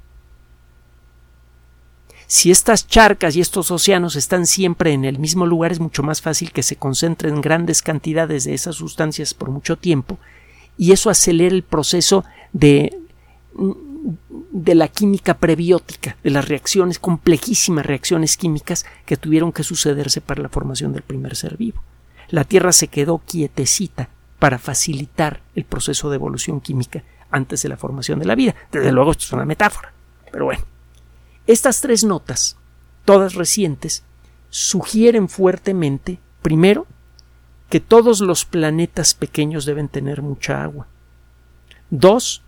Si 2.27 2.51
estas 2.51 2.87
charcas 2.87 3.35
y 3.35 3.41
estos 3.41 3.71
océanos 3.71 4.15
están 4.15 4.45
siempre 4.45 4.91
en 4.91 5.05
el 5.05 5.17
mismo 5.17 5.45
lugar, 5.45 5.71
es 5.71 5.79
mucho 5.79 6.03
más 6.03 6.21
fácil 6.21 6.51
que 6.51 6.61
se 6.61 6.75
concentren 6.75 7.41
grandes 7.41 7.81
cantidades 7.81 8.43
de 8.43 8.53
esas 8.53 8.75
sustancias 8.75 9.33
por 9.33 9.49
mucho 9.49 9.77
tiempo 9.77 10.19
y 10.77 10.91
eso 10.91 11.09
acelera 11.09 11.55
el 11.55 11.63
proceso 11.63 12.25
de 12.53 12.91
de 14.51 14.75
la 14.75 14.87
química 14.87 15.37
prebiótica, 15.37 16.17
de 16.23 16.29
las 16.29 16.47
reacciones, 16.47 16.99
complejísimas 16.99 17.85
reacciones 17.85 18.37
químicas 18.37 18.85
que 19.05 19.17
tuvieron 19.17 19.51
que 19.51 19.63
sucederse 19.63 20.21
para 20.21 20.41
la 20.41 20.49
formación 20.49 20.93
del 20.93 21.01
primer 21.01 21.35
ser 21.35 21.57
vivo. 21.57 21.81
La 22.29 22.43
Tierra 22.43 22.71
se 22.71 22.87
quedó 22.87 23.19
quietecita 23.19 24.09
para 24.39 24.59
facilitar 24.59 25.41
el 25.55 25.65
proceso 25.65 26.09
de 26.09 26.15
evolución 26.15 26.61
química 26.61 27.03
antes 27.31 27.63
de 27.63 27.69
la 27.69 27.77
formación 27.77 28.19
de 28.19 28.25
la 28.25 28.35
vida. 28.35 28.55
Desde 28.71 28.91
luego 28.91 29.11
esto 29.11 29.25
es 29.25 29.33
una 29.33 29.45
metáfora, 29.45 29.93
pero 30.31 30.45
bueno. 30.45 30.76
Estas 31.47 31.79
tres 31.79 32.03
notas, 32.03 32.57
todas 33.05 33.33
recientes, 33.33 34.03
sugieren 34.49 35.29
fuertemente, 35.29 36.19
primero, 36.41 36.85
que 37.69 37.79
todos 37.79 38.19
los 38.19 38.45
planetas 38.45 39.13
pequeños 39.13 39.65
deben 39.65 39.87
tener 39.87 40.21
mucha 40.21 40.61
agua. 40.61 40.87
Dos, 41.89 42.43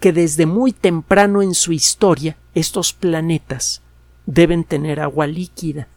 que 0.00 0.12
desde 0.12 0.44
muy 0.44 0.72
temprano 0.72 1.40
en 1.40 1.54
su 1.54 1.72
historia 1.72 2.36
estos 2.54 2.92
planetas 2.92 3.80
deben 4.26 4.64
tener 4.64 5.00
agua 5.00 5.26
líquida. 5.26 5.88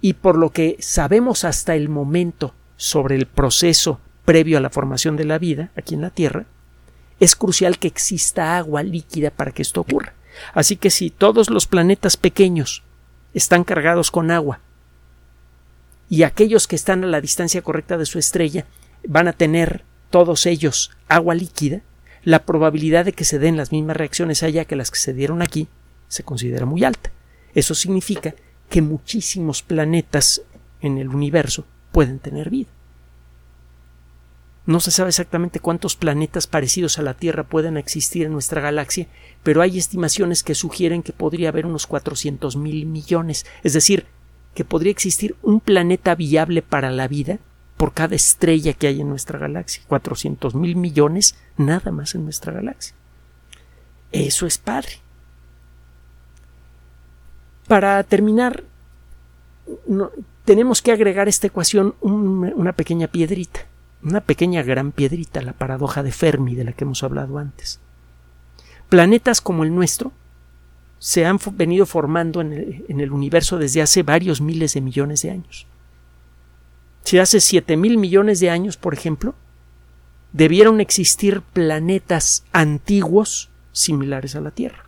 Y 0.00 0.14
por 0.14 0.38
lo 0.38 0.50
que 0.50 0.76
sabemos 0.80 1.44
hasta 1.44 1.74
el 1.74 1.90
momento 1.90 2.54
sobre 2.76 3.16
el 3.16 3.26
proceso 3.26 4.00
previo 4.24 4.56
a 4.56 4.60
la 4.62 4.70
formación 4.70 5.16
de 5.16 5.26
la 5.26 5.38
vida 5.38 5.70
aquí 5.76 5.94
en 5.94 6.00
la 6.00 6.10
Tierra, 6.10 6.46
es 7.18 7.36
crucial 7.36 7.78
que 7.78 7.88
exista 7.88 8.56
agua 8.56 8.82
líquida 8.82 9.30
para 9.30 9.52
que 9.52 9.60
esto 9.60 9.82
ocurra. 9.82 10.14
Así 10.54 10.76
que 10.76 10.90
si 10.90 11.10
todos 11.10 11.50
los 11.50 11.66
planetas 11.66 12.16
pequeños 12.16 12.82
están 13.34 13.64
cargados 13.64 14.10
con 14.10 14.30
agua 14.30 14.60
y 16.08 16.24
aquellos 16.24 16.66
que 16.66 16.76
están 16.76 17.04
a 17.04 17.06
la 17.06 17.20
distancia 17.20 17.62
correcta 17.62 17.96
de 17.96 18.06
su 18.06 18.18
estrella 18.18 18.66
van 19.06 19.28
a 19.28 19.32
tener 19.32 19.84
todos 20.10 20.46
ellos 20.46 20.90
agua 21.08 21.34
líquida, 21.34 21.82
la 22.24 22.44
probabilidad 22.44 23.04
de 23.04 23.12
que 23.12 23.24
se 23.24 23.38
den 23.38 23.56
las 23.56 23.72
mismas 23.72 23.96
reacciones 23.96 24.42
allá 24.42 24.64
que 24.64 24.76
las 24.76 24.90
que 24.90 24.98
se 24.98 25.14
dieron 25.14 25.42
aquí 25.42 25.68
se 26.08 26.24
considera 26.24 26.66
muy 26.66 26.84
alta. 26.84 27.10
Eso 27.54 27.74
significa 27.74 28.34
que 28.68 28.82
muchísimos 28.82 29.62
planetas 29.62 30.42
en 30.80 30.98
el 30.98 31.08
universo 31.08 31.64
pueden 31.92 32.18
tener 32.18 32.50
vida. 32.50 32.68
No 34.66 34.78
se 34.80 34.90
sabe 34.90 35.08
exactamente 35.08 35.58
cuántos 35.58 35.96
planetas 35.96 36.46
parecidos 36.46 36.98
a 36.98 37.02
la 37.02 37.14
Tierra 37.14 37.44
pueden 37.44 37.76
existir 37.76 38.26
en 38.26 38.32
nuestra 38.32 38.60
galaxia, 38.60 39.06
pero 39.42 39.62
hay 39.62 39.78
estimaciones 39.78 40.42
que 40.42 40.54
sugieren 40.54 41.02
que 41.02 41.12
podría 41.12 41.48
haber 41.48 41.66
unos 41.66 41.86
400 41.86 42.56
mil 42.56 42.86
millones, 42.86 43.46
es 43.62 43.72
decir, 43.72 44.06
que 44.54 44.64
podría 44.64 44.92
existir 44.92 45.36
un 45.42 45.60
planeta 45.60 46.14
viable 46.14 46.62
para 46.62 46.90
la 46.90 47.08
vida 47.08 47.38
por 47.76 47.94
cada 47.94 48.14
estrella 48.14 48.74
que 48.74 48.88
hay 48.88 49.00
en 49.00 49.08
nuestra 49.08 49.38
galaxia. 49.38 49.82
400 49.88 50.54
mil 50.54 50.76
millones 50.76 51.36
nada 51.56 51.90
más 51.90 52.14
en 52.14 52.24
nuestra 52.24 52.52
galaxia. 52.52 52.94
Eso 54.12 54.46
es 54.46 54.58
padre. 54.58 55.00
Para 57.66 58.02
terminar, 58.02 58.64
tenemos 60.44 60.82
que 60.82 60.92
agregar 60.92 61.28
a 61.28 61.30
esta 61.30 61.46
ecuación 61.46 61.94
una 62.00 62.72
pequeña 62.72 63.06
piedrita, 63.06 63.60
una 64.02 64.20
pequeña 64.20 64.62
gran 64.62 64.92
piedrita, 64.92 65.42
la 65.42 65.52
paradoja 65.52 66.02
de 66.02 66.12
Fermi 66.12 66.54
de 66.54 66.64
la 66.64 66.72
que 66.72 66.84
hemos 66.84 67.02
hablado 67.02 67.38
antes. 67.38 67.80
Planetas 68.88 69.40
como 69.40 69.64
el 69.64 69.74
nuestro 69.74 70.12
se 70.98 71.24
han 71.24 71.38
venido 71.52 71.86
formando 71.86 72.40
en 72.40 72.52
el, 72.88 73.12
universo 73.12 73.58
desde 73.58 73.82
hace 73.82 74.02
varios 74.02 74.40
miles 74.40 74.74
de 74.74 74.80
millones 74.80 75.22
de 75.22 75.30
años. 75.30 75.66
Si 77.04 77.18
hace 77.18 77.40
siete 77.40 77.76
mil 77.76 77.96
millones 77.96 78.40
de 78.40 78.50
años, 78.50 78.76
por 78.76 78.92
ejemplo, 78.92 79.34
debieron 80.32 80.80
existir 80.80 81.40
planetas 81.40 82.44
antiguos 82.52 83.48
similares 83.72 84.36
a 84.36 84.40
la 84.40 84.50
Tierra. 84.50 84.84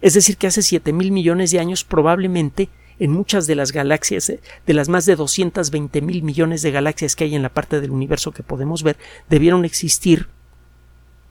Es 0.00 0.14
decir, 0.14 0.36
que 0.38 0.46
hace 0.46 0.62
siete 0.62 0.92
mil 0.92 1.12
millones 1.12 1.50
de 1.50 1.60
años 1.60 1.84
probablemente 1.84 2.70
en 2.98 3.10
muchas 3.10 3.46
de 3.46 3.54
las 3.54 3.72
galaxias, 3.72 4.30
eh, 4.30 4.40
de 4.66 4.74
las 4.74 4.88
más 4.88 5.06
de 5.06 5.16
220 5.16 6.00
mil 6.02 6.22
millones 6.22 6.62
de 6.62 6.70
galaxias 6.70 7.16
que 7.16 7.24
hay 7.24 7.34
en 7.34 7.42
la 7.42 7.52
parte 7.52 7.80
del 7.80 7.90
universo 7.90 8.32
que 8.32 8.42
podemos 8.42 8.82
ver, 8.82 8.96
debieron 9.28 9.64
existir 9.64 10.28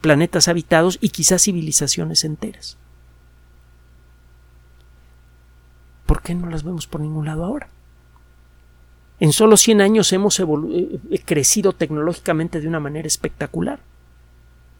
planetas 0.00 0.48
habitados 0.48 0.98
y 1.00 1.10
quizás 1.10 1.42
civilizaciones 1.42 2.24
enteras. 2.24 2.76
¿Por 6.06 6.22
qué 6.22 6.34
no 6.34 6.50
las 6.50 6.64
vemos 6.64 6.86
por 6.86 7.00
ningún 7.00 7.26
lado 7.26 7.44
ahora? 7.44 7.68
En 9.20 9.32
solo 9.32 9.56
100 9.56 9.80
años 9.80 10.12
hemos 10.12 10.40
eh, 10.40 10.44
eh, 11.10 11.22
crecido 11.24 11.72
tecnológicamente 11.72 12.60
de 12.60 12.68
una 12.68 12.80
manera 12.80 13.06
espectacular. 13.06 13.80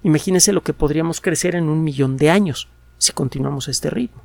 Imagínense 0.02 0.52
lo 0.52 0.62
que 0.62 0.72
podríamos 0.72 1.20
crecer 1.20 1.54
en 1.54 1.68
un 1.68 1.84
millón 1.84 2.16
de 2.16 2.30
años 2.30 2.68
si 2.98 3.12
continuamos 3.12 3.68
este 3.68 3.88
ritmo. 3.88 4.20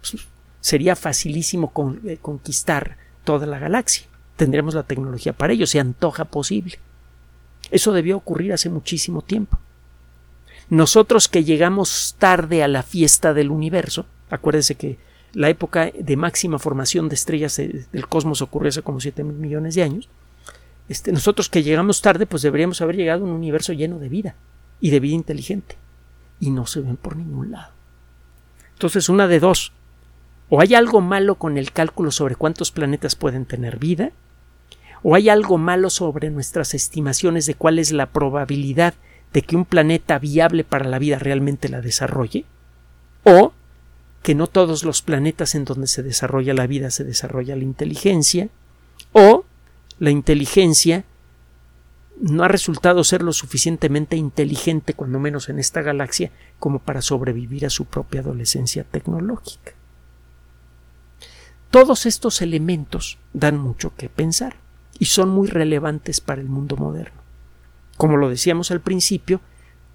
Pues, 0.00 0.26
sería 0.60 0.96
facilísimo 0.96 1.72
eh, 2.04 2.18
conquistar 2.20 2.96
toda 3.24 3.46
la 3.46 3.58
galaxia. 3.58 4.06
Tendremos 4.36 4.74
la 4.74 4.82
tecnología 4.82 5.32
para 5.32 5.52
ello, 5.52 5.66
se 5.66 5.80
antoja 5.80 6.24
posible. 6.24 6.78
Eso 7.70 7.92
debió 7.92 8.16
ocurrir 8.16 8.52
hace 8.52 8.70
muchísimo 8.70 9.22
tiempo. 9.22 9.58
Nosotros 10.70 11.28
que 11.28 11.44
llegamos 11.44 12.14
tarde 12.18 12.62
a 12.62 12.68
la 12.68 12.82
fiesta 12.82 13.34
del 13.34 13.50
universo, 13.50 14.06
acuérdense 14.30 14.76
que 14.76 14.98
la 15.32 15.48
época 15.48 15.90
de 15.96 16.16
máxima 16.16 16.58
formación 16.58 17.08
de 17.08 17.14
estrellas 17.14 17.56
del 17.56 18.08
cosmos 18.08 18.42
ocurrió 18.42 18.70
hace 18.70 18.82
como 18.82 19.00
7 19.00 19.22
mil 19.24 19.36
millones 19.36 19.74
de 19.74 19.82
años. 19.82 20.08
Este, 20.88 21.12
nosotros 21.12 21.48
que 21.48 21.62
llegamos 21.62 22.02
tarde, 22.02 22.26
pues 22.26 22.42
deberíamos 22.42 22.80
haber 22.80 22.96
llegado 22.96 23.22
a 23.22 23.28
un 23.28 23.32
universo 23.32 23.72
lleno 23.72 23.98
de 23.98 24.08
vida 24.08 24.34
y 24.80 24.90
de 24.90 25.00
vida 25.00 25.14
inteligente. 25.14 25.76
Y 26.40 26.50
no 26.50 26.66
se 26.66 26.80
ven 26.80 26.96
por 26.96 27.16
ningún 27.16 27.52
lado. 27.52 27.72
Entonces, 28.72 29.08
una 29.08 29.28
de 29.28 29.40
dos. 29.40 29.72
O 30.50 30.60
hay 30.60 30.74
algo 30.74 31.00
malo 31.00 31.36
con 31.36 31.56
el 31.56 31.72
cálculo 31.72 32.10
sobre 32.10 32.34
cuántos 32.34 32.72
planetas 32.72 33.14
pueden 33.14 33.46
tener 33.46 33.78
vida, 33.78 34.10
o 35.02 35.14
hay 35.14 35.28
algo 35.28 35.56
malo 35.58 35.88
sobre 35.90 36.28
nuestras 36.28 36.74
estimaciones 36.74 37.46
de 37.46 37.54
cuál 37.54 37.78
es 37.78 37.92
la 37.92 38.06
probabilidad 38.06 38.94
de 39.32 39.42
que 39.42 39.56
un 39.56 39.64
planeta 39.64 40.18
viable 40.18 40.64
para 40.64 40.88
la 40.88 40.98
vida 40.98 41.20
realmente 41.20 41.68
la 41.68 41.80
desarrolle, 41.80 42.44
o 43.24 43.52
que 44.22 44.34
no 44.34 44.48
todos 44.48 44.84
los 44.84 45.02
planetas 45.02 45.54
en 45.54 45.64
donde 45.64 45.86
se 45.86 46.02
desarrolla 46.02 46.52
la 46.52 46.66
vida 46.66 46.90
se 46.90 47.04
desarrolla 47.04 47.56
la 47.56 47.62
inteligencia, 47.62 48.48
o 49.12 49.44
la 50.00 50.10
inteligencia 50.10 51.04
no 52.20 52.42
ha 52.42 52.48
resultado 52.48 53.02
ser 53.04 53.22
lo 53.22 53.32
suficientemente 53.32 54.16
inteligente, 54.16 54.94
cuando 54.94 55.20
menos 55.20 55.48
en 55.48 55.58
esta 55.58 55.80
galaxia, 55.80 56.32
como 56.58 56.80
para 56.80 57.02
sobrevivir 57.02 57.64
a 57.64 57.70
su 57.70 57.86
propia 57.86 58.20
adolescencia 58.20 58.84
tecnológica. 58.84 59.72
Todos 61.70 62.06
estos 62.06 62.42
elementos 62.42 63.18
dan 63.32 63.58
mucho 63.58 63.92
que 63.96 64.08
pensar 64.08 64.56
y 64.98 65.04
son 65.06 65.28
muy 65.28 65.48
relevantes 65.48 66.20
para 66.20 66.40
el 66.40 66.48
mundo 66.48 66.76
moderno. 66.76 67.20
Como 67.96 68.16
lo 68.16 68.28
decíamos 68.28 68.70
al 68.70 68.80
principio, 68.80 69.40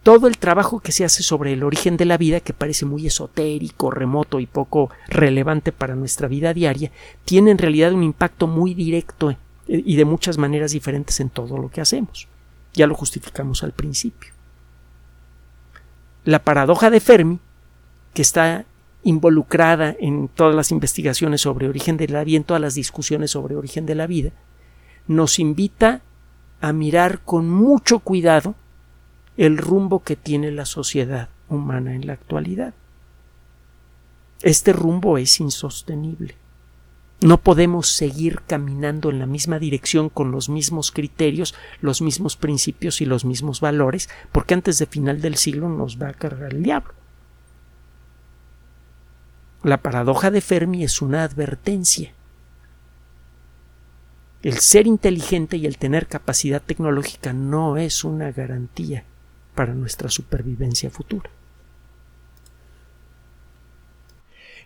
todo 0.01 0.27
el 0.27 0.37
trabajo 0.37 0.79
que 0.79 0.91
se 0.91 1.03
hace 1.03 1.23
sobre 1.23 1.51
el 1.53 1.63
origen 1.63 1.97
de 1.97 2.05
la 2.05 2.17
vida, 2.17 2.39
que 2.39 2.53
parece 2.53 2.85
muy 2.85 3.07
esotérico, 3.07 3.91
remoto 3.91 4.39
y 4.39 4.45
poco 4.45 4.89
relevante 5.07 5.71
para 5.71 5.95
nuestra 5.95 6.27
vida 6.27 6.53
diaria, 6.53 6.91
tiene 7.25 7.51
en 7.51 7.57
realidad 7.57 7.91
un 7.91 8.03
impacto 8.03 8.47
muy 8.47 8.73
directo 8.73 9.35
y 9.67 9.95
de 9.95 10.05
muchas 10.05 10.37
maneras 10.37 10.71
diferentes 10.71 11.19
en 11.19 11.29
todo 11.29 11.57
lo 11.57 11.69
que 11.69 11.81
hacemos. 11.81 12.27
Ya 12.73 12.87
lo 12.87 12.93
justificamos 12.93 13.63
al 13.63 13.71
principio. 13.71 14.31
La 16.23 16.43
paradoja 16.43 16.89
de 16.89 16.99
Fermi, 16.99 17.39
que 18.13 18.21
está 18.21 18.65
involucrada 19.05 19.95
en 19.99 20.27
todas 20.27 20.55
las 20.55 20.71
investigaciones 20.71 21.41
sobre 21.41 21.69
origen 21.69 21.95
de 21.95 22.07
la 22.07 22.23
vida, 22.23 22.37
en 22.37 22.43
todas 22.43 22.59
las 22.59 22.73
discusiones 22.73 23.31
sobre 23.31 23.55
origen 23.55 23.85
de 23.85 23.93
la 23.93 24.07
vida, 24.07 24.31
nos 25.07 25.37
invita 25.37 26.01
a 26.59 26.73
mirar 26.73 27.19
con 27.23 27.47
mucho 27.47 27.99
cuidado 27.99 28.55
el 29.37 29.59
rumbo 29.59 30.03
que 30.03 30.15
tiene 30.15 30.51
la 30.51 30.65
sociedad 30.65 31.29
humana 31.49 31.93
en 31.93 32.07
la 32.07 32.13
actualidad. 32.13 32.73
Este 34.41 34.73
rumbo 34.73 35.19
es 35.19 35.39
insostenible. 35.39 36.35
No 37.21 37.37
podemos 37.37 37.89
seguir 37.89 38.41
caminando 38.47 39.11
en 39.11 39.19
la 39.19 39.27
misma 39.27 39.59
dirección 39.59 40.09
con 40.09 40.31
los 40.31 40.49
mismos 40.49 40.91
criterios, 40.91 41.53
los 41.79 42.01
mismos 42.01 42.37
principios 42.37 43.01
y 43.01 43.05
los 43.05 43.23
mismos 43.23 43.61
valores, 43.61 44.09
porque 44.31 44.55
antes 44.55 44.79
de 44.79 44.87
final 44.87 45.21
del 45.21 45.35
siglo 45.35 45.69
nos 45.69 46.01
va 46.01 46.09
a 46.09 46.13
cargar 46.13 46.53
el 46.53 46.63
diablo. 46.63 47.04
La 49.65 49.77
paradoja 49.77 50.29
de 50.29 50.41
Fermi 50.41 50.83
es 50.83 51.01
una 51.01 51.23
advertencia. 51.23 52.13
El 54.43 54.59
ser 54.59 54.85
inteligente 54.85 55.57
y 55.57 55.65
el 55.65 55.79
tener 55.79 56.05
capacidad 56.05 56.61
tecnológica 56.61 57.33
no 57.33 57.77
es 57.77 58.03
una 58.03 58.31
garantía 58.31 59.05
para 59.55 59.73
nuestra 59.73 60.11
supervivencia 60.11 60.91
futura. 60.91 61.31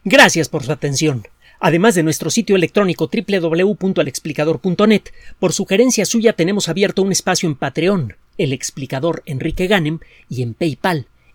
Gracias 0.04 0.50
por 0.50 0.66
su 0.66 0.74
atención. 0.74 1.26
Además 1.62 1.95
de 1.95 2.04
nuestro 2.04 2.30
sitio 2.30 2.58
electrónico 2.58 3.10
www.alexplicador.net, 3.10 5.04
por 5.39 5.54
sugerencia 5.54 6.06
suya 6.06 6.34
tenemos 6.34 6.68
abierto 6.68 7.04
un 7.04 7.14
espacio 7.14 7.47
en 7.47 7.56
Patreon, 7.56 8.18
el 8.38 8.52
explicador 8.52 9.24
Enrique 9.26 9.68
Ganem, 9.68 10.00
y 10.28 10.41
en 10.41 10.56
PayPal, 10.56 11.08